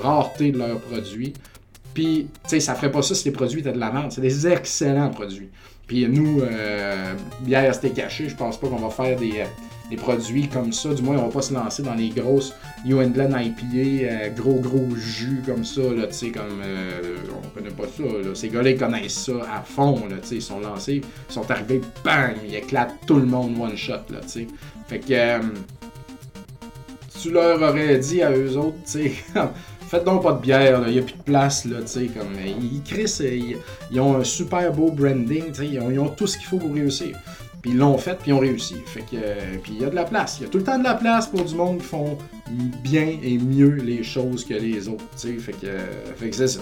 rareté 0.00 0.52
de 0.52 0.58
leurs 0.58 0.78
produits. 0.78 1.32
Puis, 1.92 2.28
tu 2.44 2.50
sais, 2.50 2.60
ça 2.60 2.74
ferait 2.74 2.92
pas 2.92 3.02
ça 3.02 3.14
si 3.14 3.24
les 3.24 3.32
produits 3.32 3.60
étaient 3.60 3.72
de 3.72 3.80
la 3.80 3.90
merde. 3.90 4.12
C'est 4.12 4.20
des 4.20 4.46
excellents 4.46 5.10
produits. 5.10 5.50
Puis 5.86 6.06
nous, 6.08 6.40
euh, 6.40 7.14
bière 7.40 7.74
c'était 7.74 7.90
caché, 7.90 8.28
je 8.28 8.36
pense 8.36 8.58
pas 8.58 8.68
qu'on 8.68 8.76
va 8.76 8.90
faire 8.90 9.18
des, 9.18 9.40
euh, 9.40 9.44
produits 9.96 10.48
comme 10.48 10.72
ça. 10.72 10.94
Du 10.94 11.02
moins, 11.02 11.16
on 11.18 11.26
va 11.26 11.32
pas 11.32 11.42
se 11.42 11.52
lancer 11.52 11.82
dans 11.82 11.94
les 11.94 12.08
grosses 12.08 12.54
New 12.84 13.00
England 13.00 13.30
IPA, 13.38 13.64
euh, 13.74 14.28
gros 14.30 14.58
gros 14.58 14.88
jus 14.96 15.42
comme 15.46 15.64
ça, 15.64 15.82
là, 15.82 16.06
tu 16.08 16.14
sais, 16.14 16.30
comme 16.30 16.60
euh, 16.64 17.16
on 17.30 17.48
connaît 17.48 17.70
pas 17.70 17.84
ça. 17.84 18.02
Là. 18.02 18.34
Ces 18.34 18.48
gars-là, 18.48 18.70
ils 18.70 18.78
connaissent 18.78 19.24
ça 19.24 19.32
à 19.52 19.62
fond, 19.62 20.02
là, 20.08 20.16
tu 20.20 20.28
sais, 20.28 20.34
ils 20.36 20.42
sont 20.42 20.60
lancés, 20.60 21.00
ils 21.28 21.32
sont 21.32 21.48
arrivés, 21.50 21.80
bang, 22.04 22.34
ils 22.46 22.54
éclatent 22.56 22.94
tout 23.06 23.16
le 23.16 23.26
monde 23.26 23.56
one 23.60 23.76
shot, 23.76 23.92
là, 24.10 24.20
tu 24.22 24.28
sais. 24.28 24.46
Fait 24.88 24.98
que 24.98 25.12
euh, 25.12 25.38
tu 27.20 27.30
leur 27.30 27.62
aurais 27.62 27.98
dit 27.98 28.22
à 28.22 28.32
eux 28.32 28.56
autres, 28.56 28.78
tu 28.84 28.92
sais. 28.92 29.12
Faites 29.88 30.04
donc 30.04 30.22
pas 30.22 30.32
de 30.32 30.40
bière, 30.40 30.82
il 30.86 30.94
n'y 30.94 30.98
a 30.98 31.02
plus 31.02 31.16
de 31.16 31.22
place, 31.22 31.66
là, 31.66 31.82
tu 31.82 31.86
sais, 31.86 32.06
comme, 32.06 32.32
ils, 32.44 32.80
ils, 32.80 33.56
ils, 33.90 34.00
ont 34.00 34.16
un 34.16 34.24
super 34.24 34.72
beau 34.72 34.90
branding, 34.90 35.52
ils, 35.60 35.74
ils 35.74 36.00
ont 36.00 36.08
tout 36.08 36.26
ce 36.26 36.38
qu'il 36.38 36.46
faut 36.46 36.56
pour 36.56 36.72
réussir. 36.72 37.16
Puis 37.62 37.70
ils 37.70 37.78
l'ont 37.78 37.96
fait, 37.96 38.16
puis 38.18 38.32
ils 38.32 38.34
ont 38.34 38.40
réussi. 38.40 38.76
Fait 38.84 39.02
que, 39.02 39.14
euh, 39.14 39.56
puis 39.62 39.74
il 39.76 39.82
y 39.82 39.84
a 39.84 39.90
de 39.90 39.94
la 39.94 40.04
place. 40.04 40.38
Il 40.40 40.42
y 40.42 40.46
a 40.46 40.48
tout 40.48 40.58
le 40.58 40.64
temps 40.64 40.78
de 40.78 40.84
la 40.84 40.94
place 40.94 41.28
pour 41.28 41.44
du 41.44 41.54
monde 41.54 41.78
qui 41.78 41.84
font 41.84 42.18
bien 42.82 43.16
et 43.22 43.38
mieux 43.38 43.76
les 43.76 44.02
choses 44.02 44.44
que 44.44 44.54
les 44.54 44.88
autres. 44.88 45.04
Fait 45.16 45.52
que, 45.52 45.66
euh, 45.66 45.86
fait 46.16 46.30
que 46.30 46.36
c'est 46.36 46.48
ça. 46.48 46.60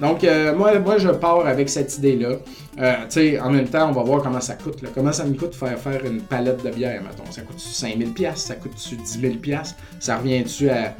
Donc, 0.00 0.22
euh, 0.22 0.54
moi, 0.54 0.78
moi, 0.78 0.98
je 0.98 1.08
pars 1.08 1.44
avec 1.46 1.68
cette 1.68 1.98
idée-là. 1.98 2.36
en 2.78 3.50
même 3.50 3.68
temps, 3.68 3.88
on 3.90 3.92
va 3.92 4.02
voir 4.04 4.22
comment 4.22 4.40
ça 4.40 4.54
coûte. 4.54 4.78
Comment 4.94 5.12
ça 5.12 5.24
me 5.24 5.34
coûte 5.34 5.54
faire 5.54 5.78
faire 5.78 6.06
une 6.06 6.22
palette 6.22 6.64
de 6.64 6.70
bière, 6.70 7.02
mettons. 7.02 7.30
Ça 7.30 7.42
coûte-tu 7.42 7.68
5000$? 7.68 8.36
Ça 8.36 8.54
coûte-tu 8.54 8.96
10 8.96 9.18
000$? 9.18 9.74
Ça 9.98 10.16
revient-tu 10.16 10.70
à, 10.70 10.94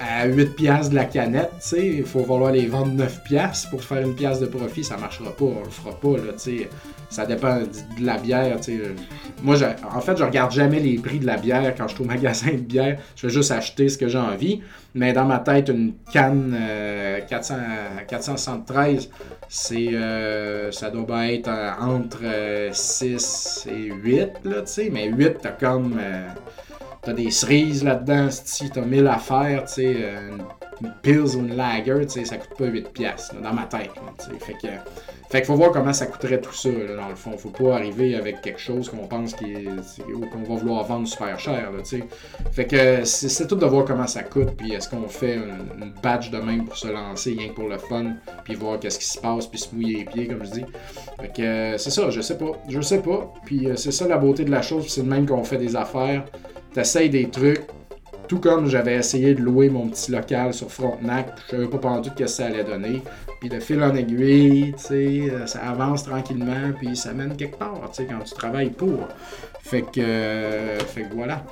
à 0.00 0.28
8$ 0.28 0.90
de 0.90 0.94
la 0.94 1.04
canette? 1.04 1.52
Il 1.76 2.04
faut 2.04 2.20
vouloir 2.20 2.52
les 2.52 2.66
vendre 2.66 2.92
9$ 2.92 3.70
pour 3.70 3.82
faire 3.82 4.02
une 4.02 4.14
pièce 4.14 4.40
de 4.40 4.46
profit. 4.46 4.84
Ça 4.84 4.96
marchera 4.96 5.30
pas. 5.30 5.44
On 5.44 5.62
le 5.64 5.70
fera 5.70 5.98
pas, 5.98 6.16
là, 6.16 6.32
ça 7.10 7.26
dépend 7.26 7.60
de 7.60 8.04
la 8.04 8.18
bière. 8.18 8.62
sais. 8.62 8.78
Moi, 9.42 9.56
en 9.94 10.00
fait, 10.00 10.16
je 10.16 10.24
regarde 10.24 10.52
jamais 10.52 10.80
les 10.80 10.98
prix 10.98 11.18
de 11.18 11.26
la 11.26 11.36
bière 11.36 11.74
quand 11.76 11.88
je 11.88 11.94
suis 11.94 12.04
au 12.04 12.06
magasin 12.06 12.52
de 12.52 12.58
bière. 12.58 12.98
Je 13.16 13.26
vais 13.26 13.32
juste 13.32 13.50
acheter 13.50 13.88
ce 13.88 13.98
que 13.98 14.08
j'ai 14.08 14.18
envie. 14.18 14.62
Mais 14.94 15.12
dans 15.12 15.24
ma 15.24 15.38
tête, 15.38 15.68
une 15.68 15.94
canne 16.12 16.56
400, 17.28 17.54
euh, 17.54 18.00
473, 18.06 19.10
c'est, 19.48 19.88
euh, 19.92 20.70
ça 20.70 20.90
doit 20.90 21.32
être 21.32 21.48
euh, 21.48 21.70
entre 21.80 22.70
6 22.72 23.68
et 23.70 23.92
8. 23.92 24.30
Là, 24.44 24.62
mais 24.92 25.08
8, 25.08 25.38
t'as 25.42 25.50
comme. 25.50 26.00
T'as 27.04 27.12
des 27.12 27.30
cerises 27.30 27.84
là-dedans, 27.84 28.28
si 28.30 28.70
t'as 28.70 28.82
1000 28.82 29.06
affaires, 29.06 29.64
tu 29.64 29.74
sais, 29.74 29.92
une, 29.92 30.92
pills 31.02 31.36
ou 31.36 31.40
une 31.40 31.56
lager, 31.56 32.06
ça 32.08 32.36
coûte 32.36 32.58
pas 32.58 32.66
8 32.66 32.88
pièces 32.92 33.30
dans 33.42 33.52
ma 33.52 33.64
tête. 33.64 33.90
fait 34.40 34.54
que 34.54 34.68
qu'il 35.38 35.46
faut 35.46 35.54
voir 35.54 35.72
comment 35.72 35.92
ça 35.92 36.06
coûterait 36.06 36.40
tout 36.40 36.52
ça, 36.52 36.68
dans 36.70 37.08
le 37.08 37.14
fond. 37.14 37.36
Faut 37.36 37.50
pas 37.50 37.74
arriver 37.74 38.14
avec 38.14 38.40
quelque 38.40 38.60
chose 38.60 38.88
qu'on 38.88 39.06
pense 39.06 39.34
qu'on 39.34 40.42
va 40.42 40.54
vouloir 40.54 40.84
vendre 40.84 41.06
super 41.08 41.38
cher, 41.38 41.70
sais. 41.84 42.04
Fait 42.52 42.66
que 42.66 43.04
c'est 43.04 43.46
tout 43.46 43.56
de 43.56 43.66
voir 43.66 43.84
comment 43.84 44.06
ça 44.06 44.22
coûte, 44.22 44.56
puis 44.56 44.72
est-ce 44.72 44.88
qu'on 44.88 45.08
fait 45.08 45.36
une, 45.36 45.92
badge 46.02 46.30
de 46.30 46.38
même 46.38 46.64
pour 46.64 46.76
se 46.76 46.88
lancer, 46.88 47.34
rien 47.38 47.48
que 47.48 47.54
pour 47.54 47.68
le 47.68 47.78
fun, 47.78 48.14
puis 48.44 48.54
voir 48.54 48.78
qu'est-ce 48.78 48.98
qui 48.98 49.06
se 49.06 49.18
passe, 49.18 49.46
puis 49.46 49.58
se 49.58 49.74
mouiller 49.74 49.98
les 49.98 50.04
pieds, 50.04 50.28
comme 50.28 50.44
je 50.44 50.50
dis. 50.50 50.64
Fait 51.20 51.28
que 51.28 51.78
c'est 51.78 51.90
ça, 51.90 52.10
je 52.10 52.20
sais 52.20 52.38
pas. 52.38 52.52
Je 52.68 52.80
sais 52.80 53.00
pas. 53.00 53.32
Puis 53.44 53.68
euh, 53.68 53.76
c'est 53.76 53.92
ça 53.92 54.06
la 54.06 54.18
beauté 54.18 54.44
de 54.44 54.50
la 54.50 54.62
chose, 54.62 54.86
c'est 54.88 55.02
le 55.02 55.08
même 55.08 55.26
qu'on 55.26 55.44
fait 55.44 55.56
des 55.56 55.76
affaires. 55.76 56.24
T'essayes 56.74 57.08
des 57.08 57.30
trucs, 57.30 57.62
tout 58.26 58.40
comme 58.40 58.66
j'avais 58.66 58.96
essayé 58.96 59.32
de 59.34 59.40
louer 59.40 59.68
mon 59.68 59.86
petit 59.86 60.10
local 60.10 60.52
sur 60.52 60.72
Frontenac, 60.72 61.28
je 61.46 61.52
savais 61.52 61.68
pas 61.68 62.02
ce 62.02 62.10
que 62.10 62.26
ça 62.26 62.46
allait 62.46 62.64
donner. 62.64 63.00
Puis 63.38 63.48
de 63.48 63.60
fil 63.60 63.80
en 63.80 63.94
aiguille, 63.94 64.74
tu 64.76 64.82
sais, 64.82 65.30
euh, 65.30 65.46
ça 65.46 65.60
avance 65.60 66.02
tranquillement, 66.02 66.72
puis 66.76 66.96
ça 66.96 67.12
mène 67.12 67.36
quelque 67.36 67.56
part, 67.58 67.78
tu 67.92 68.02
sais, 68.02 68.06
quand 68.06 68.24
tu 68.24 68.34
travailles 68.34 68.70
pour. 68.70 69.06
Fait 69.62 69.82
que, 69.82 70.00
euh, 70.00 70.80
fait 70.80 71.02
que 71.02 71.14
voilà. 71.14 71.44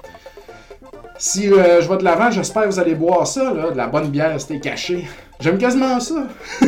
Si 1.19 1.53
euh, 1.53 1.81
je 1.81 1.89
vais 1.89 1.99
de 1.99 2.05
l'avant, 2.05 2.33
j'espère 2.33 2.65
que 2.65 2.71
vous 2.71 2.81
allez 2.81 2.97
boire 2.97 3.25
ça, 3.25 3.55
là, 3.55 3.71
de 3.71 3.77
la 3.77 3.87
bonne 3.87 4.09
bière, 4.09 4.41
c'était 4.41 4.59
caché. 4.59 5.07
J'aime 5.39 5.59
quasiment 5.59 6.01
ça. 6.01 6.27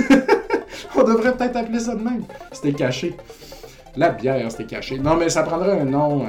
On 0.96 1.02
devrait 1.02 1.32
peut-être 1.32 1.56
appeler 1.56 1.80
ça 1.80 1.96
de 1.96 2.04
même. 2.04 2.22
C'était 2.52 2.72
caché. 2.72 3.16
La 3.96 4.10
bière, 4.10 4.48
c'était 4.52 4.76
caché. 4.76 4.96
Non, 4.96 5.16
mais 5.16 5.28
ça 5.28 5.42
prendrait 5.42 5.80
un 5.80 5.84
nom 5.84 6.24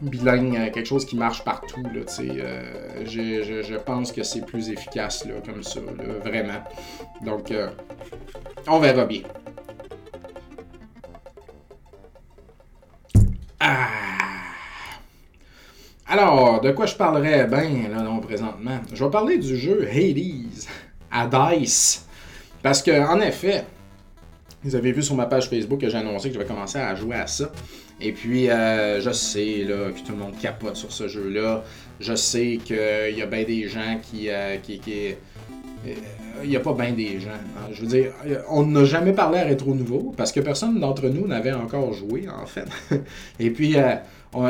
bilingue, 0.00 0.56
euh, 0.56 0.70
quelque 0.70 0.86
chose 0.86 1.04
qui 1.04 1.16
marche 1.16 1.44
partout. 1.44 1.82
Là, 1.82 2.02
euh, 2.20 3.04
je, 3.04 3.62
je, 3.62 3.74
pense 3.76 4.12
que 4.12 4.22
c'est 4.22 4.44
plus 4.44 4.70
efficace 4.70 5.24
là, 5.24 5.34
comme 5.44 5.62
ça, 5.62 5.80
vraiment. 6.24 6.62
Donc, 7.24 7.50
euh, 7.50 7.68
on 8.68 8.78
verra 8.78 9.04
bien. 9.04 9.22
Ah! 13.60 13.88
Alors, 16.08 16.60
de 16.60 16.70
quoi 16.70 16.86
je 16.86 16.94
parlerais 16.94 17.46
bien 17.46 17.88
là, 17.90 18.02
non, 18.02 18.20
présentement? 18.20 18.80
Je 18.92 19.04
vais 19.04 19.10
parler 19.10 19.38
du 19.38 19.56
jeu 19.56 19.88
Hades 19.90 20.66
à 21.10 21.26
DICE. 21.26 22.06
Parce 22.62 22.82
que, 22.82 22.90
en 22.90 23.20
effet, 23.20 23.64
vous 24.62 24.74
avez 24.74 24.92
vu 24.92 25.02
sur 25.02 25.14
ma 25.14 25.26
page 25.26 25.48
Facebook 25.48 25.80
que 25.80 25.88
j'ai 25.88 25.98
annoncé 25.98 26.28
que 26.28 26.34
je 26.34 26.38
vais 26.38 26.46
commencer 26.46 26.78
à 26.78 26.94
jouer 26.94 27.16
à 27.16 27.26
ça. 27.26 27.50
Et 28.00 28.12
puis, 28.12 28.50
euh, 28.50 29.00
je 29.00 29.10
sais 29.10 29.64
là, 29.66 29.90
que 29.90 30.00
tout 30.00 30.12
le 30.12 30.18
monde 30.18 30.38
capote 30.38 30.76
sur 30.76 30.92
ce 30.92 31.08
jeu-là. 31.08 31.64
Je 31.98 32.14
sais 32.14 32.58
qu'il 32.62 33.16
y 33.16 33.22
a 33.22 33.26
bien 33.26 33.44
des 33.44 33.68
gens 33.68 33.98
qui. 34.02 34.28
Euh, 34.28 34.58
qui, 34.58 34.80
euh, 35.86 35.94
il 36.42 36.50
n'y 36.50 36.56
a 36.56 36.60
pas 36.60 36.72
bien 36.72 36.92
des 36.92 37.20
gens. 37.20 37.30
Hein. 37.30 37.68
Je 37.72 37.82
veux 37.82 37.86
dire, 37.86 38.12
on 38.48 38.66
n'a 38.66 38.84
jamais 38.84 39.12
parlé 39.12 39.38
à 39.38 39.44
Rétro 39.44 39.74
Nouveau 39.74 40.14
parce 40.16 40.32
que 40.32 40.40
personne 40.40 40.78
d'entre 40.80 41.08
nous 41.08 41.26
n'avait 41.26 41.52
encore 41.52 41.92
joué, 41.92 42.26
en 42.28 42.46
fait. 42.46 42.66
Et 43.40 43.50
puis, 43.50 43.76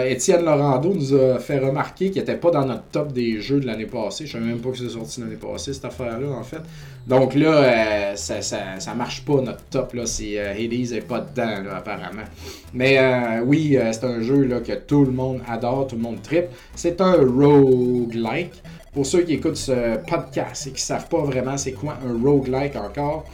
Étienne 0.04 0.44
Laurando 0.44 0.92
nous 0.92 1.14
a 1.14 1.38
fait 1.38 1.58
remarquer 1.58 2.10
qu'il 2.10 2.20
n'était 2.20 2.36
pas 2.36 2.50
dans 2.50 2.64
notre 2.64 2.84
top 2.84 3.12
des 3.12 3.40
jeux 3.40 3.60
de 3.60 3.66
l'année 3.66 3.86
passée. 3.86 4.26
Je 4.26 4.36
ne 4.36 4.42
savais 4.42 4.52
même 4.52 4.62
pas 4.62 4.70
que 4.70 4.78
c'est 4.78 4.88
sorti 4.88 5.20
l'année 5.20 5.36
passée, 5.36 5.72
cette 5.72 5.84
affaire-là, 5.84 6.28
en 6.28 6.42
fait. 6.42 6.62
Donc 7.06 7.34
là, 7.34 7.52
euh, 7.52 8.16
ça, 8.16 8.42
ça, 8.42 8.94
marche 8.96 9.24
pas, 9.24 9.40
notre 9.40 9.62
top. 9.70 9.94
Là. 9.94 10.02
Euh, 10.02 10.52
Hades 10.52 10.90
n'est 10.90 11.00
pas 11.00 11.20
dedans, 11.20 11.70
apparemment. 11.76 12.24
Mais 12.74 12.98
euh, 12.98 13.42
oui, 13.44 13.78
c'est 13.92 14.04
un 14.04 14.20
jeu 14.22 14.44
là, 14.44 14.60
que 14.60 14.72
tout 14.72 15.04
le 15.04 15.12
monde 15.12 15.40
adore, 15.48 15.86
tout 15.86 15.96
le 15.96 16.02
monde 16.02 16.20
tripe. 16.22 16.46
C'est 16.74 17.00
un 17.00 17.14
roguelike. 17.14 18.52
Pour 18.96 19.04
ceux 19.04 19.24
qui 19.24 19.34
écoutent 19.34 19.56
ce 19.56 19.98
podcast 20.08 20.68
et 20.68 20.70
qui 20.70 20.76
ne 20.76 20.78
savent 20.78 21.08
pas 21.10 21.20
vraiment 21.20 21.58
c'est 21.58 21.72
quoi 21.72 21.98
un 22.02 22.18
roguelike 22.18 22.76
encore, 22.76 23.26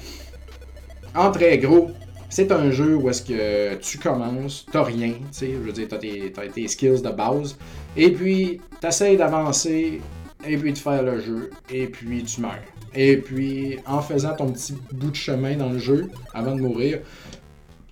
en 1.14 1.31
très 1.31 1.57
gros, 1.59 1.92
c'est 2.29 2.51
un 2.51 2.72
jeu 2.72 2.96
où 2.96 3.09
est-ce 3.09 3.22
que 3.22 3.77
tu 3.77 3.96
commences, 3.98 4.66
t'as 4.72 4.83
rien, 4.83 5.12
tu 5.12 5.22
sais, 5.31 5.53
je 5.53 5.59
veux 5.59 5.70
dire, 5.70 5.87
t'as 5.88 5.98
tes, 5.98 6.33
as 6.37 6.48
tes 6.48 6.66
skills 6.66 7.03
de 7.03 7.11
base, 7.11 7.57
et 7.96 8.11
puis 8.11 8.61
t'essayes 8.81 9.16
d'avancer, 9.16 10.01
et 10.44 10.57
puis 10.57 10.72
de 10.72 10.79
faire 10.79 11.05
le 11.05 11.20
jeu, 11.20 11.51
et 11.70 11.87
puis 11.87 12.25
tu 12.25 12.40
meurs. 12.40 12.59
Et 12.92 13.18
puis, 13.18 13.79
en 13.87 14.01
faisant 14.01 14.35
ton 14.35 14.51
petit 14.51 14.75
bout 14.90 15.12
de 15.12 15.14
chemin 15.14 15.55
dans 15.55 15.70
le 15.70 15.79
jeu, 15.79 16.11
avant 16.35 16.57
de 16.57 16.61
mourir, 16.61 17.03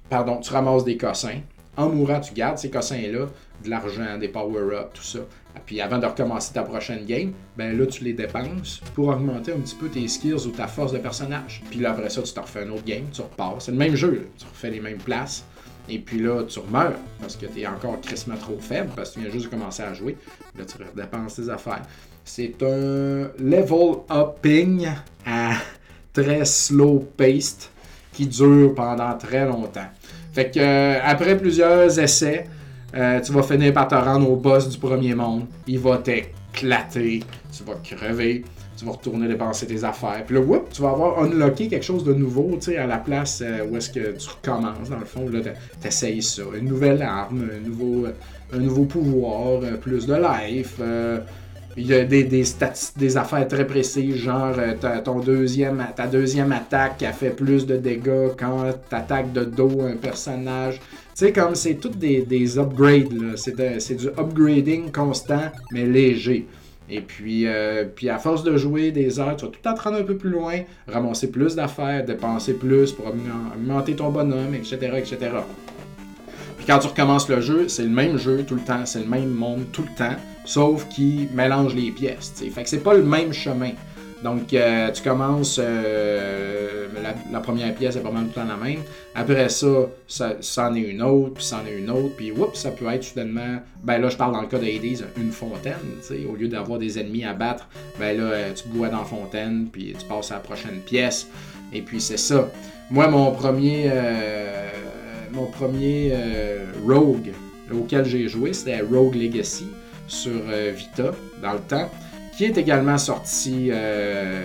pardon, 0.08 0.38
tu 0.38 0.52
ramasses 0.52 0.82
des 0.82 0.96
cossins. 0.96 1.38
En 1.76 1.88
mourant, 1.88 2.18
tu 2.18 2.34
gardes 2.34 2.58
ces 2.58 2.68
cossins-là, 2.68 3.28
de 3.64 3.70
l'argent, 3.70 4.18
des 4.18 4.28
power-ups, 4.28 4.94
tout 4.94 5.02
ça. 5.02 5.20
Puis 5.66 5.80
avant 5.80 5.98
de 5.98 6.06
recommencer 6.06 6.52
ta 6.52 6.62
prochaine 6.62 7.04
game, 7.04 7.32
ben 7.56 7.76
là, 7.76 7.86
tu 7.86 8.04
les 8.04 8.12
dépenses 8.12 8.80
pour 8.94 9.08
augmenter 9.08 9.52
un 9.52 9.58
petit 9.58 9.74
peu 9.74 9.88
tes 9.88 10.06
skills 10.08 10.46
ou 10.46 10.50
ta 10.50 10.66
force 10.66 10.92
de 10.92 10.98
personnage. 10.98 11.62
Puis 11.70 11.80
là, 11.80 11.90
après 11.90 12.08
ça, 12.08 12.22
tu 12.22 12.32
te 12.32 12.40
refais 12.40 12.62
un 12.62 12.70
autre 12.70 12.84
game, 12.84 13.04
tu 13.12 13.20
repars. 13.20 13.56
C'est 13.58 13.72
le 13.72 13.78
même 13.78 13.96
jeu, 13.96 14.28
tu 14.38 14.46
refais 14.46 14.70
les 14.70 14.80
mêmes 14.80 14.98
places. 14.98 15.44
Et 15.88 15.98
puis 15.98 16.20
là, 16.20 16.44
tu 16.44 16.60
meurs 16.70 16.98
parce 17.20 17.36
que 17.36 17.46
tu 17.46 17.60
es 17.60 17.66
encore 17.66 18.00
crissement 18.00 18.36
trop 18.36 18.58
faible 18.60 18.90
parce 18.94 19.10
que 19.10 19.14
tu 19.14 19.20
viens 19.20 19.30
juste 19.30 19.46
de 19.46 19.50
commencer 19.50 19.82
à 19.82 19.92
jouer. 19.92 20.16
Là, 20.56 20.64
tu 20.64 20.76
dépenses 20.94 21.36
tes 21.36 21.48
affaires. 21.48 21.82
C'est 22.24 22.62
un 22.62 23.30
level 23.38 24.02
upping 24.08 24.88
à 25.26 25.54
très 26.12 26.44
slow 26.44 27.08
paced 27.16 27.68
qui 28.12 28.26
dure 28.26 28.74
pendant 28.74 29.16
très 29.18 29.46
longtemps. 29.46 29.88
Fait 30.32 30.50
que 30.50 30.60
euh, 30.60 31.00
après 31.02 31.36
plusieurs 31.36 31.98
essais, 31.98 32.46
euh, 32.94 33.20
tu 33.20 33.32
vas 33.32 33.42
finir 33.42 33.72
par 33.72 33.88
te 33.88 33.94
rendre 33.94 34.30
au 34.30 34.36
boss 34.36 34.68
du 34.68 34.78
premier 34.78 35.14
monde. 35.14 35.46
Il 35.66 35.78
va 35.78 35.98
t'éclater. 35.98 37.22
Tu 37.56 37.64
vas 37.64 37.74
crever. 37.82 38.44
Tu 38.76 38.84
vas 38.84 38.92
retourner 38.92 39.28
dépenser 39.28 39.66
tes 39.66 39.84
affaires. 39.84 40.22
Puis 40.26 40.34
là, 40.34 40.40
whoop, 40.40 40.70
tu 40.72 40.80
vas 40.80 40.90
avoir 40.90 41.22
unlocké 41.22 41.68
quelque 41.68 41.84
chose 41.84 42.02
de 42.02 42.14
nouveau, 42.14 42.52
tu 42.54 42.72
sais, 42.72 42.78
à 42.78 42.86
la 42.86 42.96
place 42.96 43.42
euh, 43.44 43.66
où 43.70 43.76
est-ce 43.76 43.90
que 43.90 44.16
tu 44.16 44.28
recommences. 44.28 44.88
Dans 44.88 44.98
le 44.98 45.04
fond, 45.04 45.28
là, 45.28 45.40
t'essayes 45.80 46.22
ça. 46.22 46.42
Une 46.58 46.66
nouvelle 46.66 47.02
arme, 47.02 47.46
un 47.54 47.68
nouveau, 47.68 48.06
un 48.52 48.58
nouveau 48.58 48.84
pouvoir, 48.84 49.60
euh, 49.62 49.76
plus 49.76 50.06
de 50.06 50.14
life. 50.14 50.80
il 51.76 51.86
y 51.86 51.92
a 51.92 52.04
des, 52.04 52.24
des, 52.24 52.44
des 52.96 53.16
affaires 53.18 53.46
très 53.46 53.66
précises, 53.66 54.16
genre 54.16 54.54
deuxième, 55.24 55.86
ta 55.94 56.06
deuxième 56.06 56.50
attaque 56.50 57.02
a 57.02 57.12
fait 57.12 57.30
plus 57.30 57.66
de 57.66 57.76
dégâts 57.76 58.30
quand 58.38 58.64
tu 58.88 58.94
attaques 58.96 59.32
de 59.32 59.44
dos 59.44 59.82
un 59.82 59.96
personnage. 59.96 60.80
Sais, 61.20 61.32
comme 61.32 61.54
c'est 61.54 61.74
toutes 61.74 61.98
des, 61.98 62.22
des 62.22 62.58
upgrades, 62.58 63.36
c'est 63.36 63.94
du 63.94 64.06
upgrading 64.06 64.90
constant, 64.90 65.52
mais 65.70 65.84
léger. 65.84 66.46
Et 66.88 67.02
puis, 67.02 67.46
euh, 67.46 67.84
puis 67.94 68.08
à 68.08 68.16
force 68.16 68.42
de 68.42 68.56
jouer 68.56 68.90
des 68.90 69.20
heures, 69.20 69.36
tu 69.36 69.44
vas 69.44 69.50
tout 69.50 69.58
le 69.62 69.70
temps 69.74 69.94
un 69.94 70.02
peu 70.02 70.16
plus 70.16 70.30
loin, 70.30 70.60
ramasser 70.88 71.30
plus 71.30 71.54
d'affaires, 71.54 72.06
dépenser 72.06 72.54
plus 72.54 72.92
pour 72.92 73.08
augmenter 73.08 73.96
ton 73.96 74.08
bonhomme, 74.08 74.54
etc., 74.54 74.78
etc. 74.96 75.18
Puis 76.56 76.64
quand 76.66 76.78
tu 76.78 76.86
recommences 76.86 77.28
le 77.28 77.42
jeu, 77.42 77.68
c'est 77.68 77.82
le 77.82 77.90
même 77.90 78.16
jeu 78.16 78.42
tout 78.48 78.54
le 78.54 78.62
temps, 78.62 78.86
c'est 78.86 79.00
le 79.00 79.06
même 79.06 79.28
monde 79.28 79.66
tout 79.72 79.82
le 79.82 79.94
temps, 79.94 80.16
sauf 80.46 80.88
qu'il 80.88 81.28
mélange 81.34 81.74
les 81.74 81.90
pièces. 81.90 82.32
Fait 82.50 82.62
que 82.62 82.68
c'est 82.70 82.82
pas 82.82 82.94
le 82.94 83.02
même 83.02 83.34
chemin. 83.34 83.72
Donc, 84.22 84.52
euh, 84.52 84.90
tu 84.90 85.02
commences, 85.02 85.58
euh, 85.62 86.88
la, 87.32 87.40
première 87.40 87.74
pièce 87.74 87.96
est 87.96 88.00
pas 88.00 88.10
mal 88.10 88.26
tout 88.26 88.38
le 88.38 88.48
la 88.48 88.56
même. 88.56 88.82
Après 89.14 89.48
ça, 89.48 89.66
ça, 90.06 90.68
en 90.68 90.74
est 90.74 90.80
une 90.80 91.02
autre, 91.02 91.34
puis 91.34 91.44
ça 91.44 91.60
en 91.62 91.66
est 91.66 91.78
une 91.78 91.90
autre, 91.90 92.14
puis 92.16 92.30
oups, 92.30 92.58
ça 92.58 92.70
peut 92.70 92.86
être 92.92 93.02
soudainement, 93.02 93.60
ben 93.82 93.98
là, 93.98 94.10
je 94.10 94.16
parle 94.16 94.32
dans 94.32 94.42
le 94.42 94.46
cas 94.46 94.58
de 94.58 94.66
Hades, 94.66 95.06
une 95.16 95.32
fontaine, 95.32 95.74
tu 96.00 96.14
sais, 96.14 96.26
au 96.30 96.36
lieu 96.36 96.48
d'avoir 96.48 96.78
des 96.78 96.98
ennemis 96.98 97.24
à 97.24 97.32
battre, 97.32 97.68
ben 97.98 98.16
là, 98.16 98.24
euh, 98.24 98.52
tu 98.52 98.68
bois 98.68 98.88
dans 98.88 98.98
la 98.98 99.04
fontaine, 99.04 99.68
puis 99.72 99.94
tu 99.98 100.04
passes 100.04 100.30
à 100.32 100.34
la 100.34 100.40
prochaine 100.40 100.80
pièce, 100.84 101.26
et 101.72 101.80
puis 101.80 102.00
c'est 102.00 102.18
ça. 102.18 102.50
Moi, 102.90 103.08
mon 103.08 103.30
premier, 103.30 103.90
mon 105.32 105.46
premier 105.46 106.12
Rogue 106.84 107.30
auquel 107.72 108.04
j'ai 108.04 108.26
joué, 108.26 108.52
c'était 108.52 108.80
Rogue 108.80 109.14
Legacy 109.14 109.68
sur 110.08 110.42
Vita, 110.74 111.12
dans 111.40 111.52
le 111.52 111.60
temps 111.60 111.88
qui 112.40 112.46
est 112.46 112.56
également 112.56 112.96
sorti 112.96 113.68
euh, 113.70 114.40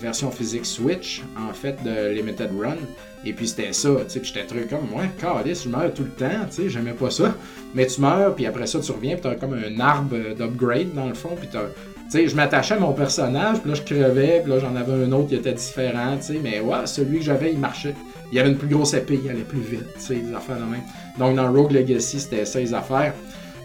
version 0.00 0.30
physique 0.30 0.64
Switch, 0.64 1.24
en 1.36 1.52
fait, 1.52 1.76
de 1.82 2.12
Limited 2.12 2.50
Run. 2.56 2.76
Et 3.24 3.32
puis 3.32 3.48
c'était 3.48 3.72
ça, 3.72 3.88
tu 4.04 4.12
sais, 4.12 4.20
puis 4.20 4.30
j'étais 4.32 4.46
très 4.46 4.62
comme, 4.66 4.88
moi, 4.88 5.02
calice, 5.20 5.64
je 5.64 5.68
meurs 5.68 5.92
tout 5.92 6.04
le 6.04 6.10
temps, 6.10 6.46
tu 6.48 6.54
sais, 6.54 6.68
j'aimais 6.68 6.92
pas 6.92 7.10
ça. 7.10 7.34
Mais 7.74 7.84
tu 7.88 8.00
meurs, 8.00 8.36
puis 8.36 8.46
après 8.46 8.68
ça, 8.68 8.78
tu 8.78 8.92
reviens, 8.92 9.14
puis 9.14 9.22
t'as 9.22 9.34
comme 9.34 9.54
un 9.54 9.80
arbre 9.80 10.14
d'upgrade 10.38 10.94
dans 10.94 11.08
le 11.08 11.14
fond, 11.14 11.34
puis 11.36 11.48
t'as. 11.50 11.64
Tu 11.64 12.10
sais, 12.10 12.28
je 12.28 12.36
m'attachais 12.36 12.74
à 12.74 12.78
mon 12.78 12.92
personnage, 12.92 13.58
puis 13.58 13.70
là, 13.70 13.74
je 13.74 13.82
crevais, 13.82 14.42
puis 14.44 14.52
là, 14.52 14.60
j'en 14.60 14.76
avais 14.76 14.92
un 14.92 15.10
autre 15.10 15.30
qui 15.30 15.34
était 15.34 15.52
différent, 15.52 16.16
tu 16.18 16.34
sais, 16.34 16.40
mais 16.40 16.60
ouais, 16.60 16.86
celui 16.86 17.18
que 17.18 17.24
j'avais, 17.24 17.50
il 17.50 17.58
marchait. 17.58 17.96
Il 18.30 18.38
avait 18.38 18.50
une 18.50 18.56
plus 18.56 18.68
grosse 18.68 18.94
épée, 18.94 19.18
il 19.24 19.28
allait 19.28 19.40
plus 19.40 19.58
vite, 19.58 19.94
tu 19.96 20.00
sais, 20.00 20.14
des 20.14 20.32
affaires 20.32 20.58
de 20.58 20.70
même. 20.70 20.82
Donc, 21.18 21.34
dans 21.34 21.52
Rogue 21.52 21.72
Legacy, 21.72 22.20
c'était 22.20 22.44
ça, 22.44 22.60
les 22.60 22.72
affaires. 22.72 23.14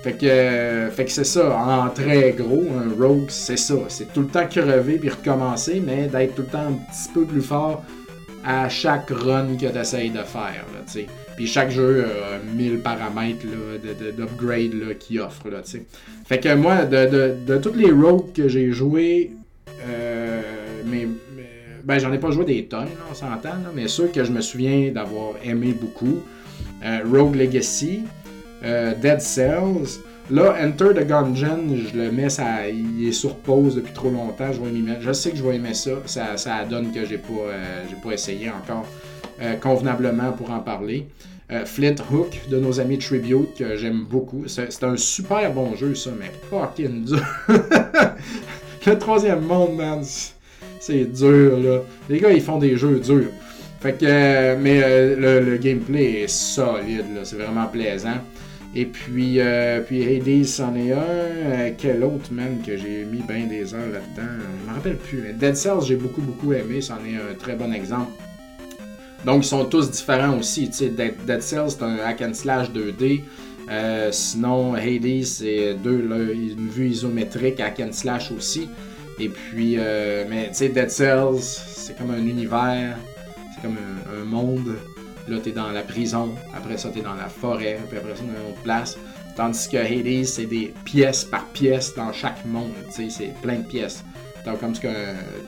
Fait 0.03 0.13
que, 0.13 0.89
fait 0.91 1.05
que 1.05 1.11
c'est 1.11 1.23
ça, 1.23 1.55
en 1.55 1.89
très 1.89 2.31
gros, 2.31 2.63
un 2.75 2.99
rogue, 2.99 3.29
c'est 3.29 3.57
ça. 3.57 3.75
C'est 3.87 4.11
tout 4.11 4.21
le 4.21 4.27
temps 4.27 4.47
crever 4.47 4.97
puis 4.97 5.09
recommencer, 5.09 5.81
mais 5.85 6.07
d'être 6.07 6.35
tout 6.35 6.41
le 6.41 6.47
temps 6.47 6.67
un 6.69 6.73
petit 6.91 7.09
peu 7.13 7.23
plus 7.23 7.41
fort 7.41 7.83
à 8.43 8.67
chaque 8.67 9.11
run 9.11 9.55
que 9.55 9.67
tu 9.67 9.77
essayes 9.77 10.09
de 10.09 10.23
faire. 10.23 10.65
Là, 10.73 11.03
puis 11.35 11.47
chaque 11.47 11.69
jeu 11.69 12.05
a 12.05 12.55
1000 12.55 12.79
paramètres 12.79 13.45
d'upgrade 14.17 14.97
qu'il 14.99 15.21
offre. 15.21 15.49
Là, 15.49 15.61
fait 16.25 16.39
que 16.39 16.55
moi, 16.55 16.85
de, 16.85 17.05
de, 17.07 17.35
de 17.45 17.57
tous 17.57 17.73
les 17.73 17.91
rogues 17.91 18.33
que 18.33 18.47
j'ai 18.47 18.71
joués, 18.71 19.31
euh, 19.87 20.41
mais, 20.85 21.07
ben, 21.83 21.99
j'en 21.99 22.11
ai 22.11 22.19
pas 22.19 22.31
joué 22.31 22.45
des 22.45 22.65
tonnes, 22.65 22.89
on 23.09 23.13
s'entend, 23.13 23.55
mais 23.75 23.87
ceux 23.87 24.07
que 24.07 24.23
je 24.23 24.31
me 24.31 24.41
souviens 24.41 24.91
d'avoir 24.91 25.33
aimé 25.43 25.75
beaucoup, 25.79 26.21
euh, 26.83 26.99
Rogue 27.11 27.35
Legacy, 27.35 28.01
euh, 28.63 28.93
Dead 28.95 29.21
Cells. 29.21 29.99
Là, 30.29 30.55
Enter 30.61 30.93
the 30.95 31.05
Gungeon, 31.05 31.75
je 31.75 31.97
le 31.97 32.11
mets, 32.11 32.29
ça, 32.29 32.67
il 32.69 33.07
est 33.07 33.11
sur 33.11 33.35
pause 33.35 33.75
depuis 33.75 33.91
trop 33.91 34.09
longtemps. 34.09 34.51
Je, 34.53 34.61
vais 34.61 35.01
je 35.01 35.11
sais 35.11 35.31
que 35.31 35.37
je 35.37 35.43
vais 35.43 35.55
aimer 35.55 35.73
ça. 35.73 35.91
Ça, 36.05 36.37
ça 36.37 36.63
donne 36.63 36.91
que 36.91 37.05
j'ai 37.05 37.17
pas, 37.17 37.33
euh, 37.47 37.83
j'ai 37.89 37.97
pas 37.97 38.13
essayé 38.13 38.49
encore 38.49 38.85
euh, 39.41 39.55
convenablement 39.55 40.31
pour 40.31 40.51
en 40.51 40.59
parler. 40.59 41.07
Flint 41.65 41.95
Hook 42.09 42.47
de 42.49 42.57
nos 42.61 42.79
amis 42.79 42.97
Tribute 42.97 43.53
que 43.57 43.75
j'aime 43.75 44.05
beaucoup. 44.09 44.45
C'est, 44.47 44.83
un 44.85 44.95
super 44.95 45.51
bon 45.51 45.75
jeu, 45.75 45.93
ça, 45.95 46.11
mais 46.17 46.31
fucking 46.49 47.03
dur. 47.03 47.19
le 48.87 48.97
troisième 48.97 49.41
monde, 49.41 49.75
man, 49.75 50.01
c'est 50.79 51.03
dur, 51.03 51.59
là. 51.59 51.79
Les 52.09 52.21
gars, 52.21 52.31
ils 52.31 52.39
font 52.39 52.57
des 52.57 52.77
jeux 52.77 53.01
durs. 53.01 53.31
Fait 53.81 53.99
que, 53.99 54.55
mais 54.55 54.79
le, 55.17 55.57
gameplay 55.57 56.21
est 56.21 56.29
solide, 56.29 57.15
là. 57.15 57.21
C'est 57.25 57.35
vraiment 57.35 57.65
plaisant. 57.67 58.21
Et 58.73 58.85
puis, 58.85 59.39
euh, 59.39 59.81
puis 59.81 60.03
Hades, 60.03 60.45
c'en 60.45 60.75
est 60.75 60.93
un. 60.93 60.97
Euh, 61.01 61.71
quel 61.77 62.03
autre, 62.03 62.31
man, 62.31 62.59
que 62.65 62.77
j'ai 62.77 63.03
mis 63.03 63.21
bien 63.21 63.45
des 63.45 63.73
heures 63.73 63.91
là-dedans? 63.91 64.29
Je 64.65 64.69
me 64.69 64.75
rappelle 64.75 64.97
plus. 64.97 65.33
Dead 65.33 65.55
Cells, 65.55 65.81
j'ai 65.85 65.97
beaucoup, 65.97 66.21
beaucoup 66.21 66.53
aimé. 66.53 66.81
C'en 66.81 66.97
est 67.05 67.15
un 67.15 67.35
très 67.37 67.55
bon 67.55 67.73
exemple. 67.73 68.11
Donc, 69.25 69.43
ils 69.43 69.47
sont 69.47 69.65
tous 69.65 69.91
différents 69.91 70.37
aussi. 70.39 70.69
Dead, 70.69 71.15
Dead 71.27 71.41
Cells, 71.41 71.71
c'est 71.71 71.83
un 71.83 71.97
hack 71.97 72.21
and 72.21 72.33
slash 72.33 72.71
2D. 72.71 73.21
Euh, 73.69 74.09
sinon, 74.11 74.73
Hades, 74.75 75.25
c'est 75.25 75.73
deux, 75.75 75.99
une 76.33 76.69
vue 76.69 76.89
isométrique, 76.89 77.59
hack 77.59 77.81
and 77.81 77.91
slash 77.91 78.31
aussi. 78.31 78.69
Et 79.19 79.27
puis, 79.27 79.75
mais 80.29 80.47
tu 80.47 80.55
sais, 80.55 80.69
Dead 80.69 80.89
Cells, 80.89 81.41
c'est 81.41 81.97
comme 81.97 82.11
un 82.11 82.25
univers, 82.25 82.97
c'est 83.53 83.61
comme 83.61 83.77
un 83.77 84.23
monde 84.23 84.75
Là, 85.27 85.37
t'es 85.43 85.51
dans 85.51 85.69
la 85.69 85.81
prison, 85.81 86.29
après 86.55 86.77
ça, 86.77 86.89
t'es 86.89 87.01
dans 87.01 87.13
la 87.13 87.27
forêt, 87.27 87.79
puis 87.89 87.97
après 87.97 88.15
ça, 88.15 88.21
dans 88.21 88.29
une 88.29 88.51
autre 88.51 88.61
place. 88.63 88.97
Tandis 89.35 89.69
que 89.69 89.77
Hades, 89.77 90.25
c'est 90.25 90.45
des 90.45 90.73
pièces 90.83 91.23
par 91.23 91.45
pièce 91.45 91.95
dans 91.95 92.11
chaque 92.11 92.43
monde, 92.45 92.71
tu 92.87 93.03
sais, 93.03 93.09
c'est 93.09 93.33
plein 93.41 93.57
de 93.57 93.67
pièces. 93.67 94.03
Donc, 94.45 94.59
comme 94.59 94.73
que 94.73 94.87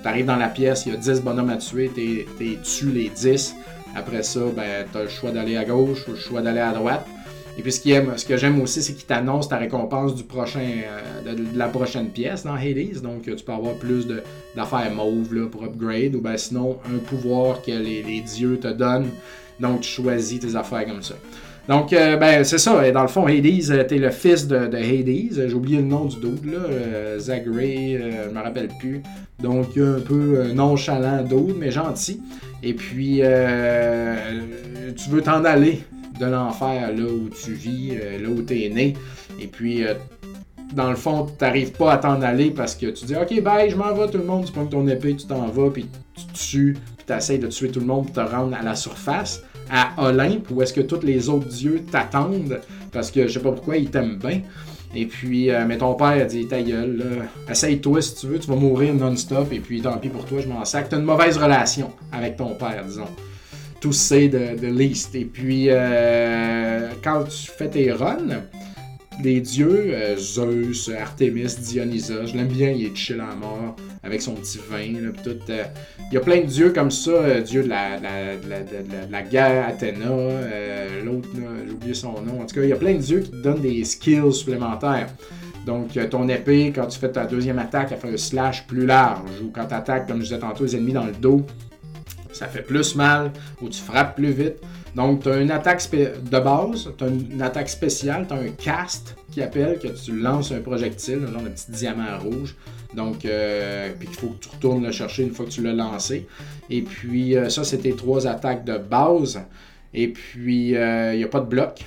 t'arrives 0.03 0.26
dans 0.26 0.36
la 0.36 0.49
pièce, 0.49 0.86
il 0.86 0.93
y 0.93 0.95
a 0.95 0.97
10 0.97 1.21
bonhommes 1.21 1.49
à 1.49 1.57
tuer, 1.57 1.89
t'es, 1.93 2.57
tues 2.63 2.91
les 2.91 3.09
10. 3.09 3.55
Après 3.95 4.24
ça, 4.24 4.41
ben, 4.55 4.86
t'as 4.91 5.03
le 5.03 5.09
choix 5.09 5.32
d'aller 5.32 5.57
à 5.57 5.65
gauche 5.65 6.07
ou 6.07 6.11
le 6.11 6.17
choix 6.17 6.41
d'aller 6.41 6.59
à 6.59 6.71
droite. 6.71 7.05
Et 7.57 7.61
puis 7.61 7.71
ce, 7.71 7.80
qui 7.80 7.91
aime, 7.91 8.17
ce 8.17 8.26
que 8.26 8.36
j'aime 8.36 8.59
aussi, 8.61 8.82
c'est 8.82 8.93
qu'il 8.93 9.05
t'annonce 9.05 9.47
ta 9.47 9.57
récompense 9.57 10.15
du 10.15 10.24
prochain, 10.24 10.82
euh, 11.26 11.34
de, 11.36 11.45
la 11.55 11.67
prochaine 11.67 12.09
pièce 12.09 12.43
dans 12.43 12.55
Hades. 12.55 13.01
Donc 13.01 13.24
tu 13.24 13.43
peux 13.43 13.51
avoir 13.51 13.76
plus 13.76 14.07
d'affaires 14.55 14.91
mauves 14.91 15.34
là, 15.34 15.47
pour 15.47 15.63
upgrade. 15.63 16.15
Ou 16.15 16.21
ben 16.21 16.38
sinon, 16.38 16.80
un 16.91 16.97
pouvoir 16.97 17.61
que 17.61 17.71
les, 17.71 18.01
les 18.01 18.21
dieux 18.21 18.59
te 18.59 18.69
donnent 18.69 19.11
donc, 19.60 19.82
tu 19.82 19.89
choisis 19.89 20.39
tes 20.39 20.56
affaires 20.56 20.86
comme 20.86 21.04
ça. 21.04 21.16
Donc, 21.68 21.93
euh, 21.93 22.18
ben, 22.18 22.43
c'est 22.43 22.58
ça. 22.58 22.91
Dans 22.91 23.04
le 23.04 23.08
fond, 23.08 23.26
Hades, 23.26 23.72
euh, 23.72 23.84
t'es 23.86 23.97
le 23.97 24.10
fils 24.10 24.47
de, 24.47 24.58
Hades. 24.58 25.47
J'ai 25.47 25.54
oublié 25.54 25.78
le 25.78 25.84
nom 25.84 26.06
du 26.06 26.18
dude, 26.18 26.45
là. 26.45 26.60
Euh, 26.60 27.20
Zagray, 27.20 27.97
je 28.28 28.34
me 28.34 28.41
rappelle 28.41 28.68
plus. 28.80 29.01
Donc, 29.39 29.78
un 29.78 29.99
peu 30.01 30.51
nonchalant 30.54 31.24
dude, 31.24 31.56
mais 31.58 31.72
gentil. 31.72 32.22
Et 32.62 32.74
puis, 32.74 33.22
tu 34.95 35.10
veux 35.10 35.22
t'en 35.22 35.43
aller 35.45 35.84
de 36.20 36.26
l'enfer, 36.26 36.91
là 36.95 37.04
où 37.04 37.30
tu 37.30 37.54
vis, 37.54 37.91
là 38.22 38.30
où 38.30 38.41
t'es 38.41 38.70
né. 38.74 38.93
Et 39.39 39.47
puis, 39.47 39.84
dans 40.74 40.89
le 40.89 40.95
fond, 40.95 41.26
t'arrives 41.38 41.72
pas 41.72 41.93
à 41.93 41.97
t'en 41.97 42.22
aller 42.22 42.51
parce 42.51 42.76
que 42.76 42.88
tu 42.88 43.06
dis, 43.06 43.16
OK, 43.16 43.41
bye, 43.41 43.70
je 43.70 43.76
m'en 43.76 43.93
vais, 43.93 44.10
tout 44.10 44.18
le 44.18 44.26
monde. 44.26 44.45
Tu 44.45 44.51
prends 44.51 44.66
ton 44.66 44.88
épée, 44.88 45.16
tu 45.16 45.28
t'en 45.28 45.47
vas, 45.47 45.70
puis 45.70 45.88
tu 46.16 46.26
tues, 46.34 46.78
puis 47.04 47.14
tu 47.14 47.14
essaies 47.14 47.38
de 47.38 47.47
tuer 47.47 47.70
tout 47.70 47.80
le 47.80 47.86
monde 47.86 48.06
pour 48.06 48.16
te 48.16 48.32
rendre 48.32 48.56
à 48.56 48.64
la 48.64 48.76
surface 48.76 49.43
à 49.72 49.93
Olympe 49.97 50.49
où 50.51 50.62
est-ce 50.62 50.74
que 50.74 50.82
tous 50.82 51.01
les 51.04 51.30
autres 51.30 51.47
dieux 51.47 51.84
t'attendent 51.89 52.60
parce 52.91 53.12
que 53.12 53.28
je 53.28 53.34
sais 53.34 53.39
pas 53.39 53.51
pourquoi 53.51 53.78
ils 53.78 53.89
t'aiment 53.89 54.18
bien. 54.18 54.41
Et 54.95 55.08
puis, 55.08 55.49
euh, 55.49 55.66
mais 55.68 55.80
ton 55.80 55.95
père 55.95 56.26
dit 56.28 56.45
ta 56.47 56.62
gueule, 56.62 57.28
essaye-toi 57.49 58.01
si 58.01 58.16
tu 58.16 58.28
veux, 58.28 58.39
tu 58.39 58.47
vas 58.47 58.56
mourir 58.56 58.93
non-stop 58.93 59.51
et 59.51 59.60
puis 59.60 59.82
tant 59.82 59.97
pis 59.97 60.10
pour 60.10 60.26
toi, 60.26 60.39
je 60.39 60.47
m'en 60.47 60.64
sac. 60.66 60.89
T'as 60.89 60.99
une 60.99 61.06
mauvaise 61.06 61.38
relation 61.38 61.91
avec 62.12 62.38
ton 62.38 62.54
père, 62.54 62.84
disons. 62.86 63.08
Tout 63.82 63.91
c'est 63.91 64.28
de, 64.28 64.56
de 64.60 64.68
least. 64.68 65.16
Et 65.16 65.26
puis, 65.26 65.66
euh, 65.70 66.89
quand 67.04 67.24
tu 67.24 67.49
fais 67.58 67.70
tes 67.70 67.91
runs, 67.91 68.43
les 69.24 69.41
dieux, 69.41 69.93
euh, 69.93 70.16
Zeus, 70.16 70.91
Artemis, 70.95 71.56
Dionysos, 71.60 72.28
je 72.28 72.38
l'aime 72.38 72.47
bien, 72.47 72.70
il 72.70 72.86
est 72.86 72.95
chill 72.95 73.20
en 73.20 73.36
mort 73.36 73.76
avec 74.04 74.22
son 74.22 74.34
petit 74.34 74.60
vin. 74.70 74.99
Là, 75.01 75.12
tout, 75.24 75.38
euh, 75.49 75.64
il 76.12 76.14
y 76.14 76.18
a 76.18 76.20
plein 76.20 76.41
de 76.41 76.45
dieux 76.45 76.72
comme 76.72 76.91
ça, 76.91 77.12
euh, 77.12 77.41
dieu 77.41 77.64
de 77.64 77.70
la, 77.70 77.97
de 77.99 79.12
la, 79.12 79.22
guerre, 79.22 79.68
Athéna, 79.68 80.08
l'autre, 81.04 81.30
j'ai 81.34 81.74
oublié 81.74 81.93
son 81.93 82.22
nom. 82.22 82.41
En 82.41 82.45
tout 82.45 82.56
cas, 82.56 82.64
il 82.64 82.70
y 82.70 82.74
a 82.74 82.78
plein 82.78 82.93
de 82.93 82.99
dieux 83.01 83.20
qui 83.22 83.32
te 83.32 83.38
donnent 83.38 83.62
des 83.62 83.84
skills 83.84 84.34
supplémentaires. 84.34 85.08
Donc, 85.66 85.97
ton 86.10 86.28
épée, 86.28 86.74
quand 86.76 86.88
tu 86.88 86.99
fais 86.99 87.12
ta 87.12 87.26
deuxième 87.26 87.58
attaque, 87.58 87.89
elle 87.91 87.97
fait 87.97 88.14
un 88.14 88.18
slash 88.18 88.68
plus 88.68 88.86
large. 88.86 89.22
Ou 89.41 89.49
quand 89.49 89.66
tu 89.66 89.74
attaques, 89.74 90.08
comme 90.08 90.18
je 90.18 90.24
disais 90.24 90.39
tantôt, 90.39 90.66
les 90.66 90.76
ennemis 90.76 90.91
dans 90.91 91.06
le 91.06 91.14
dos, 91.14 91.45
ça 92.34 92.47
fait 92.47 92.64
plus 92.64 92.95
mal. 92.95 93.32
Ou 93.62 93.70
tu 93.70 93.80
frappes 93.82 94.16
plus 94.16 94.32
vite. 94.32 94.56
Donc, 94.95 95.24
tu 95.24 95.30
as 95.30 95.38
une 95.38 95.51
attaque 95.51 95.82
de 95.91 96.39
base, 96.39 96.89
tu 96.97 97.04
as 97.04 97.08
une, 97.08 97.41
attaque 97.41 97.70
spéciale, 97.70 98.28
tu 98.28 98.34
as 98.34 98.38
un 98.38 98.49
cast 98.49 99.16
qui 99.32 99.41
appelle 99.41 99.80
que 99.80 99.88
tu 99.88 100.12
lances 100.20 100.51
un 100.51 100.60
projectile, 100.60 101.22
un 101.28 101.32
genre 101.32 101.41
de 101.41 101.49
petit 101.49 101.72
diamant 101.72 102.20
rouge. 102.22 102.56
Donc, 102.95 103.25
euh, 103.25 103.91
puis 103.97 104.07
il 104.11 104.15
faut 104.15 104.27
que 104.27 104.43
tu 104.43 104.49
retournes 104.49 104.85
le 104.85 104.91
chercher 104.91 105.23
une 105.23 105.31
fois 105.31 105.45
que 105.45 105.51
tu 105.51 105.61
l'as 105.61 105.73
lancé. 105.73 106.27
Et 106.69 106.81
puis, 106.81 107.35
euh, 107.35 107.49
ça, 107.49 107.63
c'était 107.63 107.93
trois 107.93 108.27
attaques 108.27 108.65
de 108.65 108.77
base. 108.77 109.41
Et 109.93 110.07
puis, 110.07 110.75
euh, 110.75 111.13
il 111.13 111.17
n'y 111.17 111.23
a 111.23 111.27
pas 111.27 111.39
de 111.39 111.47
bloc. 111.47 111.79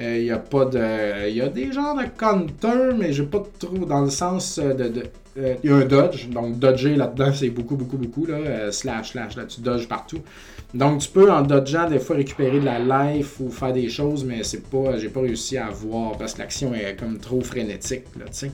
Il 0.00 0.24
y 0.24 0.30
a 0.30 0.38
pas 0.38 0.64
de. 0.64 1.28
Y 1.30 1.42
a 1.42 1.48
des 1.48 1.70
genres 1.70 1.96
de 1.96 2.06
counter, 2.16 2.94
mais 2.98 3.12
j'ai 3.12 3.24
pas 3.24 3.42
trop 3.58 3.84
dans 3.84 4.00
le 4.00 4.10
sens 4.10 4.58
de. 4.58 4.90
Il 5.36 5.70
y 5.70 5.72
a 5.72 5.76
un 5.76 5.84
dodge, 5.84 6.28
donc 6.28 6.58
dodger 6.58 6.96
là-dedans, 6.96 7.32
c'est 7.32 7.50
beaucoup, 7.50 7.76
beaucoup, 7.76 7.98
beaucoup. 7.98 8.26
Là, 8.26 8.72
slash, 8.72 9.12
slash, 9.12 9.36
là, 9.36 9.44
tu 9.44 9.60
dodges 9.60 9.86
partout. 9.86 10.20
Donc 10.74 11.00
tu 11.00 11.08
peux 11.08 11.30
en 11.30 11.42
dodgeant 11.42 11.88
des 11.88 11.98
fois 11.98 12.16
récupérer 12.16 12.58
de 12.58 12.64
la 12.64 12.78
life 12.78 13.38
ou 13.40 13.50
faire 13.50 13.72
des 13.72 13.88
choses, 13.88 14.24
mais 14.24 14.42
c'est 14.42 14.62
pas, 14.62 14.96
j'ai 14.96 15.10
pas 15.10 15.20
réussi 15.20 15.58
à 15.58 15.68
voir 15.68 16.16
parce 16.16 16.32
que 16.34 16.38
l'action 16.38 16.74
est 16.74 16.96
comme 16.98 17.18
trop 17.18 17.42
frénétique 17.42 18.04
là, 18.18 18.24
tu 18.26 18.32
sais. 18.32 18.52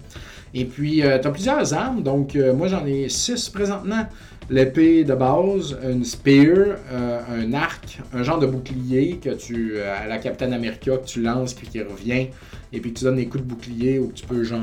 Et 0.54 0.64
puis 0.64 1.02
euh, 1.02 1.18
tu 1.18 1.28
as 1.28 1.30
plusieurs 1.30 1.74
armes, 1.74 2.02
donc 2.02 2.36
euh, 2.36 2.54
moi 2.54 2.68
j'en 2.68 2.84
ai 2.86 3.08
six 3.08 3.48
présentement. 3.48 4.06
L'épée 4.50 5.04
de 5.04 5.14
base, 5.14 5.76
une 5.84 6.04
spear, 6.04 6.78
euh, 6.90 7.20
un 7.30 7.52
arc, 7.52 8.00
un 8.14 8.22
genre 8.22 8.38
de 8.38 8.46
bouclier 8.46 9.18
que 9.22 9.30
tu 9.30 9.78
à 9.82 10.06
la 10.06 10.16
Captain 10.16 10.52
America 10.52 10.96
que 10.96 11.06
tu 11.06 11.20
lances 11.20 11.52
puis 11.52 11.66
qui 11.66 11.82
revient 11.82 12.28
et 12.72 12.80
puis 12.80 12.92
tu 12.94 13.04
donnes 13.04 13.16
des 13.16 13.26
coups 13.26 13.44
de 13.44 13.48
bouclier 13.48 13.98
ou 13.98 14.10
tu 14.14 14.24
peux 14.26 14.44
genre 14.44 14.60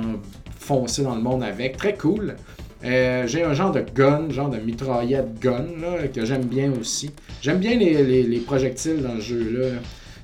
foncer 0.58 1.04
dans 1.04 1.16
le 1.16 1.22
monde 1.22 1.44
avec, 1.44 1.78
très 1.78 1.94
cool. 1.96 2.36
Euh, 2.84 3.26
j'ai 3.26 3.44
un 3.44 3.54
genre 3.54 3.72
de 3.72 3.84
gun, 3.96 4.30
genre 4.30 4.50
de 4.50 4.58
mitraillette 4.58 5.40
gun, 5.40 5.66
que 6.14 6.26
j'aime 6.26 6.46
bien 6.46 6.72
aussi. 6.80 7.12
J'aime 7.42 7.58
bien 7.58 7.78
les, 7.78 8.40
projectiles 8.46 9.02
dans 9.02 9.16
le 9.16 9.22
jeu-là. 9.22 9.80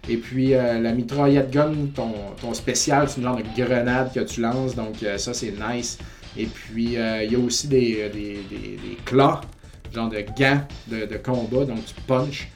Et 0.10 0.18
puis 0.18 0.54
euh, 0.54 0.80
la 0.80 0.94
mitraillette 0.94 1.52
gun, 1.52 1.74
ton, 1.94 2.54
spécial, 2.54 3.08
c'est 3.08 3.18
une 3.18 3.24
genre 3.24 3.38
de 3.38 3.64
grenade 3.64 4.12
que 4.14 4.22
tu 4.22 4.42
lances, 4.42 4.76
donc 4.76 5.04
euh, 5.04 5.18
ça 5.18 5.34
c'est 5.34 5.54
nice. 5.70 5.98
Et 6.38 6.46
puis 6.46 6.96
il 6.96 7.32
y 7.32 7.36
a 7.36 7.40
aussi 7.40 7.68
des, 7.68 8.10
des, 8.10 8.98
claws, 9.06 9.42
genre 9.94 10.10
de 10.10 10.24
gants 10.38 10.62
de, 10.88 11.18
combat, 11.18 11.66
donc 11.66 11.86
tu 11.86 11.94
punches. 12.08 12.48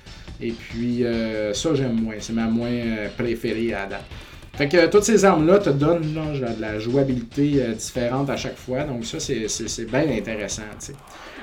Et 0.41 0.51
puis 0.51 1.03
ça 1.53 1.75
j'aime 1.75 2.01
moins, 2.01 2.15
c'est 2.19 2.33
ma 2.33 2.47
moins 2.47 2.71
préférée 3.17 3.73
à 3.73 3.85
date. 3.85 4.05
Fait 4.55 4.69
que 4.69 4.87
toutes 4.87 5.03
ces 5.03 5.25
armes-là 5.25 5.59
te 5.59 5.69
donnent 5.69 6.13
de 6.13 6.61
la 6.61 6.79
jouabilité 6.79 7.61
euh, 7.61 7.73
différente 7.73 8.29
à 8.29 8.37
chaque 8.37 8.55
fois. 8.55 8.83
Donc 8.83 9.03
ça, 9.05 9.19
c'est 9.19 9.85
bien 9.85 10.09
intéressant. 10.09 10.63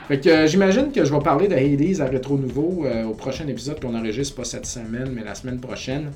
Fait 0.09 0.21
que 0.21 0.29
euh, 0.29 0.47
j'imagine 0.47 0.91
que 0.93 1.05
je 1.05 1.13
vais 1.13 1.21
parler 1.21 1.49
de 1.49 1.55
Hades 1.55 2.01
à 2.01 2.11
Rétro 2.11 2.37
Nouveau 2.37 2.85
euh, 2.85 3.05
au 3.05 3.15
prochain 3.15 3.47
épisode 3.47 3.81
qu'on 3.81 3.95
enregistre 3.95 4.35
pas 4.35 4.45
cette 4.45 4.67
semaine, 4.67 5.11
mais 5.15 5.25
la 5.25 5.35
semaine 5.35 5.61
prochaine. 5.61 6.11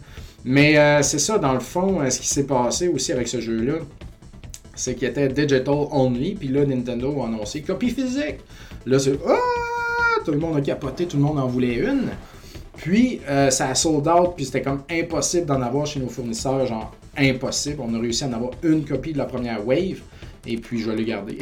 Mais 0.45 1.03
c'est 1.03 1.19
ça, 1.19 1.39
dans 1.39 1.55
le 1.55 1.61
fond, 1.61 1.99
ce 2.09 2.21
qui 2.21 2.29
s'est 2.29 2.47
passé 2.47 2.87
aussi 2.87 3.11
avec 3.11 3.27
ce 3.27 3.41
jeu-là, 3.41 3.79
c'est 4.77 4.95
qu'il 4.95 5.09
était 5.09 5.29
digital 5.29 5.89
only, 5.91 6.35
puis 6.35 6.49
là, 6.49 6.65
Nintendo 6.65 7.23
a 7.23 7.27
annoncé 7.27 7.63
copie 7.63 7.91
physique. 7.91 8.37
Là, 8.85 8.99
c'est 8.99 9.19
ah! 9.27 9.35
Tout 10.25 10.33
le 10.33 10.39
monde 10.39 10.57
a 10.57 10.61
capoté, 10.61 11.07
tout 11.07 11.17
le 11.17 11.23
monde 11.23 11.39
en 11.39 11.47
voulait 11.47 11.77
une. 11.77 12.11
Puis, 12.77 13.21
euh, 13.29 13.51
ça 13.51 13.69
a 13.69 13.75
sold 13.75 14.07
out, 14.07 14.35
puis 14.37 14.45
c'était 14.45 14.63
comme 14.63 14.83
impossible 14.91 15.47
d'en 15.47 15.63
avoir 15.63 15.87
chez 15.87 15.99
nos 15.99 16.09
fournisseurs, 16.09 16.67
genre 16.67 16.93
impossible. 17.17 17.81
On 17.81 17.95
a 17.95 17.99
réussi 17.99 18.25
à 18.25 18.29
en 18.29 18.35
avoir 18.35 18.51
une 18.63 18.85
copie 18.85 19.13
de 19.13 19.19
la 19.19 19.25
première 19.25 19.67
wave, 19.67 20.01
et 20.47 20.57
puis 20.57 20.81
je 20.81 20.91
vais 20.91 20.97
le 20.97 21.05
garder. 21.05 21.39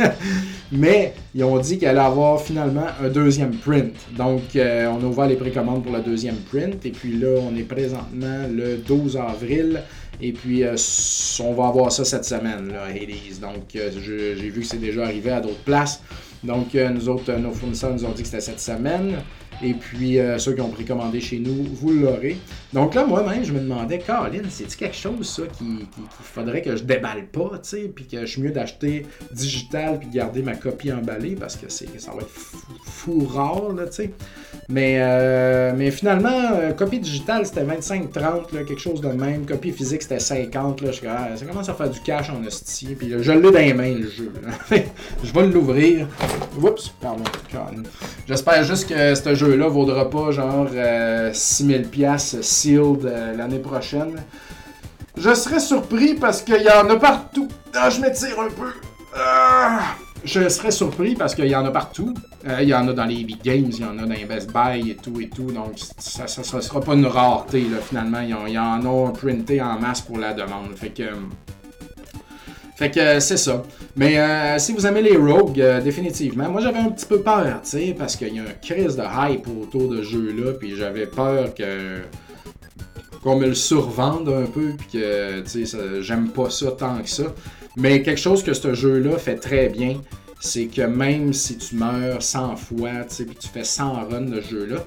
Mais 0.72 1.14
ils 1.34 1.44
ont 1.44 1.58
dit 1.58 1.78
qu'elle 1.78 1.90
allait 1.90 2.00
avoir 2.00 2.40
finalement 2.40 2.86
un 3.02 3.08
deuxième 3.08 3.54
print. 3.54 3.94
Donc, 4.16 4.56
euh, 4.56 4.88
on 4.88 5.02
a 5.02 5.06
ouvert 5.06 5.26
les 5.26 5.36
précommandes 5.36 5.82
pour 5.82 5.92
le 5.92 6.00
deuxième 6.00 6.36
print, 6.36 6.84
et 6.86 6.90
puis 6.90 7.18
là, 7.18 7.38
on 7.40 7.56
est 7.56 7.64
présentement 7.64 8.46
le 8.50 8.78
12 8.78 9.16
avril. 9.16 9.82
Et 10.20 10.32
puis, 10.32 10.62
euh, 10.62 10.76
on 11.40 11.54
va 11.54 11.66
avoir 11.68 11.90
ça 11.90 12.04
cette 12.04 12.24
semaine, 12.24 12.68
là, 12.72 12.84
Hades. 12.86 13.40
Donc, 13.40 13.64
j'ai 13.72 14.34
vu 14.34 14.60
que 14.60 14.66
c'est 14.66 14.80
déjà 14.80 15.04
arrivé 15.04 15.30
à 15.30 15.40
d'autres 15.40 15.64
places. 15.64 16.02
Donc, 16.44 16.74
nous 16.74 17.08
autres, 17.08 17.32
nos 17.34 17.52
fournisseurs 17.52 17.92
nous 17.92 18.04
ont 18.04 18.12
dit 18.12 18.22
que 18.22 18.28
c'était 18.28 18.40
cette 18.40 18.60
semaine. 18.60 19.16
Et 19.62 19.74
puis, 19.74 20.18
euh, 20.18 20.38
ceux 20.38 20.54
qui 20.54 20.60
ont 20.60 20.70
précommandé 20.70 21.20
chez 21.20 21.38
nous, 21.38 21.64
vous 21.72 21.92
l'aurez. 21.92 22.36
Donc 22.72 22.94
là, 22.94 23.04
moi-même, 23.04 23.44
je 23.44 23.52
me 23.52 23.60
demandais, 23.60 23.98
Caroline, 23.98 24.46
c'est-tu 24.48 24.76
quelque 24.76 24.96
chose, 24.96 25.28
ça, 25.28 25.42
qu'il 25.58 25.86
faudrait 26.22 26.62
que 26.62 26.76
je 26.76 26.82
déballe 26.84 27.26
pas, 27.26 27.50
tu 27.62 27.68
sais, 27.68 27.92
puis 27.94 28.06
que 28.06 28.20
je 28.20 28.26
suis 28.26 28.42
mieux 28.42 28.50
d'acheter 28.50 29.06
digital 29.30 29.98
puis 29.98 30.08
de 30.08 30.14
garder 30.14 30.42
ma 30.42 30.54
copie 30.54 30.92
emballée 30.92 31.36
parce 31.38 31.56
que 31.56 31.68
ça 31.68 31.84
va 32.12 32.22
être 32.22 32.30
fou, 32.84 33.26
rare, 33.26 33.72
là, 33.72 33.86
tu 33.86 33.92
sais. 33.92 34.10
Mais, 34.68 34.96
euh, 35.00 35.72
mais 35.76 35.90
finalement, 35.90 36.52
euh, 36.54 36.72
copie 36.72 36.98
digitale, 36.98 37.44
c'était 37.46 37.64
25-30, 37.64 38.50
quelque 38.50 38.78
chose 38.78 39.00
de 39.00 39.08
même. 39.08 39.44
Copie 39.44 39.72
physique, 39.72 40.02
c'était 40.02 40.18
50, 40.18 40.80
là. 40.80 40.92
Je, 40.92 41.00
ah, 41.08 41.36
ça 41.36 41.44
commence 41.44 41.68
à 41.68 41.74
faire 41.74 41.90
du 41.90 42.00
cash 42.00 42.30
en 42.30 42.44
hostie. 42.44 42.94
Puis 42.94 43.12
je 43.18 43.32
l'ai 43.32 43.40
dans 43.40 43.50
les 43.50 43.74
mains, 43.74 43.94
le 43.94 44.08
jeu. 44.08 44.32
je 45.22 45.32
vais 45.32 45.46
l'ouvrir. 45.46 46.08
Oups, 46.60 46.88
pardon, 47.00 47.24
J'espère 48.26 48.64
juste 48.64 48.88
que 48.88 49.14
ce 49.14 49.34
jeu 49.34 49.41
là 49.46 49.68
vaudra 49.68 50.08
pas 50.08 50.30
genre 50.30 50.68
6000 51.32 51.76
euh, 51.76 51.82
pièces 51.84 52.40
sealed 52.40 53.04
euh, 53.04 53.36
l'année 53.36 53.58
prochaine. 53.58 54.22
Je 55.16 55.34
serais 55.34 55.60
surpris 55.60 56.14
parce 56.14 56.42
qu'il 56.42 56.62
y 56.62 56.70
en 56.70 56.88
a 56.88 56.96
partout. 56.96 57.48
Ah, 57.74 57.90
je 57.90 58.00
m'étire 58.00 58.40
un 58.40 58.48
peu. 58.48 58.72
Ah, 59.14 59.80
je 60.24 60.48
serais 60.48 60.70
surpris 60.70 61.14
parce 61.14 61.34
qu'il 61.34 61.46
y 61.46 61.56
en 61.56 61.64
a 61.64 61.70
partout. 61.70 62.14
Euh, 62.46 62.58
il 62.62 62.68
y 62.68 62.74
en 62.74 62.88
a 62.88 62.92
dans 62.92 63.04
les 63.04 63.22
big 63.24 63.42
games, 63.42 63.68
il 63.68 63.80
y 63.80 63.84
en 63.84 63.98
a 63.98 64.02
dans 64.02 64.14
les 64.14 64.24
Best 64.24 64.52
Buy 64.52 64.90
et 64.90 64.96
tout 64.96 65.20
et 65.20 65.28
tout. 65.28 65.52
Donc 65.52 65.74
ça, 65.98 66.26
sera 66.26 66.80
pas 66.80 66.94
une 66.94 67.06
rareté 67.06 67.62
là, 67.62 67.78
finalement. 67.78 68.20
Il 68.20 68.52
y 68.52 68.58
en 68.58 68.84
a 68.84 69.12
printé 69.12 69.60
en 69.60 69.78
masse 69.78 70.00
pour 70.00 70.18
la 70.18 70.32
demande. 70.32 70.74
Fait 70.76 70.90
que 70.90 71.04
fait 72.82 72.90
que 72.90 72.98
euh, 72.98 73.20
c'est 73.20 73.36
ça. 73.36 73.62
Mais 73.94 74.18
euh, 74.18 74.58
si 74.58 74.72
vous 74.72 74.84
aimez 74.84 75.02
les 75.02 75.16
rogues, 75.16 75.60
euh, 75.60 75.80
définitivement. 75.80 76.48
Moi 76.50 76.60
j'avais 76.60 76.80
un 76.80 76.90
petit 76.90 77.06
peu 77.06 77.20
peur, 77.20 77.60
tu 77.62 77.70
sais, 77.70 77.94
parce 77.96 78.16
qu'il 78.16 78.34
y 78.34 78.40
a 78.40 78.42
un 78.42 78.54
crise 78.60 78.96
de 78.96 79.04
hype 79.04 79.46
autour 79.46 79.88
de 79.88 79.98
ce 79.98 80.10
jeu-là, 80.10 80.54
puis 80.54 80.74
j'avais 80.74 81.06
peur 81.06 81.54
que 81.54 82.00
qu'on 83.22 83.36
me 83.36 83.46
le 83.46 83.54
survende 83.54 84.28
un 84.28 84.46
peu, 84.46 84.72
puis 84.76 84.98
que, 84.98 85.42
tu 85.42 85.64
sais, 85.64 85.78
j'aime 86.00 86.30
pas 86.30 86.50
ça 86.50 86.72
tant 86.72 86.98
que 87.00 87.08
ça. 87.08 87.32
Mais 87.76 88.02
quelque 88.02 88.18
chose 88.18 88.42
que 88.42 88.52
ce 88.52 88.74
jeu-là 88.74 89.16
fait 89.16 89.36
très 89.36 89.68
bien, 89.68 90.00
c'est 90.40 90.66
que 90.66 90.82
même 90.82 91.32
si 91.32 91.56
tu 91.58 91.76
meurs 91.76 92.20
100 92.20 92.56
fois, 92.56 92.90
tu 93.08 93.14
sais, 93.14 93.24
puis 93.26 93.36
tu 93.36 93.46
fais 93.46 93.62
100 93.62 94.08
runs 94.10 94.22
de 94.22 94.40
jeu-là, 94.40 94.78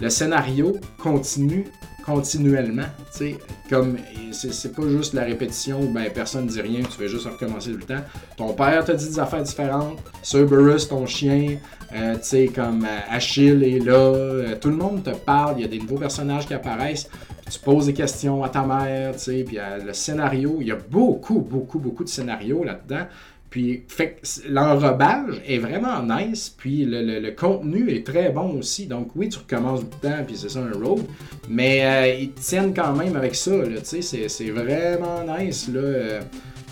le 0.00 0.10
scénario 0.10 0.76
continue 0.98 1.66
continuellement. 2.04 2.86
sais 3.10 3.36
Comme 3.68 3.96
c'est 4.32 4.74
pas 4.74 4.88
juste 4.88 5.14
la 5.14 5.22
répétition 5.22 5.80
où 5.80 5.88
ben, 5.88 6.10
personne 6.12 6.46
dit 6.46 6.60
rien, 6.60 6.82
tu 6.82 6.92
fais 6.98 7.08
juste 7.08 7.26
recommencer 7.26 7.72
tout 7.72 7.78
le 7.78 7.84
temps. 7.84 8.02
Ton 8.36 8.52
père 8.52 8.84
te 8.84 8.92
dit 8.92 9.06
des 9.08 9.18
affaires 9.18 9.42
différentes. 9.42 9.98
Cerberus, 10.22 10.88
ton 10.88 11.06
chien, 11.06 11.58
euh, 11.94 12.14
tu 12.16 12.22
sais, 12.22 12.46
comme 12.46 12.84
euh, 12.84 12.98
Achille 13.10 13.62
est 13.62 13.78
là. 13.78 13.92
Euh, 13.92 14.56
tout 14.60 14.68
le 14.68 14.76
monde 14.76 15.02
te 15.02 15.10
parle, 15.10 15.56
il 15.58 15.62
y 15.62 15.64
a 15.64 15.68
des 15.68 15.78
nouveaux 15.78 15.98
personnages 15.98 16.46
qui 16.46 16.54
apparaissent. 16.54 17.08
tu 17.50 17.58
poses 17.58 17.86
des 17.86 17.94
questions 17.94 18.42
à 18.42 18.48
ta 18.48 18.62
mère, 18.62 19.12
tu 19.12 19.18
sais, 19.20 19.44
puis 19.46 19.58
le 19.84 19.92
scénario, 19.92 20.58
il 20.60 20.68
y 20.68 20.72
a 20.72 20.78
beaucoup, 20.90 21.40
beaucoup, 21.40 21.78
beaucoup 21.78 22.04
de 22.04 22.08
scénarios 22.08 22.64
là-dedans. 22.64 23.06
Puis, 23.54 23.84
fait 23.86 24.20
l'enrobage 24.48 25.40
est 25.46 25.58
vraiment 25.58 26.02
nice, 26.02 26.52
puis 26.58 26.84
le, 26.84 27.30
contenu 27.30 27.88
est 27.88 28.04
très 28.04 28.30
bon 28.30 28.58
aussi. 28.58 28.86
Donc, 28.86 29.10
oui, 29.14 29.28
tu 29.28 29.38
recommences 29.38 29.82
tout 29.82 29.86
le 30.02 30.08
temps, 30.08 30.24
puis 30.26 30.36
c'est 30.36 30.48
ça 30.48 30.58
un 30.58 30.72
road, 30.76 31.04
mais 31.48 31.86
euh, 31.86 32.14
ils 32.20 32.32
tiennent 32.32 32.74
quand 32.74 32.96
même 32.96 33.14
avec 33.14 33.36
ça, 33.36 33.52
tu 33.88 34.02
sais, 34.02 34.28
c'est 34.28 34.50
vraiment 34.50 35.22
nice, 35.38 35.68
là. 35.72 35.78
Euh, 35.78 36.20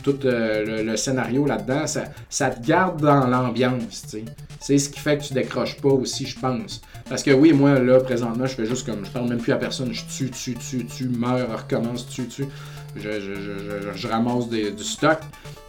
tout 0.03 0.19
euh, 0.25 0.83
le, 0.83 0.97
scénario 0.97 1.47
là-dedans, 1.47 1.87
ça, 1.87 2.07
ça, 2.29 2.51
te 2.51 2.67
garde 2.67 3.01
dans 3.01 3.29
l'ambiance, 3.29 4.03
tu 4.03 4.09
sais. 4.09 4.25
C'est 4.59 4.79
ce 4.79 4.89
qui 4.89 4.99
fait 4.99 5.19
que 5.19 5.23
tu 5.23 5.35
décroches 5.35 5.77
pas 5.77 5.91
aussi, 5.91 6.27
je 6.27 6.37
pense. 6.37 6.83
Parce 7.09 7.23
que 7.23 7.31
oui, 7.31 7.53
moi, 7.53 7.79
là, 7.79 8.01
présentement, 8.01 8.47
je 8.47 8.57
fais 8.57 8.67
juste 8.67 8.87
comme, 8.87 9.05
je 9.05 9.11
parle 9.13 9.29
même 9.29 9.39
plus 9.39 9.53
à 9.53 9.57
personne, 9.57 9.93
je 9.93 10.03
tue, 10.07 10.31
tue, 10.31 10.55
tue, 10.55 10.85
tue, 10.85 11.09
meurs, 11.09 11.63
recommence, 11.63 12.09
tue, 12.09 12.27
tue 12.27 12.47
je, 12.97 14.07
ramasse 14.07 14.49
du 14.49 14.85
stock. 14.85 15.19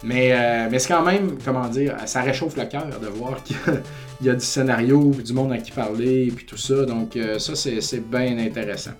Mais, 0.04 0.32
euh, 0.32 0.68
mais 0.70 0.78
c'est 0.78 0.88
quand 0.88 1.02
même, 1.02 1.38
comment 1.42 1.66
dire, 1.66 1.96
ça 2.04 2.20
réchauffe 2.20 2.56
le 2.56 2.66
cœur 2.66 2.86
de 3.00 3.06
voir 3.06 3.42
qu'il 3.42 3.56
y, 4.22 4.28
a 4.28 4.34
du 4.34 4.44
scénario, 4.44 5.12
du 5.24 5.32
monde 5.32 5.52
à 5.52 5.58
qui 5.58 5.70
parler, 5.70 6.30
puis 6.36 6.44
tout 6.44 6.58
ça. 6.58 6.84
Donc 6.84 7.16
euh, 7.16 7.38
ça, 7.38 7.54
c'est 7.54 8.10
bien 8.10 8.36
intéressant. 8.38 8.92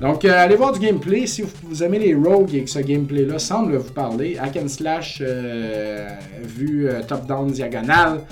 Donc 0.00 0.24
euh, 0.24 0.32
allez 0.32 0.56
voir 0.56 0.72
du 0.72 0.80
gameplay. 0.80 1.26
Si 1.26 1.42
vous, 1.42 1.82
aimez 1.82 1.98
les 1.98 2.14
rogues 2.14 2.54
et 2.54 2.64
que 2.64 2.70
ce 2.70 2.78
gameplay-là 2.78 3.38
semble 3.38 3.76
vous 3.76 3.92
parler, 3.92 4.38
hack 4.38 4.56
and 4.56 4.68
slash, 4.68 5.22
vue 6.42 6.88
top-down 7.06 7.50
diagonale. 7.50 8.22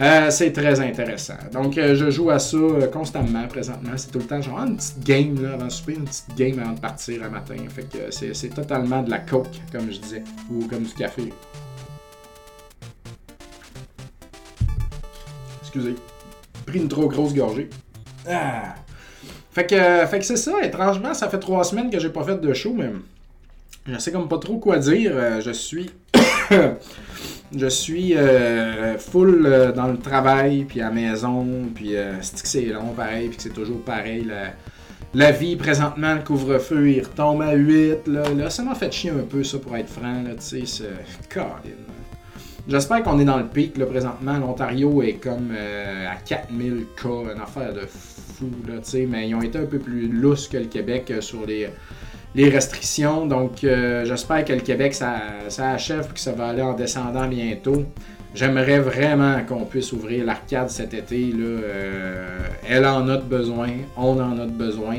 Euh, 0.00 0.28
c'est 0.30 0.52
très 0.52 0.80
intéressant. 0.80 1.38
Donc, 1.52 1.78
euh, 1.78 1.94
je 1.94 2.10
joue 2.10 2.30
à 2.30 2.40
ça 2.40 2.56
euh, 2.56 2.88
constamment 2.88 3.46
présentement. 3.46 3.92
C'est 3.96 4.10
tout 4.10 4.18
le 4.18 4.24
temps 4.24 4.42
genre 4.42 4.58
une 4.58 4.76
petite 4.76 5.04
game 5.04 5.40
là, 5.40 5.52
avant 5.52 5.66
de 5.66 5.70
souper, 5.70 5.94
une 5.94 6.04
petite 6.04 6.34
game 6.36 6.58
avant 6.58 6.72
de 6.72 6.80
partir 6.80 7.22
un 7.22 7.28
matin. 7.28 7.54
Fait 7.68 7.84
que 7.84 8.10
c'est 8.10 8.48
totalement 8.48 9.02
de 9.02 9.10
la 9.10 9.20
coke, 9.20 9.60
comme 9.70 9.92
je 9.92 9.98
disais, 10.00 10.24
ou 10.50 10.66
comme 10.66 10.82
du 10.82 10.92
café. 10.94 11.32
Excusez. 15.62 15.94
Pris 16.66 16.80
une 16.80 16.88
trop 16.88 17.08
grosse 17.08 17.34
gorgée. 17.34 17.70
Ah. 18.28 18.74
Fait 19.52 19.66
que, 19.66 20.06
fait 20.06 20.18
que 20.18 20.24
c'est 20.24 20.36
ça. 20.36 20.60
Étrangement, 20.64 21.14
ça 21.14 21.28
fait 21.28 21.38
trois 21.38 21.62
semaines 21.62 21.90
que 21.90 22.00
j'ai 22.00 22.10
pas 22.10 22.24
fait 22.24 22.40
de 22.40 22.52
show, 22.52 22.74
mais 22.76 22.90
je 23.86 23.96
sais 23.98 24.10
comme 24.10 24.28
pas 24.28 24.38
trop 24.38 24.58
quoi 24.58 24.78
dire. 24.78 25.40
je 25.40 25.52
suis. 25.52 25.90
Je 27.56 27.66
suis 27.68 28.16
euh, 28.16 28.98
full 28.98 29.46
euh, 29.46 29.70
dans 29.70 29.86
le 29.86 29.98
travail, 29.98 30.64
puis 30.64 30.80
à 30.80 30.86
la 30.86 30.90
maison, 30.90 31.46
puis 31.72 31.96
euh, 31.96 32.20
c'est 32.20 32.42
que 32.42 32.48
c'est 32.48 32.64
long 32.66 32.92
pareil, 32.96 33.28
puis 33.28 33.36
que 33.36 33.42
c'est 33.42 33.54
toujours 33.54 33.80
pareil 33.82 34.30
la 35.16 35.30
vie, 35.30 35.54
présentement, 35.54 36.14
le 36.14 36.22
couvre-feu, 36.22 36.90
il 36.90 37.00
retombe 37.00 37.40
à 37.42 37.52
8. 37.52 38.08
Là, 38.08 38.50
ça 38.50 38.64
m'a 38.64 38.74
fait 38.74 38.90
chier 38.90 39.10
un 39.10 39.22
peu, 39.22 39.44
ça, 39.44 39.58
pour 39.60 39.76
être 39.76 39.88
franc. 39.88 40.24
Là, 40.24 40.30
tu 40.34 40.66
sais, 40.66 40.88
J'espère 42.66 43.04
qu'on 43.04 43.20
est 43.20 43.24
dans 43.24 43.36
le 43.36 43.46
pic, 43.46 43.78
là, 43.78 43.86
présentement. 43.86 44.36
L'Ontario 44.38 45.02
est 45.02 45.12
comme 45.12 45.52
à 45.52 46.16
4000 46.16 46.86
cas, 47.00 47.32
une 47.32 47.40
affaire 47.40 47.72
de 47.72 47.86
fou, 47.86 48.50
là, 48.66 48.78
tu 48.78 48.90
sais. 48.90 49.06
Mais 49.08 49.28
ils 49.28 49.36
ont 49.36 49.42
été 49.42 49.56
un 49.56 49.66
peu 49.66 49.78
plus 49.78 50.08
lousses 50.08 50.48
que 50.48 50.56
le 50.56 50.64
Québec 50.64 51.12
sur 51.20 51.46
les, 51.46 51.68
les 52.34 52.48
restrictions. 52.48 53.26
Donc, 53.26 53.64
euh, 53.64 54.04
j'espère 54.04 54.44
que 54.44 54.52
le 54.52 54.60
Québec, 54.60 54.94
ça, 54.94 55.14
ça 55.48 55.70
achève 55.70 56.08
et 56.10 56.14
que 56.14 56.20
ça 56.20 56.32
va 56.32 56.48
aller 56.48 56.62
en 56.62 56.74
descendant 56.74 57.26
bientôt. 57.26 57.84
J'aimerais 58.34 58.80
vraiment 58.80 59.40
qu'on 59.44 59.64
puisse 59.64 59.92
ouvrir 59.92 60.24
l'arcade 60.24 60.68
cet 60.68 60.92
été. 60.92 61.26
Là. 61.26 61.44
Euh, 61.44 62.38
elle 62.68 62.84
en 62.84 63.08
a 63.08 63.18
besoin, 63.18 63.70
on 63.96 64.20
en 64.20 64.38
a 64.38 64.46
besoin. 64.46 64.98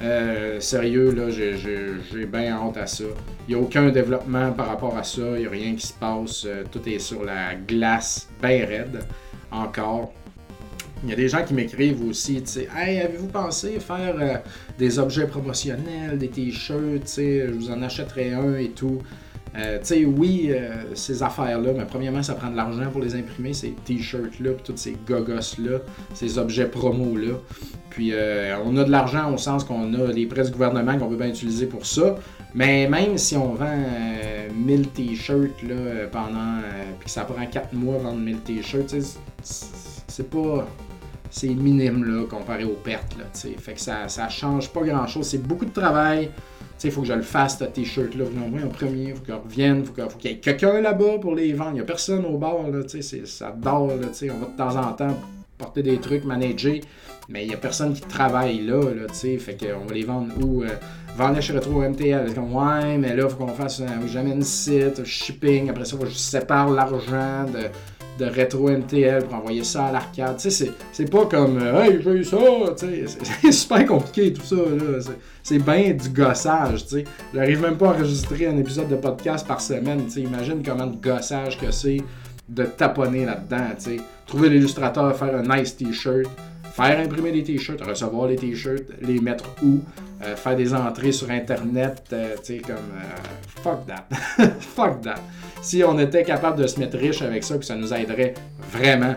Euh, 0.00 0.60
sérieux, 0.60 1.12
là, 1.12 1.28
j'ai 1.30 2.26
bien 2.26 2.58
honte 2.58 2.76
à 2.76 2.86
ça. 2.86 3.04
Il 3.48 3.54
n'y 3.54 3.60
a 3.60 3.62
aucun 3.62 3.90
développement 3.90 4.52
par 4.52 4.68
rapport 4.68 4.96
à 4.96 5.02
ça. 5.02 5.22
Il 5.34 5.40
n'y 5.40 5.46
a 5.46 5.50
rien 5.50 5.74
qui 5.74 5.86
se 5.86 5.92
passe. 5.92 6.46
Tout 6.70 6.88
est 6.88 7.00
sur 7.00 7.24
la 7.24 7.54
glace, 7.54 8.28
bien 8.40 8.64
raide, 8.64 9.00
encore. 9.50 10.12
Il 11.02 11.10
y 11.10 11.12
a 11.12 11.16
des 11.16 11.28
gens 11.28 11.44
qui 11.44 11.54
m'écrivent 11.54 12.04
aussi, 12.06 12.42
tu 12.42 12.50
sais, 12.50 12.68
Hey, 12.76 13.00
avez-vous 13.00 13.28
pensé 13.28 13.80
faire 13.80 14.42
des 14.78 14.98
objets 14.98 15.26
promotionnels, 15.26 16.18
des 16.18 16.28
t-shirts, 16.28 17.04
tu 17.04 17.06
sais, 17.06 17.46
je 17.46 17.52
vous 17.52 17.70
en 17.70 17.82
achèterai 17.82 18.34
un 18.34 18.56
et 18.56 18.68
tout. 18.68 19.00
Euh, 19.56 19.78
tu 19.78 19.86
sais, 19.86 20.04
oui, 20.04 20.50
euh, 20.50 20.94
ces 20.94 21.22
affaires-là, 21.22 21.72
mais 21.76 21.84
premièrement, 21.84 22.22
ça 22.22 22.34
prend 22.34 22.50
de 22.50 22.56
l'argent 22.56 22.88
pour 22.90 23.00
les 23.00 23.16
imprimer, 23.16 23.52
ces 23.52 23.70
t-shirts-là, 23.84 24.52
puis 24.52 24.62
tous 24.62 24.76
ces 24.76 24.96
gogos-là, 25.06 25.78
ces 26.14 26.38
objets 26.38 26.66
promo-là. 26.66 27.34
Puis 27.90 28.12
euh, 28.12 28.56
on 28.64 28.76
a 28.76 28.84
de 28.84 28.90
l'argent 28.90 29.32
au 29.32 29.36
sens 29.36 29.64
qu'on 29.64 29.92
a 29.94 30.12
les 30.12 30.26
prêts 30.26 30.44
du 30.44 30.52
gouvernement 30.52 30.96
qu'on 30.96 31.08
peut 31.08 31.16
bien 31.16 31.28
utiliser 31.28 31.66
pour 31.66 31.84
ça. 31.84 32.16
Mais 32.54 32.88
même 32.88 33.18
si 33.18 33.36
on 33.36 33.54
vend 33.54 33.76
1000 34.54 34.88
t-shirts 34.88 35.62
là, 35.62 36.06
pendant. 36.10 36.60
puis 36.98 37.06
que 37.06 37.10
ça 37.10 37.24
prend 37.24 37.44
4 37.44 37.72
mois 37.72 37.98
vendre 37.98 38.18
1000 38.18 38.38
t-shirts, 38.38 38.94
c'est 39.42 40.30
pas. 40.30 40.68
C'est 41.30 41.48
minime 41.48 42.04
là, 42.04 42.24
comparé 42.26 42.64
aux 42.64 42.78
pertes. 42.82 43.16
Là, 43.18 43.24
fait 43.32 43.74
que 43.74 43.80
ça, 43.80 44.08
ça 44.08 44.28
change 44.28 44.70
pas 44.70 44.82
grand 44.82 45.06
chose. 45.06 45.26
C'est 45.26 45.42
beaucoup 45.42 45.64
de 45.64 45.72
travail 45.72 46.30
il 46.88 46.92
faut 46.92 47.02
que 47.02 47.08
je 47.08 47.12
le 47.12 47.22
fasse, 47.22 47.58
ce 47.58 47.64
t-shirt-là. 47.64 48.24
Vous 48.24 48.64
en 48.64 48.68
premier, 48.68 49.08
il 49.08 49.14
faut 49.14 49.22
qu'il 49.22 49.34
revienne, 49.34 49.84
faut 49.84 49.92
qu'il 49.92 50.30
y 50.30 50.34
ait 50.34 50.38
quelqu'un 50.38 50.80
là-bas 50.80 51.18
pour 51.20 51.34
les 51.34 51.52
vendre. 51.52 51.72
Il 51.72 51.74
n'y 51.74 51.80
a 51.80 51.84
personne 51.84 52.24
au 52.24 52.38
bar, 52.38 52.68
là, 52.68 52.80
ça 53.24 53.54
dort, 53.56 53.88
là, 53.88 53.94
on 53.94 54.38
va 54.38 54.46
de 54.46 54.56
temps 54.56 54.76
en 54.76 54.92
temps 54.92 55.16
porter 55.58 55.82
des 55.82 55.98
trucs, 55.98 56.24
manager, 56.24 56.76
mais 57.28 57.44
il 57.44 57.48
n'y 57.48 57.54
a 57.54 57.58
personne 57.58 57.92
qui 57.92 58.00
travaille 58.00 58.62
là, 58.62 58.80
là 58.82 59.12
fait 59.12 59.58
qu'on 59.58 59.84
va 59.84 59.94
les 59.94 60.04
vendre 60.04 60.32
où? 60.42 60.62
Euh, 60.62 60.68
vendre 61.16 61.38
chez 61.42 61.52
Retro 61.52 61.82
MTL. 61.82 62.32
Comme, 62.34 62.54
ouais, 62.54 62.96
mais 62.96 63.14
là, 63.14 63.24
il 63.24 63.30
faut 63.30 63.36
qu'on 63.36 63.48
fasse, 63.48 63.80
un 63.80 64.06
j'amène 64.06 64.42
site, 64.42 65.04
shipping, 65.04 65.68
après 65.68 65.84
ça, 65.84 65.96
je 66.02 66.14
sépare 66.14 66.70
l'argent 66.70 67.44
de 67.52 67.66
de 68.20 68.26
rétro 68.26 68.68
MTL 68.68 69.24
pour 69.24 69.34
envoyer 69.34 69.64
ça 69.64 69.86
à 69.86 69.92
l'arcade. 69.92 70.36
Tu 70.36 70.50
sais, 70.50 70.70
c'est 70.92 71.10
pas 71.10 71.24
comme 71.24 71.58
euh, 71.58 71.82
Hey, 71.82 72.00
j'ai 72.02 72.10
eu 72.10 72.24
ça. 72.24 72.36
C'est 72.76 73.52
super 73.52 73.86
compliqué 73.86 74.32
tout 74.32 74.42
ça. 74.42 74.56
C'est 75.42 75.58
bien 75.58 75.92
du 75.92 76.08
gossage, 76.10 76.84
tu 76.84 76.96
sais. 76.96 77.04
J'arrive 77.34 77.62
même 77.62 77.78
pas 77.78 77.88
à 77.88 77.94
enregistrer 77.94 78.46
un 78.46 78.58
épisode 78.58 78.88
de 78.88 78.96
podcast 78.96 79.46
par 79.46 79.60
semaine, 79.60 80.06
tu. 80.06 80.20
Imagine 80.20 80.62
comment 80.62 80.86
de 80.86 80.96
gossage 80.96 81.58
que 81.58 81.70
c'est 81.70 82.02
de 82.48 82.64
taponner 82.64 83.24
là-dedans, 83.24 83.70
tu 83.78 83.96
sais. 83.96 83.96
Trouver 84.26 84.50
l'illustrateur, 84.50 85.16
faire 85.16 85.34
un 85.36 85.56
nice 85.56 85.76
t-shirt, 85.76 86.28
faire 86.80 87.00
imprimer 87.00 87.32
des 87.32 87.42
t-shirts, 87.42 87.80
recevoir 87.82 88.28
les 88.28 88.36
t-shirts, 88.36 88.84
les 89.00 89.20
mettre 89.20 89.44
où, 89.62 89.80
euh, 90.22 90.36
faire 90.36 90.56
des 90.56 90.74
entrées 90.74 91.12
sur 91.12 91.30
Internet, 91.30 92.04
euh, 92.12 92.36
tu 92.38 92.56
sais, 92.56 92.58
comme 92.58 92.92
fuck 93.62 93.86
that. 93.86 94.06
fuck 94.60 95.00
that 95.02 95.20
si 95.62 95.84
on 95.84 95.98
était 95.98 96.24
capable 96.24 96.60
de 96.60 96.66
se 96.66 96.78
mettre 96.80 96.98
riche 96.98 97.22
avec 97.22 97.44
ça, 97.44 97.58
que 97.58 97.64
ça 97.64 97.76
nous 97.76 97.92
aiderait 97.92 98.34
vraiment, 98.72 99.14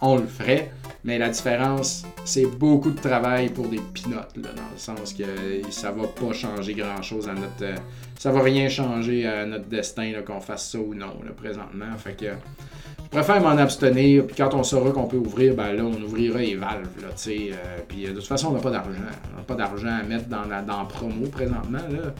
on 0.00 0.16
le 0.16 0.26
ferait. 0.26 0.70
Mais 1.04 1.18
la 1.18 1.30
différence, 1.30 2.04
c'est 2.24 2.46
beaucoup 2.46 2.90
de 2.90 3.00
travail 3.00 3.48
pour 3.48 3.68
des 3.68 3.80
pinottes, 3.92 4.36
dans 4.36 4.50
le 4.50 4.78
sens 4.78 5.12
que 5.12 5.24
ça 5.70 5.90
va 5.90 6.06
pas 6.06 6.32
changer 6.32 6.74
grand-chose 6.74 7.28
à 7.28 7.34
notre... 7.34 7.62
Euh, 7.62 7.74
ça 8.18 8.30
va 8.30 8.40
rien 8.40 8.68
changer 8.68 9.26
à 9.26 9.44
notre 9.44 9.66
destin, 9.66 10.12
qu'on 10.24 10.40
fasse 10.40 10.70
ça 10.70 10.78
ou 10.78 10.94
non, 10.94 11.14
présentement. 11.36 11.86
Fait 11.98 12.12
que 12.12 12.26
je 12.26 13.18
préfère 13.18 13.42
m'en 13.42 13.58
abstenir, 13.58 14.26
puis 14.26 14.36
quand 14.36 14.54
on 14.54 14.62
saura 14.62 14.90
qu'on 14.92 15.06
peut 15.06 15.18
ouvrir, 15.18 15.54
ben 15.54 15.72
là, 15.72 15.84
on 15.84 16.02
ouvrira 16.02 16.38
les 16.38 16.54
valves, 16.54 17.02
là, 17.02 17.08
tu 17.08 17.16
sais. 17.16 17.50
Euh, 17.52 17.80
puis 17.86 18.04
de 18.04 18.12
toute 18.12 18.26
façon, 18.26 18.48
on 18.48 18.52
n'a 18.52 18.60
pas 18.60 18.70
d'argent. 18.70 19.00
On 19.34 19.38
n'a 19.38 19.42
pas 19.42 19.54
d'argent 19.54 19.98
à 20.00 20.02
mettre 20.02 20.28
dans 20.28 20.44
la 20.44 20.62
dans 20.62 20.86
promo 20.86 21.26
présentement, 21.26 21.86
là. 21.90 22.14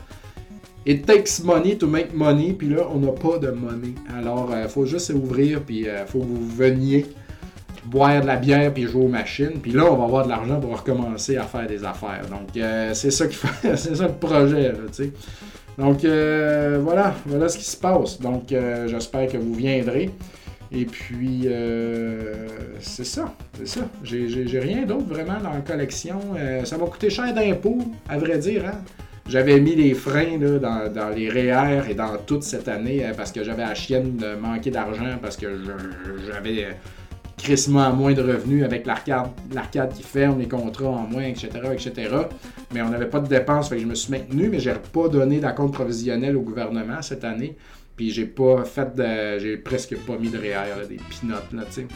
It 0.85 1.07
takes 1.07 1.41
money 1.45 1.79
to 1.79 1.87
make 1.87 2.13
money, 2.13 2.53
puis 2.53 2.69
là, 2.69 2.89
on 2.93 2.99
n'a 2.99 3.13
pas 3.13 3.39
de 3.39 3.53
money. 3.53 3.95
Alors, 4.19 4.49
il 4.51 4.57
euh, 4.57 4.69
faut 4.69 4.85
juste 4.85 5.11
ouvrir, 5.11 5.63
puis 5.63 5.83
il 5.83 5.89
euh, 5.89 6.05
faut 6.05 6.19
que 6.19 6.27
vous 6.27 6.49
veniez 6.49 7.07
boire 7.85 8.21
de 8.21 8.27
la 8.27 8.37
bière 8.37 8.73
puis 8.73 8.85
jouer 8.85 9.05
aux 9.05 9.09
machines. 9.09 9.61
Puis 9.63 9.73
là, 9.73 9.85
on 9.91 9.97
va 9.97 10.05
avoir 10.05 10.25
de 10.25 10.31
l'argent 10.31 10.61
pour 10.61 10.77
recommencer 10.79 11.37
à 11.37 11.45
faire 11.45 11.67
des 11.67 11.85
affaires. 11.85 12.23
Donc, 12.31 12.57
euh, 12.57 12.95
c'est 12.95 13.11
ça 13.11 13.27
qui 13.27 13.37
fait, 13.37 13.77
c'est 13.77 13.97
ça 13.97 14.07
le 14.07 14.15
projet, 14.15 14.73
tu 14.89 15.05
sais. 15.05 15.13
Donc, 15.79 16.05
voilà, 16.05 17.15
voilà 17.25 17.49
ce 17.49 17.57
qui 17.59 17.65
se 17.65 17.77
passe. 17.77 18.21
Donc, 18.21 18.55
j'espère 18.87 19.27
que 19.29 19.39
vous 19.39 19.55
viendrez. 19.55 20.11
Et 20.71 20.85
puis, 20.85 21.49
c'est 22.79 23.07
ça, 23.07 23.35
c'est 23.57 23.67
ça. 23.67 23.81
J'ai 24.05 24.61
rien 24.61 24.83
d'autre 24.83 25.09
vraiment 25.09 25.41
dans 25.43 25.53
la 25.53 25.61
collection. 25.61 26.21
ça 26.65 26.77
va 26.77 26.87
coûter 26.87 27.09
cher 27.09 27.33
d'impôts, 27.33 27.79
à 28.09 28.19
vrai 28.19 28.39
dire, 28.39 28.67
hein. 28.67 28.79
J'avais 29.29 29.61
mis 29.61 29.77
les 29.77 29.95
freins 29.95 30.39
dans, 30.39 31.11
les 31.15 31.29
REER 31.29 31.89
et 31.89 31.95
dans 31.95 32.17
toute 32.27 32.43
cette 32.43 32.69
année 32.69 33.05
euh, 33.05 33.13
parce 33.17 33.31
que 33.31 33.45
j'avais 33.45 33.63
la 33.63 33.75
chienne 33.75 34.17
de 34.17 34.35
manquer 34.35 34.71
d'argent 34.71 35.17
parce 35.21 35.37
que 35.37 35.47
j'avais 36.27 36.77
crissement 37.43 37.93
moins 37.93 38.13
de 38.13 38.23
revenus 38.23 38.65
avec 38.65 38.87
l'arcade 38.87 39.93
qui 39.95 40.03
ferme, 40.03 40.39
les 40.39 40.49
contrats 40.49 40.89
en 40.89 41.07
moins, 41.07 41.25
etc., 41.25 41.49
etc. 41.73 41.93
Mais 42.73 42.83
on 42.83 42.89
n'avait 42.89 43.09
pas 43.09 43.21
de 43.21 43.29
dépenses, 43.29 43.69
fait 43.69 43.77
que 43.77 43.83
je 43.83 43.87
me 43.87 43.95
suis 43.95 44.13
maintenu, 44.13 44.49
mais 44.49 44.61
j'ai 44.61 44.73
pas 44.93 45.09
donné 45.09 45.41
d'acompte 45.41 45.75
provisionnel 45.75 46.37
au 46.37 46.43
gouvernement 46.43 47.03
cette 47.03 47.25
année. 47.25 47.57
Puis 47.97 48.11
j'ai 48.11 48.27
pas 48.27 48.65
fait 48.65 48.95
de. 48.95 49.39
J'ai 49.39 49.57
presque 49.57 49.97
pas 50.07 50.17
mis 50.17 50.31
de 50.31 50.39
REER, 50.39 50.87
des 50.89 50.97
pinottes, 50.97 51.53
là, 51.53 51.63
tu 51.67 51.73
sais. 51.73 51.87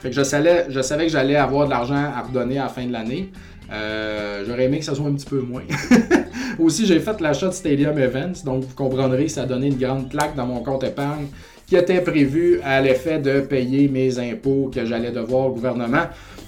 Fait 0.00 0.10
que 0.10 0.14
je 0.14 0.22
savais, 0.22 0.66
je 0.68 0.80
savais 0.82 1.06
que 1.06 1.12
j'allais 1.12 1.36
avoir 1.36 1.64
de 1.66 1.70
l'argent 1.70 1.94
à 2.14 2.20
redonner 2.22 2.58
à 2.58 2.64
la 2.64 2.68
fin 2.68 2.84
de 2.84 2.92
l'année. 2.92 3.30
Euh, 3.72 4.44
j'aurais 4.46 4.64
aimé 4.64 4.78
que 4.80 4.84
ça 4.84 4.94
soit 4.94 5.06
un 5.06 5.14
petit 5.14 5.26
peu 5.26 5.40
moins. 5.40 5.62
Aussi, 6.58 6.86
j'ai 6.86 7.00
fait 7.00 7.20
l'achat 7.20 7.48
de 7.48 7.52
Stadium 7.54 7.98
Events, 7.98 8.44
donc 8.44 8.64
vous 8.64 8.74
comprendrez 8.74 9.24
que 9.24 9.32
ça 9.32 9.42
a 9.42 9.46
donné 9.46 9.68
une 9.68 9.78
grande 9.78 10.08
plaque 10.08 10.36
dans 10.36 10.46
mon 10.46 10.62
compte 10.62 10.84
épargne 10.84 11.26
qui 11.66 11.76
était 11.76 12.00
prévu 12.00 12.60
à 12.62 12.80
l'effet 12.80 13.18
de 13.18 13.40
payer 13.40 13.88
mes 13.88 14.18
impôts 14.18 14.70
que 14.72 14.84
j'allais 14.84 15.10
devoir 15.10 15.46
au 15.46 15.50
gouvernement. 15.50 16.04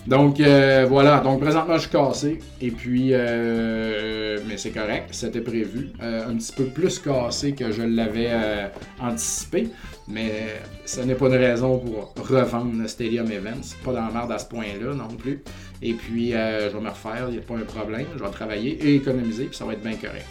Donc 0.06 0.40
euh, 0.40 0.86
voilà, 0.88 1.20
donc 1.20 1.40
présentement 1.40 1.74
je 1.74 1.82
suis 1.82 1.90
cassé 1.90 2.38
et 2.62 2.70
puis 2.70 3.10
euh, 3.12 4.38
mais 4.48 4.56
c'est 4.56 4.70
correct, 4.70 5.08
c'était 5.10 5.42
prévu, 5.42 5.90
un 6.00 6.34
petit 6.34 6.52
peu 6.52 6.64
plus 6.64 6.98
cassé 6.98 7.52
que 7.52 7.72
je 7.72 7.82
l'avais 7.82 8.30
anticipé. 9.00 9.68
Mais 10.10 10.46
ce 10.86 11.02
n'est 11.02 11.14
pas 11.14 11.26
une 11.26 11.34
raison 11.34 11.78
pour 11.78 12.14
revendre 12.26 12.88
Stadium 12.88 13.30
Events. 13.30 13.76
Pas 13.84 13.92
dans 13.92 14.06
la 14.06 14.10
merde 14.10 14.32
à 14.32 14.38
ce 14.38 14.46
point-là 14.46 14.94
non 14.94 15.08
plus. 15.08 15.42
Et 15.82 15.92
puis, 15.92 16.34
euh, 16.34 16.70
je 16.70 16.76
vais 16.76 16.82
me 16.82 16.88
refaire, 16.88 17.26
il 17.28 17.32
n'y 17.32 17.38
a 17.38 17.42
pas 17.42 17.54
un 17.54 17.64
problème. 17.64 18.06
Je 18.16 18.22
vais 18.22 18.30
travailler 18.30 18.70
et 18.82 18.94
économiser, 18.94 19.44
puis 19.44 19.56
ça 19.56 19.66
va 19.66 19.74
être 19.74 19.82
bien 19.82 19.96
correct. 19.96 20.26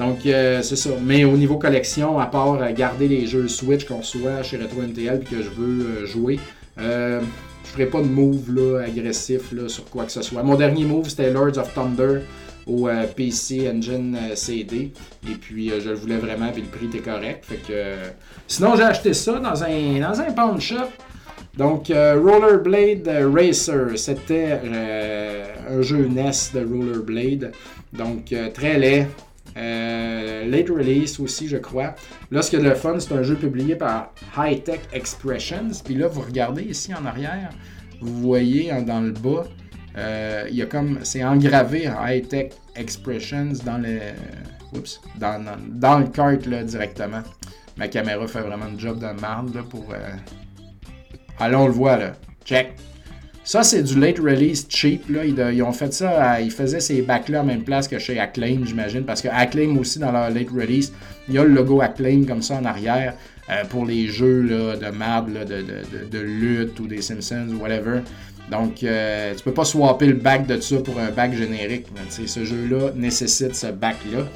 Donc, 0.00 0.26
euh, 0.26 0.62
c'est 0.62 0.76
ça. 0.76 0.90
Mais 1.00 1.24
au 1.24 1.36
niveau 1.36 1.56
collection, 1.56 2.18
à 2.18 2.26
part 2.26 2.54
euh, 2.54 2.72
garder 2.72 3.06
les 3.06 3.26
jeux 3.26 3.46
Switch 3.46 3.84
qu'on 3.84 3.98
reçoit 3.98 4.42
chez 4.42 4.56
Retro 4.56 4.82
NTL 4.82 5.20
puis 5.20 5.36
que 5.36 5.42
je 5.42 5.50
veux 5.50 6.06
jouer, 6.06 6.40
je 6.76 7.20
ferai 7.64 7.86
pas 7.86 8.00
de 8.00 8.08
move 8.08 8.52
là, 8.52 8.80
agressif 8.80 9.52
là, 9.52 9.68
sur 9.68 9.84
quoi 9.84 10.04
que 10.04 10.12
ce 10.12 10.22
soit. 10.22 10.42
Mon 10.42 10.56
dernier 10.56 10.84
move, 10.84 11.08
c'était 11.08 11.30
Lords 11.30 11.58
of 11.58 11.72
Thunder 11.72 12.22
au 12.66 12.88
euh, 12.88 13.06
PC 13.06 13.68
Engine 13.68 14.16
euh, 14.16 14.34
CD. 14.34 14.92
Et 15.28 15.34
puis, 15.34 15.70
euh, 15.70 15.80
je 15.80 15.90
le 15.90 15.96
voulais 15.96 16.16
vraiment, 16.16 16.50
puis 16.52 16.62
le 16.62 16.68
prix 16.68 16.86
était 16.86 17.10
correct. 17.10 17.44
Fait 17.46 17.56
que, 17.56 17.94
sinon, 18.46 18.76
j'ai 18.76 18.82
acheté 18.82 19.12
ça 19.12 19.38
dans 19.38 19.62
un, 19.62 20.00
dans 20.00 20.20
un 20.20 20.32
pawn 20.32 20.60
shop. 20.60 20.88
Donc, 21.56 21.88
Rollerblade 21.88 23.08
Racer, 23.34 23.98
c'était 23.98 24.60
un 25.68 25.82
jeu 25.82 26.06
NES 26.06 26.30
de 26.54 26.64
Rollerblade. 26.64 27.52
Donc, 27.92 28.32
très 28.54 28.78
laid. 28.78 29.08
Late 29.56 30.68
release 30.70 31.20
aussi, 31.20 31.48
je 31.48 31.56
crois. 31.56 31.94
Là, 32.30 32.42
ce 32.42 32.50
qui 32.50 32.56
est 32.56 32.60
le 32.60 32.74
fun, 32.74 32.98
c'est 32.98 33.14
un 33.14 33.22
jeu 33.22 33.36
publié 33.36 33.76
par 33.76 34.12
High 34.36 34.62
Tech 34.62 34.80
Expressions. 34.92 35.70
Puis 35.84 35.94
là, 35.94 36.08
vous 36.08 36.20
regardez 36.22 36.62
ici 36.62 36.94
en 36.94 37.04
arrière, 37.04 37.50
vous 38.00 38.20
voyez 38.20 38.72
dans 38.82 39.00
le 39.00 39.12
bas, 39.12 39.44
euh, 39.96 40.46
il 40.48 40.56
y 40.56 40.62
a 40.62 40.66
comme. 40.66 41.00
C'est 41.02 41.24
engravé 41.24 41.88
en 41.88 42.06
high-tech 42.06 42.52
expressions 42.76 43.52
dans 43.64 43.78
le. 43.78 43.98
Oups, 44.72 45.00
dans, 45.16 45.98
le 45.98 46.06
kart 46.06 46.46
là, 46.46 46.62
directement. 46.62 47.22
Ma 47.76 47.88
caméra 47.88 48.26
fait 48.28 48.40
vraiment 48.40 48.66
un 48.66 48.78
job 48.78 49.00
de 49.00 49.20
merde 49.20 49.54
là, 49.54 49.62
pour. 49.68 49.92
Euh... 49.92 50.14
Ah 51.38 51.50
on 51.52 51.66
le 51.66 51.72
voit 51.72 51.96
là. 51.96 52.12
Check. 52.44 52.74
Ça, 53.42 53.62
c'est 53.62 53.82
du 53.82 53.98
late 53.98 54.18
release 54.18 54.66
cheap. 54.68 55.08
Là. 55.08 55.24
Ils, 55.24 55.62
ont 55.62 55.72
fait 55.72 55.92
ça, 55.92 56.40
ils 56.40 56.50
faisaient 56.50 56.80
ces 56.80 57.02
bacs-là 57.02 57.40
en 57.40 57.44
même 57.44 57.62
place 57.62 57.88
que 57.88 57.98
chez 57.98 58.18
Acclaim, 58.18 58.60
j'imagine, 58.64 59.04
parce 59.04 59.22
que 59.22 59.28
Acclaim 59.28 59.76
aussi, 59.78 59.98
dans 59.98 60.12
leur 60.12 60.30
late 60.30 60.50
release, 60.50 60.92
il 61.28 61.34
y 61.34 61.38
a 61.38 61.44
le 61.44 61.50
logo 61.50 61.80
Acclaim 61.80 62.24
comme 62.26 62.42
ça 62.42 62.56
en 62.56 62.64
arrière 62.64 63.14
euh, 63.48 63.64
pour 63.64 63.86
les 63.86 64.08
jeux 64.08 64.42
là, 64.42 64.76
de 64.76 64.96
merde, 64.96 65.32
de, 65.32 66.08
de, 66.10 66.18
lutte 66.18 66.78
ou 66.80 66.86
des 66.86 67.00
Simpsons 67.00 67.48
ou 67.52 67.62
whatever. 67.62 68.00
Donc, 68.50 68.82
euh, 68.82 69.34
tu 69.34 69.42
peux 69.42 69.54
pas 69.54 69.64
swapper 69.64 70.06
le 70.06 70.14
bac 70.14 70.46
de 70.46 70.60
ça 70.60 70.76
pour 70.78 70.98
un 70.98 71.10
bac 71.10 71.34
générique. 71.34 71.86
ce 72.08 72.44
jeu-là 72.44 72.90
nécessite 72.94 73.54
ce 73.54 73.68
bac-là. 73.68 74.26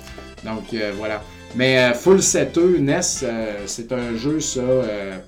Donc, 0.45 0.73
euh, 0.73 0.93
voilà. 0.97 1.23
Mais 1.57 1.93
Full 1.95 2.19
7E 2.19 2.79
NES, 2.81 3.27
c'est 3.67 3.93
un 3.93 4.17
jeu, 4.17 4.41
ça, 4.41 4.61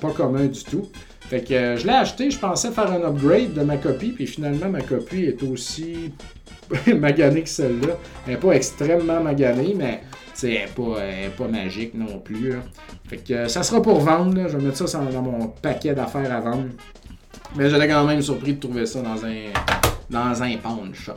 pas 0.01 0.11
commun 0.11 0.47
du 0.47 0.65
tout. 0.65 0.89
Fait 1.29 1.43
que 1.43 1.55
euh, 1.55 1.77
je 1.77 1.87
l'ai 1.87 1.93
acheté, 1.93 2.31
je 2.31 2.39
pensais 2.39 2.71
faire 2.71 2.91
un 2.93 3.03
upgrade 3.03 3.53
de 3.53 3.63
ma 3.63 3.77
copie, 3.77 4.11
puis 4.11 4.27
finalement 4.27 4.69
ma 4.69 4.81
copie 4.81 5.25
est 5.25 5.43
aussi 5.43 6.13
maganée 6.95 7.43
que 7.43 7.49
celle-là. 7.49 7.97
Elle 8.27 8.35
n'est 8.35 8.41
pas 8.41 8.53
extrêmement 8.53 9.21
maganée, 9.21 9.75
mais 9.77 10.03
elle 10.43 10.51
n'est 10.51 10.67
pas, 10.67 11.01
pas 11.37 11.49
magique 11.49 11.95
non 11.95 12.19
plus. 12.21 12.55
Fait 13.09 13.19
que 13.19 13.33
euh, 13.33 13.49
ça 13.49 13.63
sera 13.63 13.83
pour 13.83 14.01
vendre, 14.01 14.49
je 14.49 14.57
vais 14.57 14.65
mettre 14.65 14.87
ça 14.87 14.99
dans 14.99 15.23
mon 15.23 15.49
paquet 15.49 15.95
d'affaires 15.95 16.33
à 16.33 16.41
vendre. 16.41 16.69
Mais 17.57 17.71
j'étais 17.71 17.89
quand 17.89 18.05
même 18.05 18.23
surpris 18.23 18.55
de 18.55 18.61
trouver 18.61 18.87
ça 18.87 19.01
dans 19.03 19.25
un, 19.25 19.53
dans 20.11 20.43
un 20.43 20.51
shop. 20.93 21.15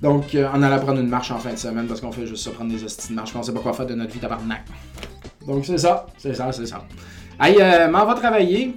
Donc, 0.00 0.34
euh, 0.34 0.48
on 0.52 0.62
allait 0.62 0.82
prendre 0.82 1.00
une 1.00 1.08
marche 1.08 1.30
en 1.30 1.38
fin 1.38 1.52
de 1.52 1.58
semaine 1.58 1.86
parce 1.86 2.00
qu'on 2.00 2.12
fait 2.12 2.26
juste 2.26 2.44
ça, 2.44 2.50
prendre 2.50 2.70
des 2.70 2.82
hosties 2.84 3.08
de 3.10 3.14
marche. 3.14 3.30
Je 3.30 3.34
pensais 3.34 3.52
pas 3.52 3.60
quoi 3.60 3.72
faire 3.72 3.86
de 3.86 3.94
notre 3.94 4.12
vie 4.12 4.18
tabarnak. 4.18 4.62
Donc, 5.46 5.64
c'est 5.64 5.78
ça, 5.78 6.06
c'est 6.18 6.34
ça, 6.34 6.52
c'est 6.52 6.66
ça. 6.66 6.84
Hey, 7.40 7.56
euh, 7.60 7.88
m'en 7.88 8.06
va 8.06 8.14
travailler. 8.14 8.76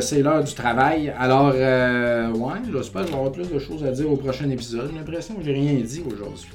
C'est 0.00 0.20
l'heure 0.20 0.42
du 0.42 0.52
travail. 0.52 1.14
Alors, 1.16 1.52
euh, 1.54 2.28
ouais, 2.32 2.54
j'espère 2.72 3.02
que 3.02 3.06
je 3.06 3.12
vais 3.12 3.18
avoir 3.18 3.32
plus 3.32 3.48
de 3.48 3.58
choses 3.60 3.84
à 3.84 3.92
dire 3.92 4.10
au 4.10 4.16
prochain 4.16 4.50
épisode. 4.50 4.90
J'ai 4.90 4.98
l'impression 4.98 5.34
que 5.34 5.44
j'ai 5.44 5.52
rien 5.52 5.74
dit 5.74 6.02
aujourd'hui. 6.04 6.48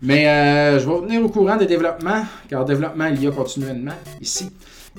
Mais 0.00 0.26
euh, 0.26 0.80
je 0.80 0.88
vais 0.88 1.00
venir 1.00 1.22
au 1.22 1.28
courant 1.28 1.56
des 1.56 1.66
développements, 1.66 2.24
car 2.48 2.64
développement 2.64 3.06
il 3.06 3.22
y 3.22 3.26
a 3.26 3.32
continuellement 3.32 3.96
ici. 4.18 4.50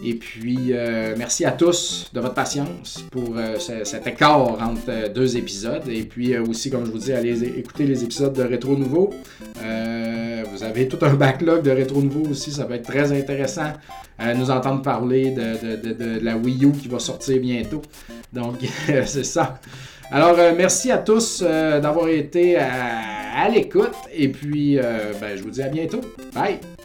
Et 0.04 0.14
puis, 0.14 0.70
euh, 0.72 1.16
merci 1.18 1.44
à 1.44 1.52
tous 1.52 2.10
de 2.14 2.20
votre 2.20 2.36
patience 2.36 3.04
pour 3.12 3.36
euh, 3.36 3.58
cet 3.58 4.06
écart 4.06 4.40
entre 4.40 4.82
euh, 4.90 5.10
deux 5.10 5.38
épisodes. 5.38 5.88
Et 5.90 6.04
puis 6.04 6.38
aussi, 6.38 6.70
comme 6.70 6.86
je 6.86 6.92
vous 6.92 7.00
dis, 7.00 7.14
allez 7.14 7.44
écouter 7.44 7.86
les 7.86 8.04
épisodes 8.04 8.34
de 8.34 8.44
Rétro 8.44 8.76
Nouveau. 8.76 9.10
vous 9.56 10.64
avez 10.64 10.88
tout 10.88 11.04
un 11.04 11.14
backlog 11.14 11.64
de 11.64 11.72
Rétro 11.72 12.02
Nouveau 12.02 12.30
aussi. 12.30 12.52
Ça 12.52 12.66
va 12.66 12.76
être 12.76 12.88
très 12.88 13.12
intéressant 13.12 13.74
à 14.20 14.34
nous 14.34 14.50
entendre 14.50 14.82
parler 14.82 15.32
de, 15.32 16.24
la 16.24 16.38
Wii 16.38 16.66
U 16.66 16.72
qui 16.72 16.88
va 16.88 17.00
sortir 17.00 17.40
bientôt. 17.42 17.82
Donc, 18.32 18.56
c'est 19.06 19.26
ça. 19.26 19.60
Alors, 20.12 20.38
merci 20.56 20.92
à 20.92 21.00
tous 21.00 21.42
d'avoir 21.42 22.08
été 22.08 22.56
à, 22.58 23.50
l'écoute. 23.50 23.96
Et 24.14 24.30
puis, 24.30 24.78
ben, 24.78 25.36
je 25.36 25.44
vous 25.44 25.52
dis 25.52 25.62
à 25.62 25.70
bientôt. 25.70 26.02
Bye! 26.34 26.77